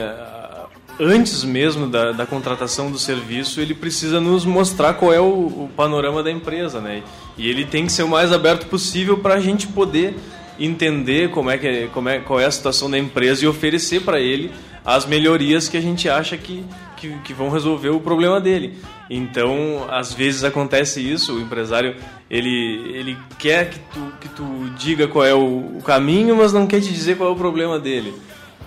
antes 1.01 1.45
mesmo 1.45 1.87
da, 1.87 2.13
da, 2.13 2.27
contratação 2.27 2.91
do 2.91 2.99
serviço, 2.99 3.61
ele 3.61 3.75
precisa 3.75 4.21
nos 4.21 4.45
mostrar 4.45 4.95
qual 4.95 5.13
é 5.13 5.21
o, 5.21 5.25
o, 5.25 5.71
panorama 5.77 6.23
da 6.23 6.31
empresa, 6.31 6.81
né? 6.81 7.03
E 7.37 7.49
ele 7.49 7.65
tem 7.65 7.87
que 7.87 7.93
ser 7.93 8.03
o 8.03 8.09
mais 8.09 8.33
aberto 8.33 8.67
possível 8.67 9.19
para 9.19 9.35
a 9.35 9.41
gente 9.41 9.67
poder 9.69 10.17
entender 10.59 11.31
como 11.31 11.51
é 11.51 11.57
que 11.57 11.89
como 11.95 12.09
é, 12.09 12.19
qual 12.19 12.41
é 12.41 12.45
a 12.45 12.51
situação 12.51 12.91
da 12.91 12.99
empresa 12.99 13.45
e 13.45 13.49
oferecer 13.49 14.01
para 14.01 14.19
ele 14.21 14.51
as 14.85 15.07
melhorias 15.07 15.69
que 15.69 15.77
a 15.77 15.81
gente 15.81 16.09
acha 16.09 16.37
que, 16.37 16.65
que, 16.97 17.13
que, 17.19 17.35
vão 17.35 17.51
resolver 17.51 17.91
o 17.91 18.01
problema 18.01 18.41
dele. 18.41 18.79
Então, 19.11 19.87
às 19.91 20.15
vezes 20.15 20.45
acontece 20.45 21.01
isso, 21.01 21.35
o 21.35 21.41
empresário 21.41 21.95
ele, 22.31 22.91
ele 22.95 23.19
quer 23.39 23.69
que 23.69 23.79
tu, 23.79 24.13
que 24.19 24.29
tu 24.31 24.45
diga 24.79 25.07
qual 25.07 25.27
é 25.27 25.35
o, 25.35 25.77
o 25.77 25.83
caminho, 25.85 26.37
mas 26.37 26.55
não 26.55 26.67
quer 26.67 26.81
te 26.81 26.91
dizer 26.91 27.19
qual 27.19 27.29
é 27.29 27.33
o 27.33 27.37
problema 27.37 27.79
dele. 27.79 28.15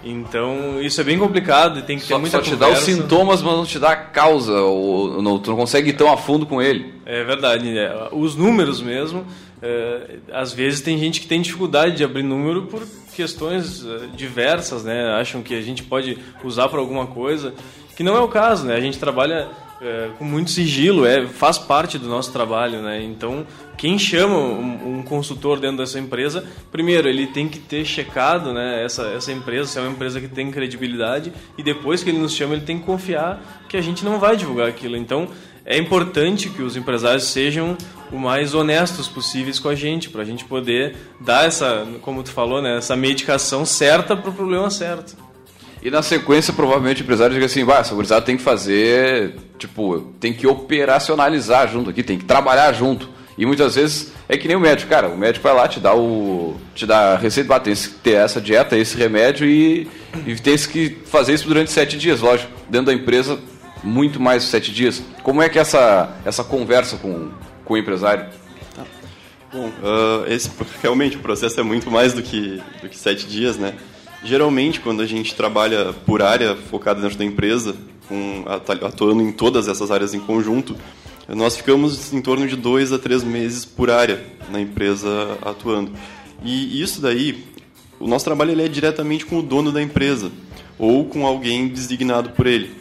Então, 0.04 0.82
isso 0.82 1.00
é 1.00 1.04
bem 1.04 1.18
complicado 1.18 1.80
e 1.80 1.82
tem 1.84 1.98
que 1.98 2.04
ter 2.04 2.14
só, 2.14 2.20
muita 2.20 2.38
só 2.38 2.44
te 2.44 2.52
conversa. 2.52 2.74
dá 2.74 2.80
os 2.80 2.86
sintomas, 2.86 3.42
mas 3.42 3.54
não 3.54 3.66
te 3.66 3.78
dá 3.78 3.92
a 3.92 3.96
causa, 3.96 4.60
ou 4.62 5.22
não, 5.22 5.38
tu 5.38 5.52
não 5.52 5.58
consegue 5.58 5.92
ir 5.92 5.94
tão 5.94 6.12
a 6.12 6.18
fundo 6.18 6.46
com 6.46 6.62
ele. 6.62 6.94
É 7.06 7.24
verdade. 7.24 7.78
É. 7.78 8.10
Os 8.12 8.36
números 8.36 8.82
mesmo, 8.82 9.26
é, 9.62 10.18
às 10.34 10.52
vezes 10.52 10.82
tem 10.82 10.98
gente 10.98 11.22
que 11.22 11.28
tem 11.28 11.42
dificuldade 11.42 11.98
de 11.98 12.04
abrir 12.04 12.24
número 12.24 12.64
por 12.64 12.82
questões 13.16 13.86
é, 13.86 14.08
diversas, 14.16 14.84
né? 14.84 15.12
Acham 15.20 15.44
que 15.44 15.54
a 15.54 15.62
gente 15.62 15.84
pode 15.84 16.18
usar 16.44 16.68
para 16.70 16.80
alguma 16.80 17.06
coisa, 17.06 17.54
que 17.96 18.04
não 18.04 18.16
é 18.16 18.20
o 18.20 18.28
caso, 18.28 18.66
né? 18.66 18.76
A 18.76 18.82
gente 18.82 18.98
trabalha 18.98 19.50
é, 19.82 20.12
com 20.18 20.24
muito 20.24 20.52
sigilo, 20.52 21.06
é, 21.06 21.26
faz 21.26 21.58
parte 21.58 21.98
do 21.98 22.08
nosso 22.08 22.32
trabalho, 22.32 22.84
né? 22.84 23.02
Então, 23.02 23.48
quem 23.76 23.98
chama 23.98 24.38
um, 24.38 25.00
um, 25.00 25.04
consultor 25.04 25.60
dentro 25.60 25.78
dessa 25.78 26.00
empresa, 26.00 26.46
primeiro 26.72 27.10
ele 27.10 27.26
tem 27.26 27.50
que 27.50 27.58
ter 27.58 27.84
checado, 27.84 28.54
né, 28.54 28.84
essa, 28.86 29.08
essa 29.08 29.32
empresa, 29.32 29.68
se 29.68 29.80
é 29.80 29.82
uma 29.82 29.92
empresa 29.92 30.22
que 30.22 30.28
tem 30.28 30.52
credibilidade, 30.52 31.34
e 31.58 31.64
depois 31.64 32.04
que 32.04 32.12
ele 32.12 32.20
nos 32.20 32.34
chama, 32.34 32.54
ele 32.54 32.64
tem 32.64 32.78
que 32.78 32.86
confiar 32.86 33.66
que 33.68 33.76
a 33.76 33.82
gente 33.82 34.06
não 34.06 34.20
vai 34.20 34.38
divulgar 34.38 34.68
aquilo. 34.68 34.96
Então, 34.96 35.28
é 35.66 35.78
importante 35.80 36.50
que 36.50 36.62
os 36.62 36.78
empresários 36.78 37.24
sejam 37.24 37.76
o 38.12 38.18
mais 38.20 38.54
honestos 38.54 39.08
possíveis 39.08 39.58
com 39.58 39.70
a 39.70 39.74
gente, 39.74 40.12
para 40.12 40.22
a 40.22 40.26
gente 40.26 40.46
poder 40.46 40.96
dar 41.20 41.46
essa, 41.46 41.88
como 42.02 42.22
tu 42.22 42.32
falou, 42.32 42.62
né, 42.62 42.78
essa 42.78 42.96
medicação 42.96 43.66
certa 43.66 44.16
para 44.16 44.30
o 44.30 44.34
problema 44.34 44.70
certo. 44.70 45.31
E 45.82 45.90
na 45.90 46.04
sequência, 46.04 46.54
provavelmente 46.54 47.02
o 47.02 47.04
empresário 47.04 47.34
diga 47.34 47.48
assim, 47.48 47.70
essa 47.72 47.96
gurizada 47.96 48.22
tem 48.24 48.38
que 48.38 48.44
fazer, 48.44 49.36
tipo, 49.58 50.00
tem 50.20 50.32
que 50.32 50.46
operacionalizar 50.46 51.68
junto 51.68 51.90
aqui, 51.90 52.04
tem 52.04 52.20
que 52.20 52.26
trabalhar 52.26 52.72
junto. 52.74 53.10
E 53.38 53.46
muitas 53.46 53.76
vezes 53.76 54.12
é 54.30 54.38
que 54.38 54.48
nem 54.48 54.56
o 54.56 54.60
médico, 54.60 54.90
cara, 54.90 55.10
o 55.10 55.18
médico 55.18 55.42
vai 55.44 55.56
lá, 55.56 55.68
te 55.68 55.80
dá 55.80 55.96
o. 55.96 56.56
te 56.76 56.86
dá 56.86 57.14
a 57.14 57.18
receita, 57.18 57.60
tem 57.60 57.74
que 57.74 57.88
ter 57.90 58.12
essa 58.12 58.40
dieta, 58.40 58.78
esse 58.78 58.96
remédio 58.96 59.48
e, 59.48 59.88
e 60.28 60.36
tem 60.36 60.56
que 60.56 60.98
fazer 61.06 61.34
isso 61.34 61.48
durante 61.48 61.72
sete 61.72 61.98
dias, 61.98 62.22
lógico. 62.22 62.52
Dentro 62.70 62.88
da 62.88 62.94
empresa, 62.94 63.40
muito 63.84 64.20
mais 64.20 64.44
sete 64.44 64.72
dias. 64.72 65.02
Como 65.24 65.42
é 65.42 65.50
que 65.50 65.58
é 65.58 65.62
essa, 65.62 66.16
essa 66.24 66.44
conversa 66.44 66.98
com, 66.98 67.32
com 67.66 67.74
o 67.74 67.78
empresário? 67.78 68.26
Bom, 69.52 69.68
uh, 69.68 70.26
esse, 70.28 70.50
realmente 70.82 71.18
o 71.18 71.20
processo 71.20 71.60
é 71.60 71.64
muito 71.64 71.90
mais 71.90 72.14
do 72.14 72.22
que, 72.22 72.62
do 72.82 72.88
que 72.88 72.98
sete 72.98 73.26
dias, 73.26 73.58
né? 73.58 73.74
Geralmente, 74.24 74.80
quando 74.80 75.02
a 75.02 75.06
gente 75.06 75.34
trabalha 75.34 75.94
por 76.06 76.22
área 76.22 76.56
focada 76.56 77.02
dentro 77.02 77.18
da 77.18 77.26
empresa, 77.26 77.76
com, 78.08 78.44
atuando 78.48 79.22
em 79.22 79.32
todas 79.32 79.68
essas 79.68 79.90
áreas 79.90 80.14
em 80.14 80.20
conjunto, 80.20 80.76
nós 81.28 81.56
ficamos 81.56 82.14
em 82.14 82.22
torno 82.22 82.48
de 82.48 82.56
dois 82.56 82.92
a 82.92 83.00
três 83.00 83.24
meses 83.24 83.66
por 83.66 83.90
área 83.90 84.24
na 84.50 84.60
empresa 84.60 85.38
atuando. 85.42 85.92
E 86.44 86.82
isso 86.82 87.02
daí, 87.02 87.46
o 88.00 88.08
nosso 88.08 88.26
trabalho 88.26 88.52
ele 88.52 88.64
é 88.64 88.68
diretamente 88.68 89.26
com 89.26 89.40
o 89.40 89.42
dono 89.42 89.72
da 89.72 89.82
empresa 89.82 90.32
ou 90.78 91.06
com 91.06 91.26
alguém 91.26 91.68
designado 91.68 92.32
por 92.32 92.48
ele. 92.48 92.76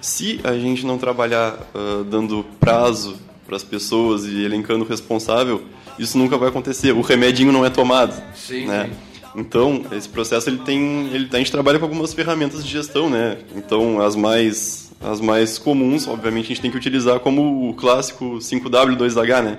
Se 0.00 0.40
a 0.42 0.54
gente 0.54 0.84
não 0.84 0.98
trabalhar 0.98 1.54
uh, 1.74 2.04
dando 2.04 2.44
prazo 2.58 3.16
para 3.46 3.56
as 3.56 3.62
pessoas 3.62 4.24
e 4.24 4.42
elencando 4.44 4.84
o 4.84 4.88
responsável, 4.88 5.62
isso 5.98 6.16
nunca 6.18 6.36
vai 6.38 6.48
acontecer. 6.48 6.92
O 6.92 7.00
remedinho 7.00 7.52
não 7.52 7.64
é 7.64 7.70
tomado. 7.70 8.20
Sim. 8.34 8.66
Né? 8.66 8.90
Então, 9.34 9.82
esse 9.92 10.08
processo 10.08 10.50
ele 10.50 10.58
tem, 10.58 11.08
ele, 11.12 11.28
a 11.32 11.36
gente 11.38 11.50
trabalha 11.50 11.78
com 11.78 11.86
algumas 11.86 12.12
ferramentas 12.12 12.64
de 12.64 12.70
gestão, 12.70 13.08
né? 13.08 13.38
Então, 13.56 14.00
as 14.00 14.14
mais, 14.14 14.92
as 15.00 15.20
mais 15.20 15.58
comuns, 15.58 16.06
obviamente, 16.06 16.46
a 16.46 16.48
gente 16.48 16.60
tem 16.60 16.70
que 16.70 16.76
utilizar 16.76 17.18
como 17.20 17.70
o 17.70 17.74
clássico 17.74 18.36
5W2H, 18.36 19.42
né? 19.42 19.58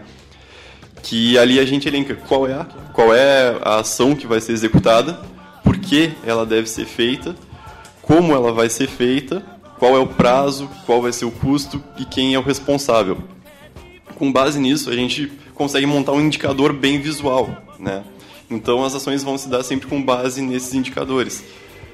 Que 1.02 1.38
ali 1.38 1.60
a 1.60 1.66
gente 1.66 1.88
elenca 1.88 2.16
qual 2.16 2.48
é 2.48 2.54
a, 2.54 2.66
qual 2.94 3.14
é 3.14 3.58
a 3.64 3.80
ação 3.80 4.16
que 4.16 4.28
vai 4.28 4.40
ser 4.40 4.54
executada, 4.54 5.20
por 5.64 5.78
que 5.78 6.12
ela 6.24 6.46
deve 6.46 6.70
ser 6.70 6.86
feita, 6.86 7.36
como 8.02 8.34
ela 8.34 8.52
vai 8.52 8.70
ser 8.70 8.88
feita, 8.88 9.44
qual 9.80 9.96
é 9.96 10.00
o 10.00 10.08
prazo, 10.08 10.70
qual 10.86 11.02
vai 11.02 11.12
ser 11.12 11.26
o 11.26 11.32
custo 11.32 11.84
e 11.98 12.06
quem 12.06 12.36
é 12.36 12.40
o 12.40 12.44
responsável. 12.44 13.18
Com 14.16 14.32
base 14.32 14.60
nisso, 14.60 14.90
a 14.92 14.96
gente 14.96 15.32
consegue 15.56 15.86
montar 15.86 16.12
um 16.12 16.22
indicador 16.22 16.74
bem 16.74 17.02
visual, 17.02 17.50
né? 17.80 18.04
Então 18.54 18.84
as 18.84 18.95
ações 18.95 19.24
vão 19.24 19.38
se 19.38 19.49
dar 19.49 19.64
sempre 19.64 19.88
com 19.88 20.01
base 20.01 20.41
nesses 20.41 20.74
indicadores. 20.74 21.43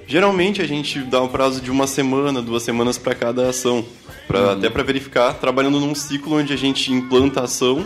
Geralmente 0.08 0.62
a 0.62 0.68
gente 0.68 1.00
dá 1.02 1.22
um 1.22 1.28
prazo 1.28 1.62
de 1.62 1.70
uma 1.70 1.86
semana, 1.86 2.42
duas 2.42 2.64
semanas 2.64 2.98
para 2.98 3.14
cada 3.14 3.48
ação, 3.48 3.86
pra, 4.28 4.40
uhum. 4.40 4.50
até 4.52 4.70
para 4.70 4.82
verificar, 4.82 5.34
trabalhando 5.36 5.80
num 5.80 5.94
ciclo 5.94 6.38
onde 6.38 6.52
a 6.52 6.58
gente 6.58 6.92
implanta 6.92 7.42
a 7.42 7.44
ação, 7.44 7.86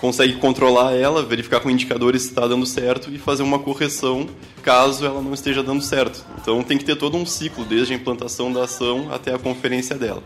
consegue 0.00 0.34
controlar 0.34 0.94
ela, 0.94 1.22
verificar 1.22 1.60
com 1.60 1.70
indicadores 1.70 2.22
se 2.22 2.28
está 2.28 2.46
dando 2.46 2.64
certo 2.64 3.10
e 3.10 3.18
fazer 3.18 3.42
uma 3.42 3.58
correção 3.58 4.26
caso 4.62 5.04
ela 5.04 5.20
não 5.20 5.34
esteja 5.34 5.62
dando 5.62 5.82
certo. 5.82 6.24
Então 6.40 6.62
tem 6.62 6.78
que 6.78 6.84
ter 6.84 6.96
todo 6.96 7.16
um 7.16 7.26
ciclo, 7.26 7.64
desde 7.64 7.92
a 7.92 7.96
implantação 7.96 8.50
da 8.52 8.64
ação 8.64 9.08
até 9.12 9.34
a 9.34 9.38
conferência 9.38 9.96
dela. 9.96 10.22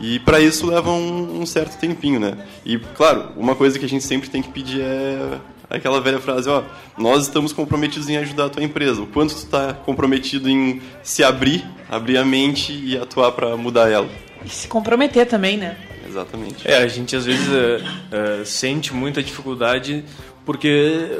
E 0.00 0.18
para 0.18 0.40
isso 0.40 0.66
leva 0.66 0.90
um, 0.90 1.40
um, 1.40 1.46
certo 1.46 1.78
tempinho, 1.78 2.18
né? 2.18 2.46
E 2.64 2.78
claro, 2.78 3.28
uma 3.36 3.54
coisa 3.54 3.78
que 3.78 3.84
a 3.84 3.88
gente 3.88 4.04
sempre 4.04 4.28
tem 4.28 4.42
que 4.42 4.50
pedir 4.50 4.80
é 4.80 5.38
aquela 5.74 6.00
velha 6.00 6.20
frase, 6.20 6.48
ó, 6.48 6.62
nós 6.96 7.24
estamos 7.24 7.52
comprometidos 7.52 8.08
em 8.08 8.16
ajudar 8.16 8.46
a 8.46 8.48
tua 8.48 8.62
empresa. 8.62 9.02
O 9.02 9.06
quanto 9.06 9.34
tu 9.34 9.38
está 9.38 9.72
comprometido 9.72 10.48
em 10.48 10.80
se 11.02 11.22
abrir, 11.22 11.64
abrir 11.88 12.18
a 12.18 12.24
mente 12.24 12.72
e 12.72 12.96
atuar 12.96 13.32
para 13.32 13.56
mudar 13.56 13.90
ela. 13.90 14.08
E 14.44 14.48
se 14.48 14.68
comprometer 14.68 15.26
também, 15.26 15.56
né? 15.56 15.76
Exatamente. 16.06 16.68
É, 16.68 16.76
a 16.76 16.86
gente 16.86 17.16
às 17.16 17.24
vezes 17.24 17.48
é, 17.52 18.40
é, 18.40 18.44
sente 18.44 18.94
muita 18.94 19.22
dificuldade 19.22 20.04
porque 20.44 21.10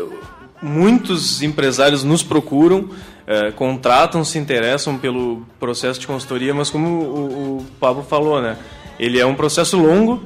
muitos 0.63 1.43
empresários 1.43 2.05
nos 2.05 2.23
procuram, 2.23 2.91
é, 3.27 3.51
contratam, 3.51 4.25
se 4.25 4.39
interessam 4.39 4.99
pelo 4.99 5.47
processo 5.59 5.99
de 5.99 6.07
consultoria, 6.07 6.55
mas 6.55 6.71
como 6.71 6.89
o, 6.89 7.59
o 7.59 7.67
Pablo 7.81 8.03
falou, 8.03 8.41
né? 8.41 8.57
Ele 8.99 9.19
é 9.19 9.27
um 9.27 9.35
processo 9.35 9.77
longo, 9.77 10.23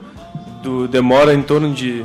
do, 0.63 0.87
demora 0.89 1.33
em 1.33 1.43
torno 1.43 1.73
de 1.73 2.05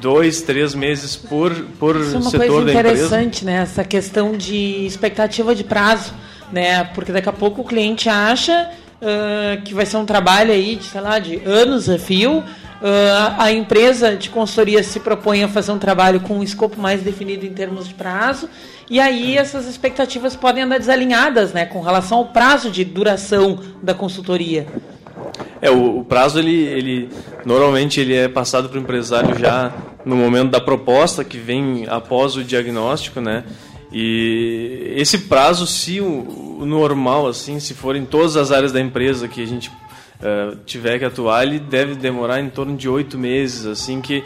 dois, 0.00 0.42
três 0.42 0.74
meses 0.74 1.14
por, 1.14 1.54
por 1.78 1.96
Isso 1.96 2.16
é 2.16 2.18
uma 2.18 2.30
setor 2.30 2.46
coisa 2.46 2.70
interessante, 2.70 3.44
né? 3.44 3.56
Essa 3.62 3.84
questão 3.84 4.32
de 4.32 4.86
expectativa 4.86 5.54
de 5.54 5.62
prazo, 5.62 6.14
né? 6.50 6.84
Porque 6.94 7.12
daqui 7.12 7.28
a 7.28 7.32
pouco 7.32 7.60
o 7.60 7.64
cliente 7.64 8.08
acha 8.08 8.70
uh, 9.00 9.62
que 9.62 9.74
vai 9.74 9.84
ser 9.86 9.98
um 9.98 10.06
trabalho 10.06 10.52
aí 10.52 10.76
de, 10.76 10.84
sei 10.84 11.00
lá, 11.00 11.18
de 11.18 11.36
anos 11.44 11.88
a 11.88 11.98
fio. 11.98 12.38
Uh, 12.38 13.34
a 13.36 13.52
empresa 13.52 14.16
de 14.16 14.30
consultoria 14.30 14.82
se 14.82 15.00
propõe 15.00 15.44
a 15.44 15.48
fazer 15.48 15.70
um 15.70 15.78
trabalho 15.78 16.20
com 16.20 16.38
um 16.38 16.42
escopo 16.42 16.80
mais 16.80 17.02
definido 17.02 17.44
em 17.44 17.52
termos 17.52 17.86
de 17.86 17.92
prazo, 17.92 18.48
e 18.88 18.98
aí 18.98 19.36
essas 19.36 19.66
expectativas 19.66 20.34
podem 20.34 20.62
andar 20.62 20.78
desalinhadas 20.78 21.52
né, 21.52 21.66
com 21.66 21.82
relação 21.82 22.18
ao 22.18 22.26
prazo 22.28 22.70
de 22.70 22.82
duração 22.82 23.58
da 23.82 23.92
consultoria. 23.92 24.66
É, 25.62 25.70
o, 25.70 25.98
o, 25.98 26.04
prazo 26.04 26.38
ele, 26.38 26.56
ele 26.64 27.08
normalmente 27.44 28.00
ele 28.00 28.14
é 28.14 28.28
passado 28.28 28.68
para 28.68 28.78
o 28.78 28.82
empresário 28.82 29.38
já 29.38 29.72
no 30.04 30.16
momento 30.16 30.50
da 30.50 30.60
proposta 30.60 31.22
que 31.22 31.36
vem 31.36 31.86
após 31.88 32.36
o 32.36 32.42
diagnóstico, 32.42 33.20
né? 33.20 33.44
E 33.92 34.92
esse 34.96 35.18
prazo, 35.18 35.66
se 35.66 36.00
o, 36.00 36.58
o 36.60 36.66
normal 36.66 37.26
assim, 37.26 37.58
se 37.58 37.74
for 37.74 37.96
em 37.96 38.04
todas 38.04 38.36
as 38.36 38.52
áreas 38.52 38.72
da 38.72 38.80
empresa 38.80 39.28
que 39.28 39.42
a 39.42 39.46
gente 39.46 39.68
uh, 39.68 40.56
tiver 40.64 40.98
que 40.98 41.04
atuar, 41.04 41.44
ele 41.44 41.58
deve 41.58 41.94
demorar 41.94 42.40
em 42.40 42.48
torno 42.48 42.76
de 42.76 42.88
oito 42.88 43.18
meses, 43.18 43.66
assim 43.66 44.00
que 44.00 44.24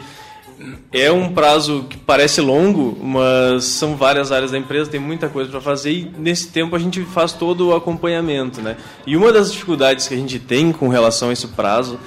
é 0.91 1.11
um 1.11 1.33
prazo 1.33 1.85
que 1.89 1.97
parece 1.97 2.39
longo, 2.41 2.97
mas 3.01 3.65
são 3.65 3.95
várias 3.95 4.31
áreas 4.31 4.51
da 4.51 4.57
empresa, 4.57 4.89
tem 4.89 4.99
muita 4.99 5.27
coisa 5.27 5.49
para 5.49 5.61
fazer 5.61 5.91
e 5.91 6.11
nesse 6.17 6.47
tempo 6.47 6.75
a 6.75 6.79
gente 6.79 7.01
faz 7.03 7.33
todo 7.33 7.69
o 7.69 7.75
acompanhamento, 7.75 8.61
né? 8.61 8.77
E 9.05 9.17
uma 9.17 9.31
das 9.31 9.51
dificuldades 9.51 10.07
que 10.07 10.13
a 10.13 10.17
gente 10.17 10.39
tem 10.39 10.71
com 10.71 10.87
relação 10.87 11.29
a 11.29 11.33
esse 11.33 11.47
prazo 11.47 11.99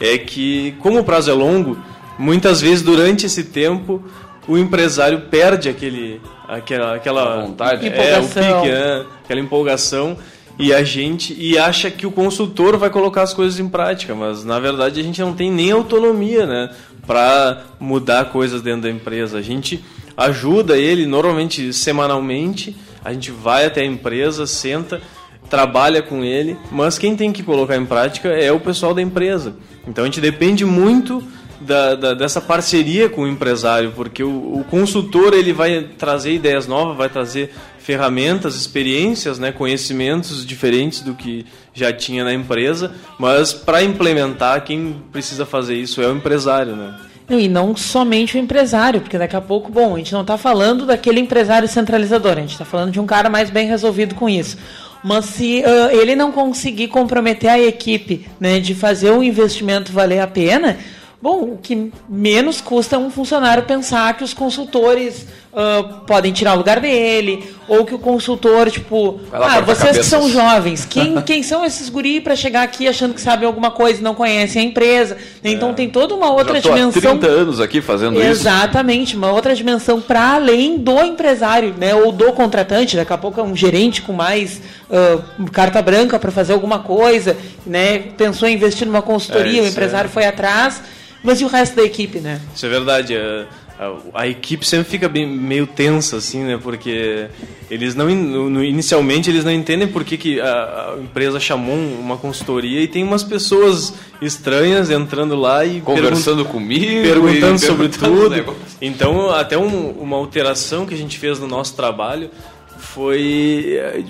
é 0.00 0.18
que, 0.18 0.74
como 0.80 1.00
o 1.00 1.04
prazo 1.04 1.30
é 1.30 1.34
longo, 1.34 1.76
muitas 2.18 2.60
vezes 2.60 2.82
durante 2.82 3.26
esse 3.26 3.44
tempo 3.44 4.02
o 4.46 4.56
empresário 4.56 5.22
perde 5.22 5.68
aquele, 5.68 6.20
aquela, 6.48 6.94
aquela 6.94 7.42
vontade. 7.42 7.88
é, 7.88 8.18
o 8.20 8.28
pique, 8.28 8.68
né? 8.72 9.06
aquela 9.24 9.40
empolgação 9.40 10.16
e 10.58 10.72
a 10.72 10.82
gente 10.82 11.36
e 11.38 11.58
acha 11.58 11.90
que 11.90 12.06
o 12.06 12.10
consultor 12.10 12.76
vai 12.76 12.90
colocar 12.90 13.22
as 13.22 13.34
coisas 13.34 13.60
em 13.60 13.68
prática, 13.68 14.14
mas 14.14 14.44
na 14.44 14.58
verdade 14.58 15.00
a 15.00 15.02
gente 15.02 15.20
não 15.20 15.34
tem 15.34 15.50
nem 15.50 15.70
autonomia, 15.70 16.46
né, 16.46 16.70
para 17.06 17.62
mudar 17.78 18.26
coisas 18.26 18.62
dentro 18.62 18.82
da 18.82 18.90
empresa. 18.90 19.38
A 19.38 19.42
gente 19.42 19.84
ajuda 20.16 20.76
ele 20.76 21.06
normalmente 21.06 21.72
semanalmente, 21.72 22.76
a 23.04 23.12
gente 23.12 23.30
vai 23.30 23.66
até 23.66 23.82
a 23.82 23.86
empresa, 23.86 24.46
senta, 24.46 25.00
trabalha 25.48 26.02
com 26.02 26.24
ele, 26.24 26.56
mas 26.72 26.98
quem 26.98 27.14
tem 27.14 27.32
que 27.32 27.42
colocar 27.42 27.76
em 27.76 27.86
prática 27.86 28.28
é 28.28 28.50
o 28.50 28.58
pessoal 28.58 28.92
da 28.92 29.02
empresa. 29.02 29.54
Então 29.86 30.04
a 30.04 30.06
gente 30.06 30.20
depende 30.20 30.64
muito 30.64 31.22
da, 31.60 31.94
da- 31.94 32.14
dessa 32.14 32.40
parceria 32.40 33.08
com 33.08 33.22
o 33.22 33.28
empresário, 33.28 33.92
porque 33.94 34.22
o, 34.22 34.60
o 34.60 34.64
consultor 34.70 35.34
ele 35.34 35.52
vai 35.52 35.82
trazer 35.98 36.32
ideias 36.32 36.66
novas, 36.66 36.96
vai 36.96 37.08
trazer 37.08 37.52
ferramentas, 37.78 38.56
experiências, 38.56 39.38
né, 39.38 39.52
conhecimentos 39.52 40.44
diferentes 40.44 41.00
do 41.02 41.14
que 41.14 41.46
já 41.72 41.92
tinha 41.92 42.24
na 42.24 42.34
empresa, 42.34 42.92
mas 43.18 43.52
para 43.52 43.82
implementar 43.82 44.64
quem 44.64 44.96
precisa 45.12 45.46
fazer 45.46 45.76
isso 45.76 46.02
é 46.02 46.08
o 46.08 46.16
empresário, 46.16 46.74
né? 46.74 46.94
E 47.28 47.48
não 47.48 47.76
somente 47.76 48.36
o 48.36 48.40
empresário, 48.40 49.00
porque 49.00 49.18
daqui 49.18 49.34
a 49.34 49.40
pouco, 49.40 49.70
bom, 49.70 49.94
a 49.94 49.98
gente 49.98 50.12
não 50.12 50.20
está 50.20 50.38
falando 50.38 50.86
daquele 50.86 51.18
empresário 51.20 51.66
centralizador, 51.68 52.32
a 52.32 52.40
gente 52.40 52.52
está 52.52 52.64
falando 52.64 52.92
de 52.92 53.00
um 53.00 53.06
cara 53.06 53.28
mais 53.28 53.50
bem 53.50 53.66
resolvido 53.66 54.14
com 54.14 54.28
isso. 54.28 54.56
Mas 55.02 55.26
se 55.26 55.62
ah, 55.64 55.92
ele 55.92 56.14
não 56.16 56.30
conseguir 56.32 56.88
comprometer 56.88 57.50
a 57.50 57.58
equipe 57.60 58.26
né, 58.40 58.60
de 58.60 58.74
fazer 58.74 59.10
o 59.10 59.22
investimento 59.22 59.92
valer 59.92 60.20
a 60.20 60.26
pena, 60.26 60.76
bom, 61.20 61.42
o 61.52 61.58
que 61.58 61.92
menos 62.08 62.60
custa 62.60 62.96
é 62.96 62.98
um 62.98 63.10
funcionário 63.10 63.64
pensar 63.64 64.16
que 64.16 64.24
os 64.24 64.34
consultores 64.34 65.26
ah, 65.58 66.02
podem 66.06 66.34
tirar 66.34 66.52
o 66.52 66.58
lugar 66.58 66.80
dele, 66.80 67.42
ou 67.66 67.86
que 67.86 67.94
o 67.94 67.98
consultor, 67.98 68.70
tipo, 68.70 69.18
ah, 69.32 69.58
vocês 69.62 69.96
que 69.96 70.04
são 70.04 70.20
cabeças." 70.20 70.42
jovens, 70.42 70.84
quem, 70.84 71.18
quem 71.24 71.42
são 71.42 71.64
esses 71.64 71.88
guri 71.88 72.20
para 72.20 72.36
chegar 72.36 72.62
aqui 72.62 72.86
achando 72.86 73.14
que 73.14 73.20
sabem 73.22 73.46
alguma 73.46 73.70
coisa 73.70 74.00
e 74.00 74.02
não 74.02 74.14
conhecem 74.14 74.60
a 74.60 74.64
empresa? 74.66 75.16
Então 75.42 75.72
tem 75.72 75.88
toda 75.88 76.14
uma 76.14 76.30
outra 76.30 76.58
É. 76.58 76.60
Tô 76.60 76.68
há 76.68 76.76
dimensão. 76.76 77.18
30 77.18 77.26
anos 77.26 77.58
aqui 77.58 77.80
fazendo 77.80 78.20
isso. 78.20 78.28
Exatamente, 78.28 79.16
uma 79.16 79.32
outra 79.32 79.54
dimensão 79.54 79.98
para 79.98 80.34
além 80.34 80.76
do 80.76 81.02
empresário, 81.02 81.74
né, 81.78 81.94
ou 81.94 82.12
do 82.12 82.34
contratante. 82.34 82.94
Daqui 82.94 83.14
a 83.14 83.18
pouco 83.18 83.40
é 83.40 83.42
um 83.42 83.56
gerente 83.56 84.02
com 84.02 84.12
mais 84.12 84.60
ah, 84.90 85.20
carta 85.52 85.80
branca 85.80 86.18
para 86.18 86.30
fazer 86.30 86.52
alguma 86.52 86.80
coisa, 86.80 87.34
né? 87.66 88.00
Pensou 88.18 88.46
em 88.46 88.52
investir 88.52 88.86
numa 88.86 89.00
consultoria, 89.00 89.62
É, 89.62 89.64
o 89.64 89.66
empresário 89.66 90.08
é. 90.08 90.10
foi 90.10 90.26
atrás, 90.26 90.82
mas 91.22 91.40
e 91.40 91.44
o 91.44 91.48
resto 91.48 91.76
da 91.76 91.82
equipe, 91.82 92.18
né? 92.20 92.40
Isso 92.54 92.64
é 92.66 92.68
verdade. 92.68 93.16
A, 93.16 93.46
a- 93.78 93.96
a 94.22 94.26
equipe 94.28 94.66
sempre 94.66 94.88
fica 94.88 95.06
bem, 95.08 95.26
meio 95.26 95.66
tensa, 95.66 96.16
assim, 96.16 96.42
né? 96.44 96.58
Porque 96.62 97.26
eles 97.70 97.94
não, 97.94 98.08
no- 98.08 98.64
inicialmente, 98.64 99.28
eles 99.28 99.44
não 99.44 99.52
entendem 99.52 99.86
por 99.88 100.02
que, 100.04 100.16
que 100.16 100.40
a, 100.40 100.94
a 100.96 100.98
empresa 101.02 101.38
chamou 101.38 101.74
um- 101.74 101.98
uma 102.00 102.16
consultoria 102.16 102.80
e 102.80 102.88
tem 102.88 103.02
umas 103.04 103.22
pessoas 103.22 103.92
estranhas 104.22 104.88
entrando 104.90 105.34
lá 105.36 105.64
e 105.64 105.80
Conversando 105.82 106.44
pergun- 106.44 106.52
comigo. 106.52 107.02
perguntando 107.02 107.56
e 107.56 107.58
sobre 107.58 107.88
perguntando 107.88 108.44
tudo. 108.44 108.56
Então, 108.80 109.30
até 109.30 109.58
um- 109.58 109.90
uma 110.00 110.16
alteração 110.16 110.86
que 110.86 110.94
a 110.94 110.98
gente 110.98 111.18
fez 111.18 111.38
no 111.38 111.46
nosso 111.46 111.74
trabalho 111.76 112.30
foi 112.78 113.74
eh, 113.78 114.04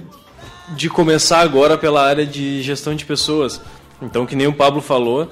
de 0.76 0.88
começar 0.88 1.40
agora 1.40 1.76
pela 1.78 2.04
área 2.06 2.26
de 2.26 2.62
gestão 2.62 2.94
de 2.94 3.04
pessoas. 3.04 3.60
Então, 4.02 4.26
que 4.26 4.36
nem 4.36 4.46
o 4.46 4.52
Pablo 4.52 4.80
falou, 4.82 5.28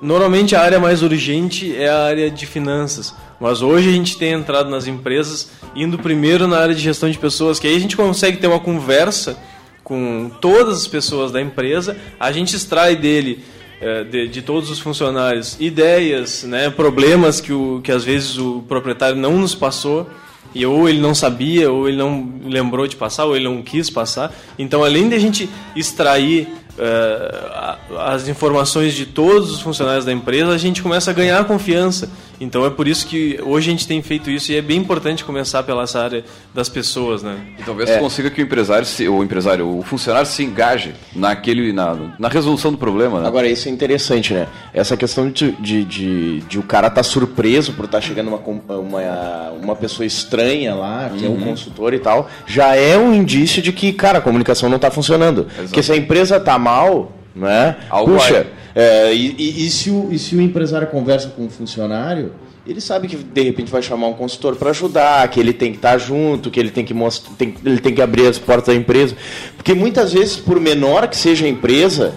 normalmente 0.00 0.54
a 0.54 0.60
área 0.60 0.80
mais 0.80 1.02
urgente 1.02 1.74
é 1.76 1.88
a 1.88 2.04
área 2.04 2.30
de 2.30 2.46
finanças. 2.46 3.14
Mas 3.40 3.62
hoje 3.62 3.88
a 3.88 3.92
gente 3.92 4.16
tem 4.18 4.32
entrado 4.32 4.70
nas 4.70 4.86
empresas 4.86 5.50
indo 5.74 5.98
primeiro 5.98 6.46
na 6.46 6.58
área 6.58 6.74
de 6.74 6.80
gestão 6.80 7.10
de 7.10 7.18
pessoas, 7.18 7.58
que 7.58 7.66
aí 7.66 7.76
a 7.76 7.80
gente 7.80 7.96
consegue 7.96 8.36
ter 8.36 8.46
uma 8.46 8.60
conversa 8.60 9.36
com 9.82 10.30
todas 10.40 10.78
as 10.78 10.86
pessoas 10.86 11.32
da 11.32 11.40
empresa, 11.40 11.96
a 12.18 12.30
gente 12.30 12.54
extrai 12.54 12.94
dele 12.94 13.44
eh, 13.80 14.04
de, 14.04 14.28
de 14.28 14.42
todos 14.42 14.70
os 14.70 14.78
funcionários 14.78 15.56
ideias, 15.58 16.44
né, 16.44 16.70
problemas 16.70 17.40
que, 17.40 17.52
o, 17.52 17.80
que 17.82 17.90
às 17.90 18.04
vezes 18.04 18.38
o 18.38 18.62
proprietário 18.68 19.16
não 19.16 19.38
nos 19.38 19.56
passou 19.56 20.08
e 20.54 20.64
ou 20.64 20.88
ele 20.88 21.00
não 21.00 21.14
sabia, 21.14 21.70
ou 21.70 21.88
ele 21.88 21.96
não 21.96 22.32
lembrou 22.44 22.86
de 22.86 22.94
passar, 22.94 23.24
ou 23.24 23.34
ele 23.34 23.46
não 23.46 23.62
quis 23.62 23.90
passar. 23.90 24.32
Então, 24.58 24.84
além 24.84 25.08
de 25.08 25.14
a 25.14 25.18
gente 25.18 25.48
extrair 25.74 26.46
a- 26.78 27.78
as 28.14 28.28
informações 28.28 28.94
de 28.94 29.06
todos 29.06 29.50
os 29.50 29.60
funcionários 29.60 30.04
da 30.04 30.12
empresa, 30.12 30.52
a 30.52 30.58
gente 30.58 30.82
começa 30.82 31.10
a 31.10 31.14
ganhar 31.14 31.44
confiança. 31.44 32.08
Então, 32.42 32.66
é 32.66 32.70
por 32.70 32.88
isso 32.88 33.06
que 33.06 33.38
hoje 33.42 33.68
a 33.68 33.72
gente 33.72 33.86
tem 33.86 34.02
feito 34.02 34.28
isso 34.30 34.50
e 34.50 34.56
é 34.56 34.60
bem 34.60 34.78
importante 34.78 35.24
começar 35.24 35.62
pela 35.62 35.84
essa 35.84 36.00
área 36.02 36.24
das 36.52 36.68
pessoas, 36.68 37.22
né? 37.22 37.36
E 37.58 37.62
talvez 37.62 37.88
tu 37.88 38.00
consiga 38.00 38.30
que 38.30 38.40
o 38.42 38.44
empresário, 38.44 38.84
se, 38.84 39.06
o 39.08 39.22
empresário, 39.22 39.78
o 39.78 39.82
funcionário 39.82 40.26
se 40.28 40.42
engaje 40.42 40.92
naquele, 41.14 41.72
na, 41.72 41.96
na 42.18 42.28
resolução 42.28 42.72
do 42.72 42.78
problema, 42.78 43.20
né? 43.20 43.28
Agora, 43.28 43.46
isso 43.48 43.68
é 43.68 43.70
interessante, 43.70 44.34
né? 44.34 44.48
Essa 44.74 44.96
questão 44.96 45.30
de, 45.30 45.52
de, 45.52 45.84
de, 45.84 46.40
de 46.40 46.58
o 46.58 46.62
cara 46.64 46.88
estar 46.88 47.02
surpreso 47.04 47.72
por 47.74 47.84
estar 47.84 48.00
chegando 48.00 48.28
uma, 48.28 48.38
com- 48.38 48.60
uma, 48.68 49.50
uma 49.62 49.76
pessoa 49.76 50.04
estranha 50.04 50.74
lá, 50.74 51.10
que 51.16 51.24
é 51.24 51.28
o 51.28 51.36
consultor 51.36 51.94
e 51.94 51.98
tal, 52.00 52.28
já 52.46 52.74
é 52.74 52.98
um 52.98 53.14
indício 53.14 53.62
de 53.62 53.72
que, 53.72 53.92
cara, 53.92 54.18
a 54.18 54.20
comunicação 54.20 54.68
não 54.68 54.76
está 54.76 54.90
funcionando. 54.90 55.46
Porque 55.56 55.82
se 55.82 55.92
a 55.92 55.96
empresa 55.96 56.40
tá 56.40 56.58
mal, 56.58 57.12
né? 57.34 57.76
Algo 57.90 58.12
puxa, 58.14 58.46
é, 58.74 59.12
e, 59.14 59.34
e- 59.38 59.66
e 59.66 59.70
se 59.70 59.90
o, 59.90 60.08
e 60.10 60.18
se 60.18 60.34
o 60.36 60.40
empresário 60.40 60.86
conversa 60.88 61.28
com 61.28 61.46
o 61.46 61.50
funcionário, 61.50 62.32
ele 62.66 62.80
sabe 62.80 63.08
que 63.08 63.16
de 63.16 63.42
repente 63.42 63.70
vai 63.72 63.82
chamar 63.82 64.06
um 64.06 64.12
consultor 64.12 64.54
para 64.56 64.70
ajudar, 64.70 65.26
que 65.28 65.40
ele 65.40 65.52
tem 65.52 65.72
que 65.72 65.78
estar 65.78 65.98
junto, 65.98 66.50
que 66.50 66.60
ele 66.60 66.70
tem 66.70 66.84
que 66.84 66.94
mostrar, 66.94 67.34
tem, 67.36 67.54
ele 67.64 67.78
tem 67.80 67.92
que 67.94 68.00
abrir 68.00 68.26
as 68.28 68.38
portas 68.38 68.72
da 68.72 68.80
empresa. 68.80 69.16
Porque 69.56 69.74
muitas 69.74 70.12
vezes, 70.12 70.36
por 70.36 70.60
menor 70.60 71.08
que 71.08 71.16
seja 71.16 71.44
a 71.44 71.48
empresa, 71.48 72.14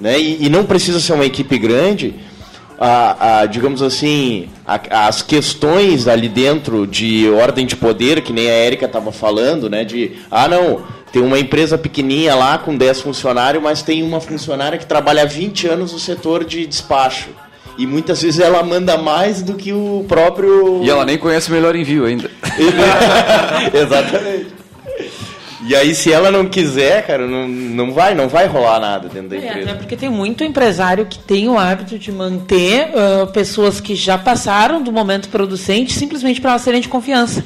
né, 0.00 0.18
e, 0.20 0.44
e 0.44 0.48
não 0.50 0.64
precisa 0.66 1.00
ser 1.00 1.14
uma 1.14 1.24
equipe 1.24 1.56
grande, 1.58 2.14
a, 2.78 3.38
a, 3.40 3.46
digamos 3.46 3.80
assim, 3.80 4.48
a- 4.66 5.06
as 5.08 5.22
questões 5.22 6.06
ali 6.06 6.28
dentro 6.28 6.86
de 6.86 7.30
ordem 7.30 7.64
de 7.64 7.74
poder, 7.74 8.20
que 8.20 8.34
nem 8.34 8.48
a 8.50 8.52
Érica 8.52 8.84
estava 8.84 9.10
falando, 9.10 9.70
né, 9.70 9.82
de, 9.82 10.12
ah 10.30 10.46
não, 10.46 10.82
tem 11.16 11.24
uma 11.24 11.38
empresa 11.38 11.78
pequenininha 11.78 12.34
lá 12.34 12.58
com 12.58 12.76
10 12.76 13.00
funcionários, 13.00 13.62
mas 13.62 13.80
tem 13.80 14.02
uma 14.02 14.20
funcionária 14.20 14.76
que 14.76 14.84
trabalha 14.84 15.22
há 15.22 15.24
20 15.24 15.66
anos 15.66 15.94
no 15.94 15.98
setor 15.98 16.44
de 16.44 16.66
despacho. 16.66 17.30
E 17.78 17.86
muitas 17.86 18.20
vezes 18.20 18.38
ela 18.38 18.62
manda 18.62 18.98
mais 18.98 19.40
do 19.40 19.54
que 19.54 19.72
o 19.72 20.04
próprio. 20.06 20.82
E 20.84 20.90
ela 20.90 21.06
nem 21.06 21.16
conhece 21.16 21.48
o 21.48 21.54
melhor 21.54 21.74
envio 21.74 22.04
ainda. 22.04 22.30
Exatamente. 23.72 24.48
E 25.66 25.74
aí, 25.74 25.94
se 25.94 26.12
ela 26.12 26.30
não 26.30 26.44
quiser, 26.44 27.06
cara, 27.06 27.26
não, 27.26 27.48
não 27.48 27.92
vai, 27.94 28.14
não 28.14 28.28
vai 28.28 28.46
rolar 28.46 28.78
nada 28.78 29.08
dentro 29.08 29.30
da 29.30 29.36
É, 29.36 29.38
empresa. 29.38 29.66
né, 29.68 29.74
porque 29.74 29.96
tem 29.96 30.10
muito 30.10 30.44
empresário 30.44 31.06
que 31.06 31.18
tem 31.18 31.48
o 31.48 31.58
hábito 31.58 31.98
de 31.98 32.12
manter 32.12 32.90
ah, 32.94 33.26
pessoas 33.26 33.80
que 33.80 33.94
já 33.94 34.18
passaram 34.18 34.82
do 34.82 34.92
momento 34.92 35.30
producente 35.30 35.94
simplesmente 35.94 36.42
para 36.42 36.50
elas 36.50 36.62
serem 36.62 36.82
de 36.82 36.88
confiança. 36.88 37.42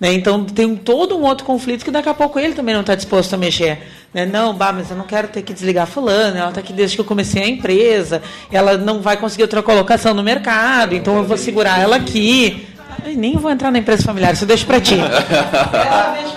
Né? 0.00 0.12
Então 0.12 0.44
tem 0.44 0.74
todo 0.76 1.16
um 1.16 1.22
outro 1.22 1.44
conflito 1.44 1.84
que 1.84 1.90
daqui 1.90 2.08
a 2.08 2.14
pouco 2.14 2.38
ele 2.38 2.54
também 2.54 2.74
não 2.74 2.80
está 2.82 2.94
disposto 2.94 3.34
a 3.34 3.36
mexer. 3.36 3.78
Né? 4.12 4.26
Não, 4.26 4.54
bah, 4.54 4.72
mas 4.72 4.90
eu 4.90 4.96
não 4.96 5.04
quero 5.04 5.28
ter 5.28 5.42
que 5.42 5.52
desligar 5.52 5.86
fulano, 5.86 6.36
ela 6.36 6.48
está 6.48 6.60
aqui 6.60 6.72
desde 6.72 6.96
que 6.96 7.00
eu 7.00 7.04
comecei 7.04 7.42
a 7.42 7.48
empresa, 7.48 8.22
ela 8.50 8.76
não 8.76 9.00
vai 9.00 9.16
conseguir 9.16 9.42
outra 9.42 9.62
colocação 9.62 10.14
no 10.14 10.22
mercado, 10.22 10.94
então 10.94 11.16
eu 11.16 11.24
vou 11.24 11.36
segurar 11.36 11.80
ela 11.80 11.96
aqui. 11.96 12.66
Ai, 13.04 13.14
nem 13.14 13.36
vou 13.36 13.50
entrar 13.50 13.70
na 13.70 13.78
empresa 13.78 14.02
familiar, 14.04 14.32
isso 14.34 14.44
eu 14.44 14.48
deixo 14.48 14.66
para 14.66 14.80
ti. 14.80 14.94
Eu. 14.94 15.04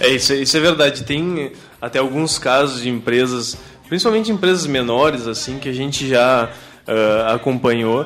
É, 0.00 0.08
isso, 0.08 0.32
é- 0.32 0.36
isso 0.36 0.56
é 0.56 0.60
verdade. 0.60 1.04
Tem 1.04 1.52
até 1.80 1.98
alguns 1.98 2.38
casos 2.38 2.82
de 2.82 2.90
empresas, 2.90 3.56
principalmente 3.88 4.30
empresas 4.30 4.66
menores, 4.66 5.26
assim, 5.26 5.58
que 5.58 5.68
a 5.68 5.72
gente 5.72 6.06
já 6.08 6.50
ah, 6.86 7.34
acompanhou, 7.34 8.04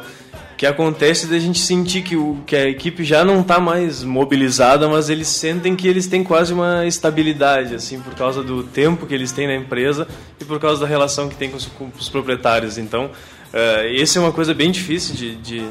que 0.59 0.66
acontece 0.66 1.28
da 1.28 1.38
gente 1.38 1.61
sentir 1.61 2.02
que, 2.02 2.16
o, 2.16 2.38
que 2.44 2.56
a 2.56 2.68
equipe 2.68 3.04
já 3.04 3.24
não 3.24 3.40
está 3.42 3.61
mais 3.61 4.02
mobilizada, 4.02 4.88
mas 4.88 5.09
eles 5.09 5.28
sentem 5.28 5.76
que 5.76 5.86
eles 5.86 6.09
têm 6.09 6.24
quase 6.24 6.52
uma 6.52 6.84
estabilidade, 6.84 7.76
assim, 7.76 8.00
por 8.00 8.12
causa 8.16 8.42
do 8.42 8.64
tempo 8.64 9.06
que 9.06 9.14
eles 9.14 9.30
têm 9.30 9.46
na 9.46 9.54
empresa 9.54 10.06
e 10.40 10.44
por 10.44 10.59
causa 10.59 10.80
da 10.80 10.86
relação 10.86 11.28
que 11.28 11.36
tem 11.36 11.48
com 11.48 11.56
os, 11.56 11.66
com 11.66 11.88
os 11.98 12.09
proprietários. 12.09 12.76
Então, 12.76 13.09
ah, 13.54 13.86
essa 13.96 14.18
é 14.18 14.20
uma 14.20 14.32
coisa 14.32 14.52
bem 14.52 14.70
difícil 14.72 15.14
de- 15.14 15.36
de 15.36 15.64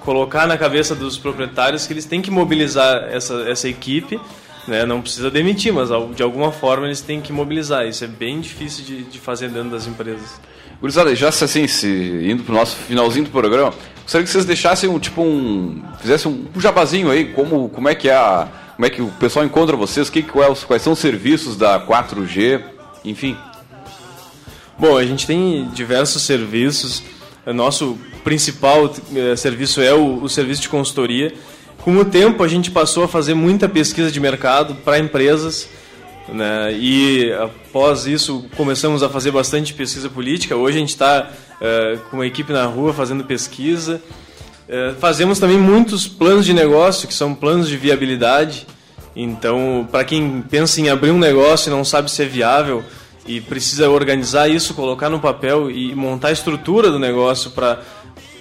colocar 0.00 0.44
na 0.48 0.58
cabeça 0.58 0.92
dos 0.96 1.16
proprietários 1.16 1.86
que 1.86 1.92
eles 1.92 2.04
têm 2.04 2.20
que 2.20 2.28
mobilizar 2.30 3.04
essa, 3.12 3.48
essa 3.48 3.68
equipe, 3.68 4.20
né? 4.66 4.84
não 4.84 5.00
precisa 5.00 5.30
demitir, 5.30 5.72
mas 5.72 5.88
de 6.16 6.22
alguma 6.24 6.50
forma 6.50 6.86
eles 6.86 7.00
têm 7.00 7.20
que 7.20 7.32
mobilizar. 7.32 7.86
Isso 7.86 8.02
é 8.04 8.08
bem 8.08 8.40
difícil 8.40 8.84
de, 8.84 9.04
de 9.04 9.18
fazer 9.20 9.48
dentro 9.50 9.70
das 9.70 9.86
empresas. 9.86 10.40
Gurizada, 10.82 11.14
já 11.14 11.28
assim, 11.28 11.68
se 11.68 11.86
indo 11.86 12.42
pro 12.42 12.52
nosso 12.52 12.74
finalzinho 12.74 13.26
do 13.26 13.30
programa, 13.30 13.72
gostaria 14.02 14.24
que 14.24 14.32
vocês 14.32 14.44
deixassem 14.44 14.90
um 14.90 14.98
tipo 14.98 15.22
um. 15.22 15.80
fizessem 16.00 16.48
um 16.52 16.60
jabazinho 16.60 17.08
aí, 17.08 17.26
como, 17.26 17.68
como 17.68 17.88
é 17.88 17.94
que 17.94 18.08
é 18.08 18.14
a. 18.16 18.48
Como 18.74 18.84
é 18.84 18.90
que 18.90 19.00
o 19.00 19.06
pessoal 19.20 19.44
encontra 19.44 19.76
vocês, 19.76 20.10
que, 20.10 20.24
quais, 20.24 20.64
quais 20.64 20.82
são 20.82 20.94
os 20.94 20.98
serviços 20.98 21.56
da 21.56 21.78
4G, 21.86 22.64
enfim. 23.04 23.36
Bom, 24.76 24.96
a 24.96 25.04
gente 25.04 25.24
tem 25.24 25.68
diversos 25.72 26.22
serviços. 26.22 27.00
O 27.46 27.52
nosso 27.52 27.96
principal 28.24 28.92
eh, 29.14 29.36
serviço 29.36 29.80
é 29.80 29.94
o, 29.94 30.20
o 30.20 30.28
serviço 30.28 30.62
de 30.62 30.68
consultoria, 30.68 31.32
com 31.78 31.96
o 31.96 32.04
tempo 32.04 32.42
a 32.42 32.48
gente 32.48 32.72
passou 32.72 33.04
a 33.04 33.08
fazer 33.08 33.34
muita 33.34 33.68
pesquisa 33.68 34.10
de 34.10 34.18
mercado 34.18 34.74
para 34.84 34.98
empresas, 34.98 35.68
né? 36.28 36.72
E 36.74 37.32
após 37.32 38.06
isso 38.06 38.44
começamos 38.56 39.02
a 39.02 39.08
fazer 39.08 39.30
bastante 39.30 39.74
pesquisa 39.74 40.08
política. 40.08 40.56
Hoje 40.56 40.76
a 40.76 40.80
gente 40.80 40.90
está 40.90 41.30
uh, 41.30 41.98
com 42.10 42.16
uma 42.18 42.26
equipe 42.26 42.52
na 42.52 42.64
rua 42.64 42.92
fazendo 42.92 43.24
pesquisa. 43.24 44.02
Uh, 44.68 44.94
fazemos 44.98 45.38
também 45.38 45.58
muitos 45.58 46.06
planos 46.06 46.46
de 46.46 46.52
negócio, 46.52 47.08
que 47.08 47.14
são 47.14 47.34
planos 47.34 47.68
de 47.68 47.76
viabilidade. 47.76 48.66
Então, 49.14 49.86
para 49.90 50.04
quem 50.04 50.42
pensa 50.42 50.80
em 50.80 50.88
abrir 50.88 51.10
um 51.10 51.18
negócio 51.18 51.68
e 51.68 51.74
não 51.74 51.84
sabe 51.84 52.10
se 52.10 52.22
é 52.22 52.26
viável 52.26 52.82
e 53.26 53.40
precisa 53.40 53.88
organizar 53.90 54.48
isso, 54.48 54.74
colocar 54.74 55.10
no 55.10 55.20
papel 55.20 55.70
e 55.70 55.94
montar 55.94 56.28
a 56.28 56.32
estrutura 56.32 56.90
do 56.90 56.98
negócio 56.98 57.50
para 57.50 57.80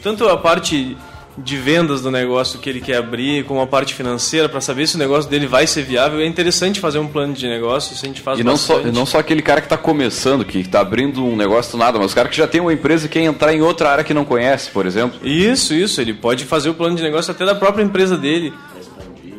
tanto 0.01 0.27
a 0.27 0.37
parte 0.37 0.97
de 1.43 1.57
vendas 1.57 2.01
do 2.01 2.11
negócio 2.11 2.59
que 2.59 2.69
ele 2.69 2.81
quer 2.81 2.97
abrir, 2.97 3.45
com 3.45 3.61
a 3.61 3.67
parte 3.67 3.93
financeira, 3.93 4.47
para 4.47 4.61
saber 4.61 4.87
se 4.87 4.95
o 4.95 4.99
negócio 4.99 5.29
dele 5.29 5.47
vai 5.47 5.65
ser 5.67 5.83
viável. 5.83 6.19
É 6.19 6.25
interessante 6.25 6.79
fazer 6.79 6.99
um 6.99 7.07
plano 7.07 7.33
de 7.33 7.47
negócio, 7.47 7.93
isso 7.93 8.05
a 8.05 8.07
gente 8.07 8.21
faz 8.21 8.39
e 8.39 8.43
não 8.43 8.57
só, 8.57 8.81
e 8.81 8.91
não 8.91 9.05
só 9.05 9.19
aquele 9.19 9.41
cara 9.41 9.61
que 9.61 9.65
está 9.65 9.77
começando, 9.77 10.45
que 10.45 10.59
está 10.59 10.81
abrindo 10.81 11.25
um 11.25 11.35
negócio 11.35 11.71
do 11.71 11.77
nada, 11.77 11.97
mas 11.99 12.11
o 12.11 12.15
cara 12.15 12.29
que 12.29 12.37
já 12.37 12.47
tem 12.47 12.61
uma 12.61 12.73
empresa 12.73 13.05
e 13.05 13.09
quer 13.09 13.21
entrar 13.21 13.53
em 13.53 13.61
outra 13.61 13.89
área 13.89 14.03
que 14.03 14.13
não 14.13 14.25
conhece, 14.25 14.69
por 14.69 14.85
exemplo. 14.85 15.19
Isso, 15.23 15.73
isso. 15.73 15.99
Ele 15.99 16.13
pode 16.13 16.45
fazer 16.45 16.69
o 16.69 16.73
plano 16.73 16.95
de 16.95 17.03
negócio 17.03 17.31
até 17.31 17.45
da 17.45 17.55
própria 17.55 17.83
empresa 17.83 18.17
dele. 18.17 18.53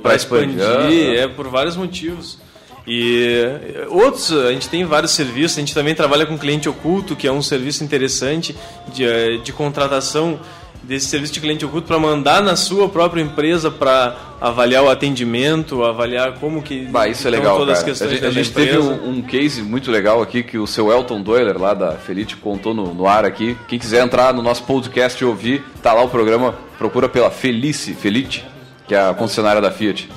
Para 0.02 0.16
expandir, 0.16 0.58
expandir 0.58 1.14
é 1.14 1.28
por 1.28 1.48
vários 1.48 1.76
motivos. 1.76 2.38
E 2.86 3.46
outros, 3.88 4.32
a 4.32 4.50
gente 4.52 4.68
tem 4.68 4.84
vários 4.84 5.12
serviços, 5.12 5.56
a 5.56 5.60
gente 5.60 5.72
também 5.72 5.94
trabalha 5.94 6.26
com 6.26 6.36
cliente 6.36 6.68
oculto, 6.68 7.14
que 7.14 7.28
é 7.28 7.32
um 7.32 7.42
serviço 7.42 7.84
interessante 7.84 8.56
de, 8.92 9.04
eh, 9.04 9.36
de 9.36 9.52
contratação 9.52 10.40
desse 10.82 11.06
serviço 11.06 11.32
de 11.32 11.40
cliente 11.40 11.64
oculto 11.64 11.86
para 11.86 11.98
mandar 11.98 12.42
na 12.42 12.56
sua 12.56 12.88
própria 12.88 13.22
empresa 13.22 13.70
para 13.70 14.16
avaliar 14.40 14.82
o 14.82 14.90
atendimento, 14.90 15.84
avaliar 15.84 16.34
como 16.34 16.60
que 16.62 16.86
bah, 16.86 17.06
isso 17.06 17.26
é 17.28 17.30
legal, 17.30 17.56
todas 17.56 17.78
cara. 17.78 17.92
as 17.92 17.98
questões 17.98 18.10
A 18.10 18.14
gente, 18.14 18.26
a 18.26 18.30
gente 18.30 18.52
teve 18.52 18.78
um, 18.78 19.10
um, 19.10 19.22
case 19.22 19.62
muito 19.62 19.90
legal 19.90 20.20
aqui 20.20 20.42
que 20.42 20.58
o 20.58 20.66
seu 20.66 20.90
Elton 20.90 21.22
Doyler 21.22 21.56
lá 21.56 21.74
da 21.74 21.92
Felite 21.92 22.36
contou 22.36 22.74
no, 22.74 22.92
no, 22.92 23.06
ar 23.06 23.24
aqui. 23.24 23.56
Quem 23.68 23.78
quiser 23.78 24.04
entrar 24.04 24.34
no 24.34 24.42
nosso 24.42 24.64
podcast 24.64 25.22
e 25.22 25.26
ouvir, 25.26 25.64
tá 25.80 25.92
lá 25.92 26.02
o 26.02 26.08
programa, 26.08 26.54
procura 26.76 27.08
pela 27.08 27.30
Felice, 27.30 27.94
Felite, 27.94 28.44
que 28.88 28.94
é 28.94 29.08
a 29.08 29.14
concessionária 29.14 29.62
da 29.62 29.70
Fiat. 29.70 30.08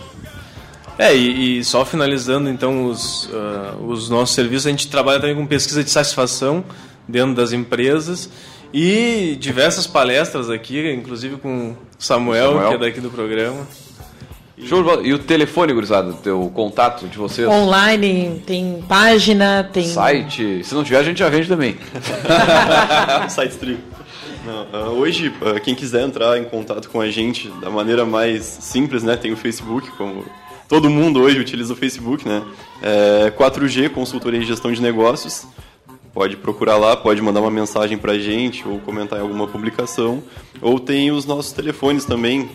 É, 0.98 1.16
e, 1.16 1.60
e 1.60 1.64
só 1.64 1.86
finalizando 1.86 2.50
então 2.50 2.86
os, 2.86 3.26
uh, 3.26 3.86
os 3.86 4.10
nossos 4.10 4.34
serviços, 4.34 4.66
a 4.66 4.72
gente 4.72 4.88
trabalha 4.88 5.20
também 5.20 5.36
com 5.36 5.46
pesquisa 5.46 5.84
de 5.84 5.90
satisfação 5.92 6.64
dentro 7.08 7.36
das 7.36 7.52
empresas 7.52 8.30
e 8.78 9.38
diversas 9.38 9.88
palestras 9.88 10.50
aqui, 10.50 10.92
inclusive 10.92 11.38
com 11.38 11.70
o 11.70 11.78
Samuel, 11.98 12.52
Samuel. 12.52 12.68
que 12.68 12.76
é 12.76 12.78
daqui 12.78 13.00
do 13.00 13.10
programa. 13.10 13.66
E... 14.58 14.68
Show 14.68 15.02
E 15.02 15.14
o 15.14 15.20
telefone, 15.20 15.72
gurizada, 15.72 16.14
o 16.34 16.50
contato 16.50 17.08
de 17.08 17.18
vocês? 17.18 17.48
Online, 17.48 18.42
tem 18.46 18.84
página, 18.86 19.70
tem. 19.72 19.88
Site. 19.88 20.62
Se 20.66 20.76
não 20.76 20.84
tiver, 20.84 20.98
a 20.98 21.04
gente 21.04 21.20
já 21.20 21.30
vende 21.30 21.48
também. 21.48 21.78
Site 23.30 23.52
stream. 23.52 23.78
Não, 24.46 24.64
uh, 24.64 25.00
hoje, 25.00 25.30
uh, 25.30 25.58
quem 25.62 25.74
quiser 25.74 26.04
entrar 26.04 26.38
em 26.38 26.44
contato 26.44 26.90
com 26.90 27.00
a 27.00 27.10
gente 27.10 27.48
da 27.62 27.70
maneira 27.70 28.04
mais 28.04 28.44
simples, 28.44 29.04
né? 29.04 29.16
Tem 29.16 29.32
o 29.32 29.38
Facebook, 29.38 29.90
como 29.92 30.26
todo 30.68 30.90
mundo 30.90 31.22
hoje 31.22 31.40
utiliza 31.40 31.72
o 31.72 31.78
Facebook, 31.78 32.28
né? 32.28 32.44
É 32.84 33.32
4G, 33.32 33.90
consultoria 33.90 34.42
em 34.42 34.46
gestão 34.46 34.70
de 34.74 34.82
negócios 34.82 35.48
pode 36.16 36.36
procurar 36.38 36.78
lá, 36.78 36.96
pode 36.96 37.22
mandar 37.22 37.42
uma 37.42 37.52
mensagem 37.52 37.98
para 37.98 38.14
a 38.14 38.18
gente 38.18 38.66
ou 38.66 38.80
comentar 38.80 39.20
em 39.20 39.22
alguma 39.22 39.46
publicação. 39.48 40.24
Ou 40.62 40.80
tem 40.80 41.12
os 41.12 41.26
nossos 41.26 41.52
telefones 41.52 42.06
também, 42.06 42.50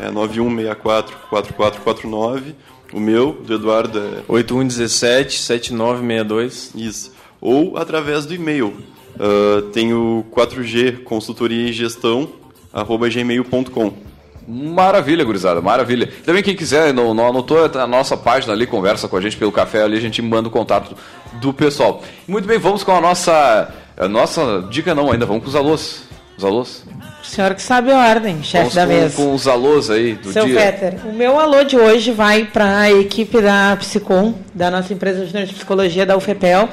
é 0.00 0.08
9164-4449. 0.12 2.54
O 2.92 3.00
meu, 3.00 3.32
do 3.32 3.54
Eduardo, 3.54 3.98
é... 3.98 4.22
8117-7962. 4.32 6.70
Isso. 6.76 7.12
Ou 7.40 7.76
através 7.76 8.24
do 8.24 8.32
e-mail. 8.34 8.72
Uh, 9.16 9.62
tem 9.72 9.92
o 9.92 10.24
4G 10.30 11.02
Consultoria 11.02 11.68
e 11.68 11.72
Gestão, 11.72 12.28
arroba 12.72 13.08
gmail.com. 13.08 14.11
Maravilha, 14.52 15.24
gurizada, 15.24 15.62
maravilha. 15.62 16.10
Também 16.26 16.42
quem 16.42 16.54
quiser, 16.54 16.92
não, 16.92 17.14
não 17.14 17.28
anotou 17.28 17.64
a 17.64 17.86
nossa 17.86 18.18
página 18.18 18.52
ali, 18.52 18.66
conversa 18.66 19.08
com 19.08 19.16
a 19.16 19.20
gente 19.20 19.34
pelo 19.34 19.50
café 19.50 19.82
ali, 19.82 19.96
a 19.96 20.00
gente 20.00 20.20
manda 20.20 20.48
o 20.48 20.50
contato 20.50 20.94
do 21.40 21.54
pessoal. 21.54 22.02
Muito 22.28 22.46
bem, 22.46 22.58
vamos 22.58 22.84
com 22.84 22.92
a 22.92 23.00
nossa. 23.00 23.72
A 23.96 24.06
nossa 24.08 24.66
dica 24.70 24.94
não 24.94 25.10
ainda, 25.10 25.24
vamos 25.24 25.42
com 25.42 25.48
os 25.48 25.56
alôs. 25.56 26.02
Os 26.36 26.44
alôs? 26.44 26.84
O 27.22 27.24
senhor 27.24 27.54
que 27.54 27.62
sabe 27.62 27.92
a 27.92 27.98
ordem, 28.08 28.42
chefe 28.42 28.74
da 28.74 28.86
com, 28.86 28.92
mesa. 28.92 29.16
Com 29.16 29.34
os 29.34 29.48
alôs 29.48 29.88
aí 29.88 30.14
do 30.16 30.32
Seu 30.32 30.44
dia. 30.44 30.56
Peter, 30.56 31.00
o 31.06 31.12
meu 31.14 31.40
alô 31.40 31.64
de 31.64 31.78
hoje 31.78 32.10
vai 32.10 32.44
para 32.44 32.80
a 32.80 32.92
equipe 32.92 33.40
da 33.40 33.74
Psicom, 33.78 34.34
da 34.52 34.70
nossa 34.70 34.92
empresa 34.92 35.24
de 35.24 35.54
psicologia 35.54 36.04
da 36.04 36.14
UFEPEL 36.14 36.68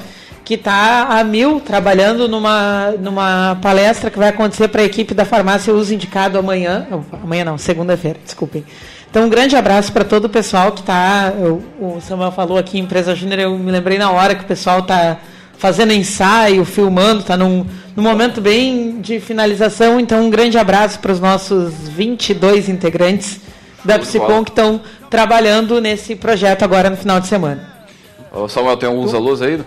que 0.50 0.56
está 0.56 1.20
a 1.20 1.24
mil 1.24 1.60
trabalhando 1.60 2.28
numa, 2.28 2.95
numa 3.00 3.60
palestra 3.62 4.10
que 4.10 4.18
vai 4.18 4.30
acontecer 4.30 4.68
para 4.68 4.82
a 4.82 4.84
equipe 4.84 5.14
da 5.14 5.24
farmácia 5.24 5.72
Uso 5.72 5.93
Indicado 5.93 6.39
amanhã. 6.39 6.88
Amanhã 7.22 7.45
não, 7.45 7.56
segunda-feira, 7.56 8.18
desculpem. 8.26 8.66
Então, 9.12 9.26
um 9.26 9.30
grande 9.30 9.56
abraço 9.56 9.93
para 9.93 10.04
todo 10.04 10.26
o 10.26 10.30
pessoal 10.30 10.72
que 10.72 10.80
está. 10.80 11.32
O 11.80 12.02
Samuel 12.02 12.32
falou 12.32 12.58
aqui, 12.58 12.80
Empresa 12.80 13.14
Júnior, 13.14 13.41
eu 13.41 13.60
me 13.60 13.70
lembrei 13.70 14.00
na 14.00 14.10
hora 14.10 14.34
que 14.34 14.43
o 14.43 14.47
pessoal 14.47 14.80
está 14.80 15.20
fazendo 15.56 15.93
ensaio, 15.93 16.66
filmando, 16.66 17.20
está 17.20 17.38
num, 17.38 17.64
num 17.95 18.02
momento 18.02 18.41
bem 18.41 19.00
de 19.02 19.20
finalização. 19.20 20.00
Então, 20.00 20.26
um 20.26 20.32
grande 20.32 20.58
abraço 20.58 20.97
para 20.97 21.12
os 21.12 21.20
nossos 21.20 21.76
22 21.89 22.70
integrantes 22.70 23.39
da 23.86 24.00
Psicom 24.00 24.43
que 24.43 24.50
estão 24.50 24.82
trabalhando 25.12 25.80
nesse 25.80 26.16
projeto 26.16 26.64
agora 26.64 26.89
no 26.89 26.97
final 26.97 27.20
de 27.20 27.28
semana. 27.28 27.72
Ô 28.34 28.47
Samuel, 28.50 28.78
tem 28.78 28.89
alguns 28.89 29.14
alôs 29.14 29.43
aí? 29.43 29.60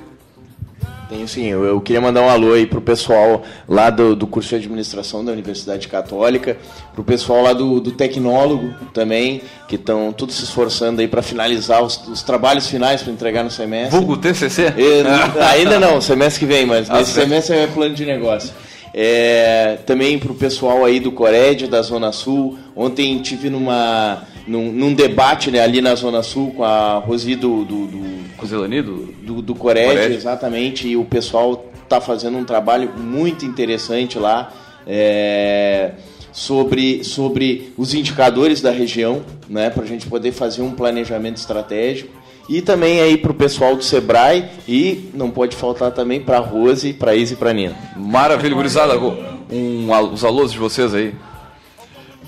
Tenho 1.12 1.28
sim, 1.28 1.44
eu, 1.44 1.62
eu, 1.62 1.78
queria 1.78 2.00
mandar 2.00 2.22
um 2.22 2.28
alô 2.30 2.54
aí 2.54 2.64
pro 2.64 2.80
pessoal 2.80 3.42
lá 3.68 3.90
do, 3.90 4.16
do 4.16 4.26
curso 4.26 4.48
de 4.48 4.64
administração 4.64 5.22
da 5.22 5.30
Universidade 5.30 5.86
Católica, 5.86 6.56
pro 6.94 7.04
pessoal 7.04 7.42
lá 7.42 7.52
do, 7.52 7.80
do 7.80 7.92
tecnólogo 7.92 8.74
também, 8.94 9.42
que 9.68 9.74
estão 9.74 10.10
tudo 10.10 10.32
se 10.32 10.42
esforçando 10.42 11.02
aí 11.02 11.08
para 11.08 11.20
finalizar 11.20 11.82
os, 11.82 12.08
os, 12.08 12.22
trabalhos 12.22 12.66
finais 12.66 13.02
para 13.02 13.12
entregar 13.12 13.44
no 13.44 13.50
semestre. 13.50 13.90
Vulgo 13.90 14.16
TCC? 14.16 14.72
E, 14.74 15.02
ainda 15.52 15.78
não, 15.78 16.00
semestre 16.00 16.40
que 16.40 16.46
vem, 16.46 16.64
mas 16.64 16.88
ah, 16.88 17.04
semestre 17.04 17.56
é 17.56 17.66
plano 17.66 17.94
de 17.94 18.06
negócio. 18.06 18.50
É, 18.94 19.80
também 19.84 20.18
pro 20.18 20.34
pessoal 20.34 20.82
aí 20.82 20.98
do 20.98 21.12
Cored, 21.12 21.66
da 21.66 21.82
Zona 21.82 22.10
Sul. 22.10 22.56
Ontem 22.74 23.20
tive 23.20 23.50
numa 23.50 24.22
num, 24.46 24.72
num, 24.72 24.94
debate 24.94 25.50
né, 25.50 25.60
ali 25.60 25.80
na 25.80 25.94
Zona 25.94 26.22
Sul 26.22 26.52
com 26.52 26.64
a 26.64 26.98
Rosi 26.98 27.36
do. 27.36 27.64
do, 27.64 27.86
do 27.86 28.22
Rosilani 28.38 28.82
do, 28.82 29.06
do, 29.22 29.42
do 29.42 29.70
exatamente, 30.10 30.88
e 30.88 30.96
o 30.96 31.04
pessoal 31.04 31.66
está 31.82 32.00
fazendo 32.00 32.36
um 32.36 32.44
trabalho 32.44 32.92
muito 32.96 33.44
interessante 33.44 34.18
lá. 34.18 34.52
É, 34.86 35.92
sobre, 36.32 37.04
sobre 37.04 37.72
os 37.76 37.94
indicadores 37.94 38.60
da 38.62 38.70
região, 38.70 39.22
né, 39.48 39.68
para 39.68 39.84
a 39.84 39.86
gente 39.86 40.06
poder 40.06 40.32
fazer 40.32 40.62
um 40.62 40.72
planejamento 40.72 41.36
estratégico. 41.36 42.10
E 42.48 42.60
também 42.60 43.00
aí 43.00 43.16
para 43.16 43.30
o 43.30 43.34
pessoal 43.34 43.76
do 43.76 43.84
Sebrae 43.84 44.46
e 44.66 45.10
não 45.14 45.30
pode 45.30 45.54
faltar 45.54 45.92
também 45.92 46.20
para 46.20 46.38
a 46.38 46.40
Rose, 46.40 46.92
para 46.92 47.12
a 47.12 47.14
Isa 47.14 47.34
e 47.34 47.36
para 47.36 47.50
a 47.50 47.52
Nina. 47.52 47.76
Maravilha, 47.96 48.54
gurizada. 48.54 48.98
Um, 48.98 49.88
os 50.12 50.24
alôs 50.24 50.50
de 50.50 50.58
vocês 50.58 50.92
aí. 50.94 51.14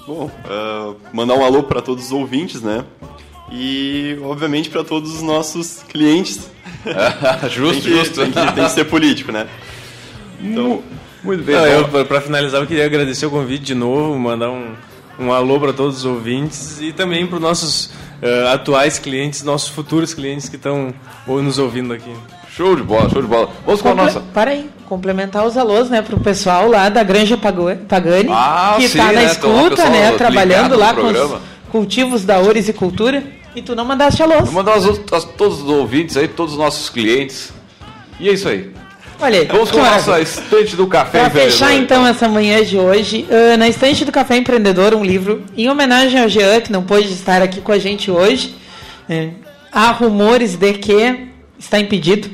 Bom, 0.07 0.27
uh, 0.27 0.97
mandar 1.13 1.35
um 1.35 1.45
alô 1.45 1.63
para 1.63 1.81
todos 1.81 2.07
os 2.07 2.13
ouvintes, 2.13 2.61
né? 2.61 2.85
E, 3.51 4.19
obviamente, 4.23 4.69
para 4.69 4.85
todos 4.85 5.15
os 5.15 5.23
nossos 5.23 5.83
clientes. 5.89 6.51
justo, 7.51 7.83
tem 7.83 7.93
que, 7.93 7.99
justo. 7.99 8.21
Tem 8.21 8.31
que, 8.31 8.53
tem 8.53 8.65
que, 8.65 8.71
ser 8.71 8.85
político, 8.85 9.33
né? 9.33 9.49
Então, 10.41 10.83
muito 11.23 11.43
bem. 11.43 11.57
Não, 11.57 12.05
para 12.05 12.21
finalizar, 12.21 12.61
eu 12.61 12.67
queria 12.67 12.85
agradecer 12.85 13.25
o 13.25 13.31
convite 13.31 13.65
de 13.65 13.75
novo, 13.75 14.19
mandar 14.19 14.51
um, 14.51 14.75
um 15.19 15.33
alô 15.33 15.59
para 15.59 15.73
todos 15.73 15.99
os 15.99 16.05
ouvintes 16.05 16.81
e 16.83 16.93
também 16.93 17.27
para 17.27 17.37
os 17.37 17.43
nossos 17.43 17.87
uh, 17.87 18.49
atuais 18.53 18.99
clientes, 18.99 19.43
nossos 19.43 19.69
futuros 19.69 20.13
clientes 20.13 20.51
que 20.51 20.57
estão 20.57 20.93
nos 21.27 21.59
ouvindo 21.59 21.95
aqui. 21.95 22.15
Show 22.57 22.77
de 22.77 22.85
bola, 22.85 23.11
show 23.11 23.21
de 23.21 23.27
bola. 23.27 23.51
Vamos 23.67 23.83
com 23.83 23.89
a 23.89 23.95
nossa. 23.97 24.21
Para 24.33 24.53
aí, 24.53 24.71
complementar 24.89 25.45
os 25.45 25.57
alôs, 25.57 25.91
né, 25.91 26.03
para 26.03 26.15
o 26.15 26.21
pessoal 26.21 26.69
lá 26.69 26.89
da 26.89 27.03
Granja 27.03 27.37
Pagani, 27.37 28.29
ah, 28.31 28.77
que 28.79 28.85
está 28.85 29.07
na 29.07 29.13
né, 29.13 29.25
escuta, 29.25 29.89
né, 29.89 30.13
trabalhando 30.13 30.77
lá 30.79 30.95
com 30.95 31.09
os 31.09 31.41
cultivos 31.73 32.25
da 32.25 32.39
Ores 32.39 32.69
e 32.69 32.73
Cultura. 32.73 33.25
E 33.57 33.63
tu 33.63 33.75
não 33.75 33.85
mandaste 33.85 34.23
alôs. 34.23 34.45
Vou 34.45 34.53
mandar 34.53 34.77
a 34.77 35.21
todos 35.37 35.63
os 35.63 35.69
ouvintes 35.69 36.17
aí, 36.17 36.29
todos 36.29 36.53
os 36.53 36.59
nossos 36.59 36.89
clientes. 36.89 37.53
E 38.21 38.29
é 38.29 38.33
isso 38.33 38.49
aí. 38.49 38.73
Olha 39.21 39.41
aí, 39.41 39.47
Vamos 39.47 39.71
com 39.71 39.81
a 39.81 39.91
nossa 39.91 40.21
estante 40.21 40.77
do 40.77 40.87
café 40.89 41.21
Para 41.21 41.31
fechar 41.31 41.73
então 41.75 42.07
essa 42.07 42.29
manhã 42.29 42.65
de 42.65 42.77
hoje, 42.77 43.27
uh, 43.31 43.57
na 43.57 43.69
estante 43.69 44.05
do 44.05 44.11
Café 44.11 44.37
Empreendedor, 44.37 44.93
um 44.93 45.05
livro 45.05 45.43
em 45.57 45.69
homenagem 45.69 46.21
ao 46.21 46.29
Jean, 46.29 46.61
que 46.61 46.73
não 46.73 46.83
pôde 46.83 47.13
estar 47.13 47.41
aqui 47.41 47.61
com 47.61 47.71
a 47.71 47.79
gente 47.79 48.11
hoje. 48.11 48.57
É, 49.09 49.31
há 49.73 49.91
rumores 49.93 50.57
de 50.57 50.73
que 50.75 51.34
está 51.65 51.79
impedido. 51.81 52.29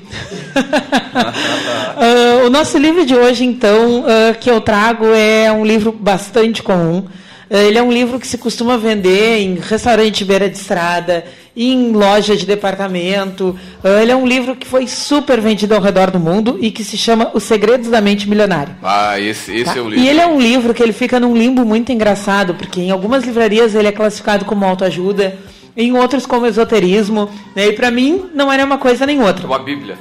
uh, 1.96 2.44
o 2.46 2.50
nosso 2.50 2.78
livro 2.78 3.04
de 3.04 3.14
hoje, 3.14 3.44
então, 3.44 4.00
uh, 4.00 4.38
que 4.38 4.50
eu 4.50 4.60
trago 4.60 5.06
é 5.06 5.50
um 5.52 5.64
livro 5.64 5.92
bastante 5.92 6.62
comum. 6.62 7.04
Eh, 7.48 7.66
Ele 7.66 7.78
é 7.78 7.82
um 7.82 7.90
livro 7.92 8.20
que 8.20 8.26
se 8.28 8.38
costuma 8.38 8.76
vender 8.78 9.38
em 9.38 9.56
restaurante 9.56 10.24
beira 10.24 10.48
de 10.48 10.56
estrada, 10.56 11.24
em 11.56 11.90
loja 11.90 12.36
de 12.36 12.46
departamento. 12.46 13.58
Ele 14.00 14.12
é 14.12 14.14
um 14.16 14.24
livro 14.24 14.54
que 14.54 14.64
foi 14.66 14.86
super 14.86 15.40
vendido 15.40 15.74
ao 15.74 15.80
redor 15.80 16.12
do 16.12 16.20
mundo 16.20 16.58
e 16.60 16.70
que 16.70 16.84
se 16.84 16.96
chama 16.96 17.30
Os 17.34 17.42
Segredos 17.42 17.88
da 17.90 18.00
Mente 18.00 18.28
Milionária. 18.28 18.76
Ah, 18.80 19.18
esse, 19.18 19.50
esse 19.52 19.64
Tá? 19.64 19.76
é 19.76 19.80
o 19.82 19.88
livro. 19.88 20.04
E 20.04 20.08
ele 20.08 20.20
é 20.20 20.26
um 20.28 20.40
livro 20.40 20.72
que 20.72 20.80
ele 20.80 20.92
fica 20.92 21.18
num 21.18 21.36
limbo 21.36 21.64
muito 21.64 21.90
engraçado, 21.90 22.54
porque 22.54 22.80
em 22.82 22.92
algumas 22.92 23.24
livrarias 23.24 23.74
ele 23.74 23.88
é 23.88 23.92
classificado 23.92 24.44
como 24.44 24.64
autoajuda, 24.64 25.36
em 25.80 25.96
outros 25.96 26.26
como 26.26 26.46
esoterismo, 26.46 27.28
né? 27.54 27.68
e 27.68 27.72
para 27.72 27.90
mim 27.90 28.30
não 28.34 28.52
era 28.52 28.64
uma 28.64 28.78
coisa 28.78 29.06
nem 29.06 29.22
outra. 29.22 29.46
Uma 29.46 29.58
bíblia. 29.58 29.96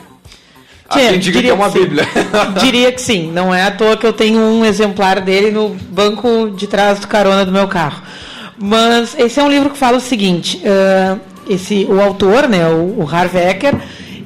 Tchê, 0.89 1.09
quem 1.09 1.19
diga 1.19 1.41
que 1.41 1.49
é 1.49 1.53
uma 1.53 1.69
sim. 1.69 1.79
bíblia. 1.79 2.07
Diria 2.59 2.91
que 2.91 2.99
sim. 3.01 3.31
Não 3.31 3.53
é 3.53 3.63
à 3.63 3.71
toa 3.71 3.95
que 3.95 4.05
eu 4.05 4.13
tenho 4.13 4.39
um 4.39 4.65
exemplar 4.65 5.21
dele 5.21 5.51
no 5.51 5.69
banco 5.69 6.49
de 6.49 6.65
trás 6.65 6.99
do 6.99 7.07
carona 7.07 7.45
do 7.45 7.51
meu 7.51 7.67
carro. 7.67 8.01
Mas 8.57 9.15
esse 9.17 9.39
é 9.39 9.43
um 9.43 9.49
livro 9.49 9.69
que 9.69 9.77
fala 9.77 9.97
o 9.97 10.01
seguinte: 10.01 10.59
ah, 10.65 11.17
esse, 11.47 11.85
o 11.85 12.01
autor, 12.01 12.49
né, 12.49 12.67
o, 12.67 13.01
o 13.01 13.07
Harv 13.09 13.35
Eker, 13.35 13.75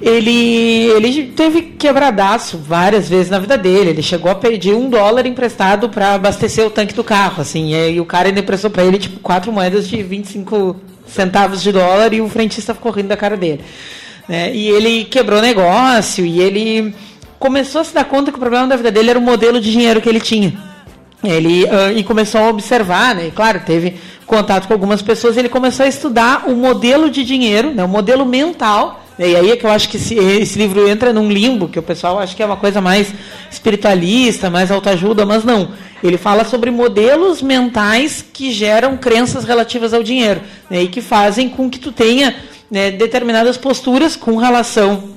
ele, 0.01 0.87
ele 0.91 1.27
teve 1.27 1.61
quebradaço 1.61 2.57
várias 2.57 3.07
vezes 3.07 3.29
na 3.29 3.39
vida 3.39 3.57
dele. 3.57 3.91
Ele 3.91 4.01
chegou 4.01 4.31
a 4.31 4.35
pedir 4.35 4.73
um 4.73 4.89
dólar 4.89 5.25
emprestado 5.25 5.89
para 5.89 6.13
abastecer 6.13 6.65
o 6.65 6.69
tanque 6.69 6.93
do 6.93 7.03
carro, 7.03 7.41
assim. 7.41 7.73
E, 7.73 7.99
o 7.99 8.05
cara 8.05 8.27
ainda 8.27 8.39
emprestou 8.39 8.69
para 8.69 8.83
ele 8.83 8.97
tipo 8.97 9.19
quatro 9.19 9.51
moedas 9.51 9.87
de 9.87 10.01
25 10.01 10.75
centavos 11.13 11.61
de 11.61 11.71
dólar 11.71 12.13
e 12.13 12.21
o 12.21 12.27
frentista 12.27 12.73
ficou 12.73 12.91
rindo 12.91 13.09
da 13.09 13.17
cara 13.17 13.37
dele. 13.37 13.61
né? 14.27 14.53
E 14.53 14.67
ele 14.69 15.05
quebrou 15.05 15.41
negócio 15.41 16.25
e 16.25 16.41
ele 16.41 16.93
começou 17.39 17.81
a 17.81 17.83
se 17.83 17.93
dar 17.93 18.05
conta 18.05 18.31
que 18.31 18.37
o 18.37 18.39
problema 18.39 18.67
da 18.67 18.75
vida 18.75 18.91
dele 18.91 19.09
era 19.09 19.19
o 19.19 19.21
modelo 19.21 19.59
de 19.59 19.71
dinheiro 19.71 20.01
que 20.01 20.09
ele 20.09 20.19
tinha. 20.19 20.53
Ele 21.23 21.67
ah, 21.69 21.91
e 21.93 22.03
começou 22.03 22.41
a 22.41 22.49
observar, 22.49 23.15
né? 23.15 23.27
E, 23.27 23.31
claro, 23.31 23.61
teve 23.65 23.95
contato 24.25 24.67
com 24.67 24.73
algumas 24.73 25.01
pessoas. 25.01 25.37
Ele 25.37 25.47
começou 25.47 25.85
a 25.85 25.89
estudar 25.89 26.45
o 26.47 26.55
modelo 26.55 27.09
de 27.09 27.23
dinheiro, 27.23 27.71
né? 27.71 27.83
O 27.83 27.87
modelo 27.87 28.25
mental. 28.25 29.02
E 29.17 29.35
aí 29.35 29.51
é 29.51 29.55
que 29.55 29.65
eu 29.65 29.69
acho 29.69 29.89
que 29.89 29.97
esse, 29.97 30.15
esse 30.15 30.57
livro 30.57 30.87
entra 30.87 31.13
num 31.13 31.29
limbo 31.29 31.67
que 31.67 31.77
o 31.77 31.83
pessoal 31.83 32.19
acha 32.19 32.35
que 32.35 32.41
é 32.41 32.45
uma 32.45 32.57
coisa 32.57 32.81
mais 32.81 33.13
espiritualista, 33.51 34.49
mais 34.49 34.71
autoajuda, 34.71 35.25
mas 35.25 35.43
não. 35.43 35.69
Ele 36.03 36.17
fala 36.17 36.43
sobre 36.43 36.71
modelos 36.71 37.41
mentais 37.41 38.25
que 38.33 38.51
geram 38.51 38.97
crenças 38.97 39.43
relativas 39.43 39.93
ao 39.93 40.03
dinheiro 40.03 40.41
né? 40.69 40.83
e 40.83 40.87
que 40.87 41.01
fazem 41.01 41.47
com 41.47 41.69
que 41.69 41.79
tu 41.79 41.91
tenha 41.91 42.35
né, 42.69 42.91
determinadas 42.91 43.57
posturas 43.57 44.15
com 44.15 44.37
relação 44.37 45.13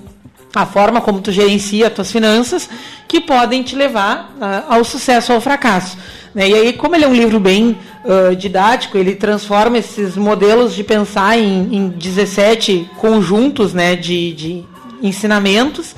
a 0.54 0.64
forma 0.64 1.02
como 1.02 1.20
tu 1.20 1.30
gerencia 1.30 1.88
as 1.88 1.92
tuas 1.92 2.10
finanças, 2.10 2.68
que 3.06 3.20
podem 3.20 3.62
te 3.62 3.76
levar 3.76 4.34
ah, 4.40 4.64
ao 4.68 4.84
sucesso 4.84 5.32
ou 5.32 5.36
ao 5.36 5.40
fracasso. 5.42 5.98
Né? 6.36 6.50
E 6.50 6.54
aí, 6.54 6.72
como 6.74 6.94
ele 6.94 7.06
é 7.06 7.08
um 7.08 7.14
livro 7.14 7.40
bem 7.40 7.78
ah, 8.04 8.34
didático, 8.34 8.98
ele 8.98 9.16
transforma 9.16 9.78
esses 9.78 10.16
modelos 10.16 10.74
de 10.74 10.84
pensar 10.84 11.38
em, 11.38 11.74
em 11.74 11.88
17 11.88 12.90
conjuntos 12.98 13.72
né, 13.72 13.96
de, 13.96 14.32
de 14.34 14.64
ensinamentos. 15.02 15.96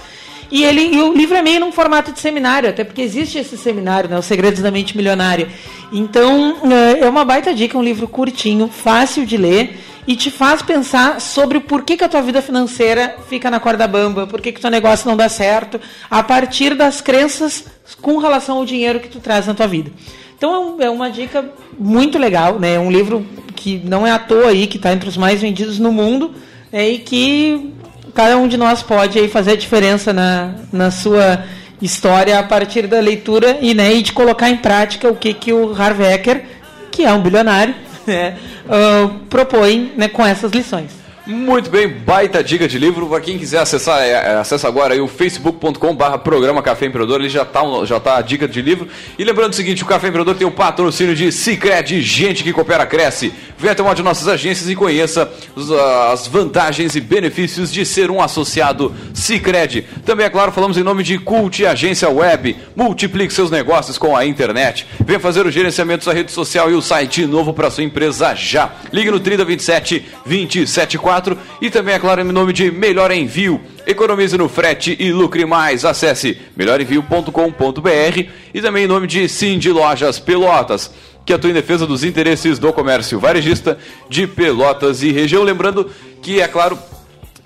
E, 0.51 0.65
ele, 0.65 0.95
e 0.95 1.03
o 1.03 1.13
livro 1.13 1.37
é 1.37 1.43
meio 1.43 1.61
num 1.61 1.73
formato 1.73 2.13
de 2.13 2.21
seminário, 2.21 2.71
até 2.71 2.83
porque 2.83 3.03
existe 3.03 3.37
esse 3.37 3.59
seminário, 3.59 4.09
né, 4.09 4.19
Os 4.19 4.25
Segredos 4.25 4.63
da 4.63 4.71
Mente 4.71 4.97
Milionária. 4.97 5.49
Então, 5.93 6.57
eh, 6.71 7.01
é 7.01 7.09
uma 7.09 7.25
baita 7.25 7.53
dica, 7.53 7.77
um 7.77 7.83
livro 7.83 8.09
curtinho, 8.09 8.69
fácil 8.69 9.27
de 9.27 9.37
ler 9.37 9.79
e 10.07 10.17
te 10.17 10.31
faz 10.31 10.63
pensar 10.63 11.21
sobre 11.21 11.59
o 11.59 11.61
porquê 11.61 11.99
que 11.99 12.05
a 12.05 12.09
tua 12.09 12.23
vida 12.23 12.41
financeira 12.41 13.17
fica 13.29 13.51
na 13.51 13.61
corda 13.61 13.87
bamba, 13.87 14.27
por 14.27 14.41
que 14.41 14.53
que 14.53 14.61
teu 14.61 14.71
negócio 14.71 15.07
não 15.07 15.19
dá 15.19 15.29
certo, 15.29 15.79
a 16.11 16.23
partir 16.23 16.75
das 16.75 17.03
crenças 17.03 17.67
com 18.01 18.17
relação 18.17 18.57
ao 18.57 18.65
dinheiro 18.65 19.01
que 19.01 19.09
tu 19.09 19.21
traz 19.21 19.47
na 19.47 19.53
tua 19.53 19.67
vida. 19.67 19.91
Então 20.39 20.77
é, 20.81 20.85
é 20.85 20.91
uma 20.91 21.11
dica 21.11 21.45
muito 21.77 22.17
legal, 22.17 22.59
né? 22.59 22.75
É 22.75 22.81
um 22.81 22.91
livro 22.91 23.27
que 23.55 23.83
não 23.85 24.07
é 24.07 24.13
à 24.13 24.19
toa 24.19 24.49
aí, 24.49 24.67
que 24.69 24.77
está 24.77 24.93
entre 24.93 25.09
os 25.09 25.17
mais 25.17 25.43
vendidos 25.43 25.79
no 25.79 25.93
mundo, 25.93 26.33
né? 26.73 26.89
e 26.89 26.99
que 26.99 27.75
cada 28.15 28.39
um 28.39 28.47
de 28.47 28.57
nós 28.57 28.83
pode 28.83 29.19
aí 29.19 29.29
fazer 29.29 29.53
a 29.53 29.57
diferença 29.57 30.13
na, 30.13 30.55
na 30.73 30.91
sua 30.91 31.45
história 31.83 32.39
a 32.39 32.43
partir 32.43 32.87
da 32.87 33.01
leitura 33.01 33.59
e, 33.61 33.75
né, 33.75 33.95
e 33.95 34.03
de 34.03 34.13
colocar 34.13 34.51
em 34.51 34.57
prática 34.57 35.09
o 35.09 35.15
que, 35.15 35.33
que 35.33 35.53
o 35.53 35.73
Harv 35.73 36.01
Eker, 36.01 36.45
que 36.91 37.05
é 37.05 37.13
um 37.13 37.21
bilionário, 37.21 37.75
né, 38.07 38.37
ah, 38.69 39.11
propõe 39.31 39.93
né, 39.97 40.09
com 40.09 40.27
essas 40.27 40.51
lições. 40.53 40.91
Muito 41.29 41.69
bem, 41.69 41.87
baita 41.87 42.43
dica 42.43 42.67
de 42.67 42.79
livro. 42.79 43.07
Para 43.07 43.21
quem 43.21 43.39
quiser 43.39 43.59
acessar, 43.59 44.01
é, 44.01 44.13
é, 44.13 44.37
acessa 44.37 44.67
agora 44.67 44.95
aí 44.95 45.01
o 45.03 45.07
facebook.com/barra 45.07 46.17
programa 46.17 46.63
Café 46.63 46.87
Empreendedor. 46.87 47.21
Ele 47.21 47.29
já 47.29 47.45
tá, 47.45 47.61
já 47.85 48.01
tá 48.01 48.17
a 48.17 48.23
dica 48.23 48.49
de 48.49 48.63
livro. 48.63 48.89
E 49.19 49.23
lembrando 49.25 49.53
o 49.53 49.55
seguinte: 49.55 49.83
o 49.83 49.87
Café 49.87 50.09
Empreendedor 50.09 50.37
tem 50.39 50.47
o 50.47 50.51
patrocínio 50.51 51.15
de 51.15 51.31
Cicred, 51.31 52.01
gente 52.01 52.43
que 52.43 52.51
coopera, 52.51 52.87
cresce. 52.87 53.31
Venha 53.59 53.73
até 53.73 53.83
uma 53.83 53.95
de 53.95 54.03
nossas 54.03 54.27
agências 54.27 54.71
e 54.71 54.75
conheça 54.75 55.31
ah, 55.71 56.13
as 56.15 56.27
vantagens 56.27 56.97
e 56.97 57.01
benefícios 57.01 57.71
de 57.71 57.85
ser 57.85 58.11
um 58.11 58.23
associado 58.23 58.95
Cicred. 59.13 59.85
Também, 60.07 60.25
é 60.25 60.31
claro, 60.31 60.51
falamos 60.51 60.79
em 60.79 60.83
nome 60.83 61.03
de 61.03 61.19
Cult 61.19 61.67
Agência 61.67 62.09
Web. 62.09 62.57
Multiplique 62.75 63.35
seus 63.35 63.51
negócios 63.51 63.99
com 63.99 64.17
a 64.17 64.25
internet. 64.25 64.87
Venha 65.05 65.21
fazer 65.21 65.45
o 65.45 65.51
gerenciamento 65.51 66.07
da 66.07 66.13
rede 66.15 66.33
social 66.33 66.71
e 66.71 66.75
o 66.75 66.81
site 66.81 67.27
novo 67.27 67.53
para 67.53 67.71
sua 67.71 67.85
empresa 67.85 68.35
já. 68.35 68.73
Ligue 68.91 69.11
no 69.11 69.21
3027 69.21 70.07
274 70.25 71.18
e 71.61 71.71
também, 71.71 71.95
é 71.95 71.99
claro, 71.99 72.21
em 72.21 72.25
nome 72.25 72.53
de 72.53 72.71
Melhor 72.71 73.11
Envio. 73.11 73.61
Economize 73.87 74.37
no 74.37 74.49
frete 74.49 74.97
e 74.99 75.13
lucre 75.13 75.45
mais. 75.45 75.85
Acesse 75.85 76.39
melhorenvio.com.br 76.57 78.29
e 78.53 78.61
também 78.61 78.85
em 78.85 78.87
nome 78.87 79.07
de 79.07 79.29
Cindy 79.29 79.71
Lojas 79.71 80.19
Pelotas, 80.19 80.91
que 81.25 81.33
atua 81.33 81.51
em 81.51 81.55
defesa 81.55 81.87
dos 81.87 82.05
interesses 82.05 82.59
do 82.59 82.73
comércio 82.73 83.19
varejista 83.19 83.79
de 84.09 84.27
Pelotas 84.27 85.03
e 85.03 85.13
região. 85.13 85.43
Lembrando 85.43 85.91
que, 86.23 86.41
é 86.41 86.49
claro, 86.49 86.79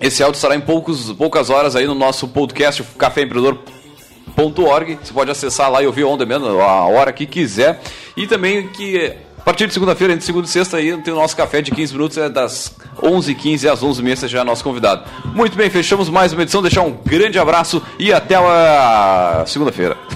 esse 0.00 0.22
áudio 0.22 0.36
estará 0.36 0.56
em 0.56 0.60
poucos, 0.60 1.12
poucas 1.12 1.50
horas 1.50 1.76
aí 1.76 1.86
no 1.86 1.94
nosso 1.94 2.28
podcast, 2.28 2.82
Café 2.98 3.22
Empreendedor 3.22 3.58
.org. 4.36 4.98
Você 5.02 5.12
pode 5.12 5.30
acessar 5.30 5.70
lá 5.70 5.82
e 5.82 5.86
ouvir 5.86 6.04
on 6.04 6.16
demand 6.16 6.44
a 6.60 6.86
hora 6.86 7.12
que 7.12 7.26
quiser. 7.26 7.80
E 8.16 8.26
também 8.26 8.68
que 8.68 9.12
a 9.42 9.44
partir 9.44 9.66
de 9.66 9.74
segunda-feira, 9.74 10.12
entre 10.12 10.24
segunda 10.24 10.46
e 10.46 10.48
sexta, 10.48 10.76
aí 10.76 10.96
tem 10.98 11.12
o 11.12 11.16
nosso 11.16 11.36
café 11.36 11.60
de 11.60 11.72
15 11.72 11.92
minutos, 11.94 12.16
é 12.16 12.28
das 12.28 12.72
11h15 13.02 13.72
às 13.72 13.82
11h30, 13.82 14.28
já 14.28 14.40
é 14.40 14.44
nosso 14.44 14.62
convidado. 14.62 15.02
Muito 15.34 15.56
bem, 15.56 15.68
fechamos 15.68 16.08
mais 16.08 16.32
uma 16.32 16.42
edição. 16.42 16.62
Deixar 16.62 16.82
um 16.82 16.96
grande 17.04 17.40
abraço 17.40 17.82
e 17.98 18.12
até 18.12 18.36
a 18.36 19.42
segunda-feira. 19.44 19.96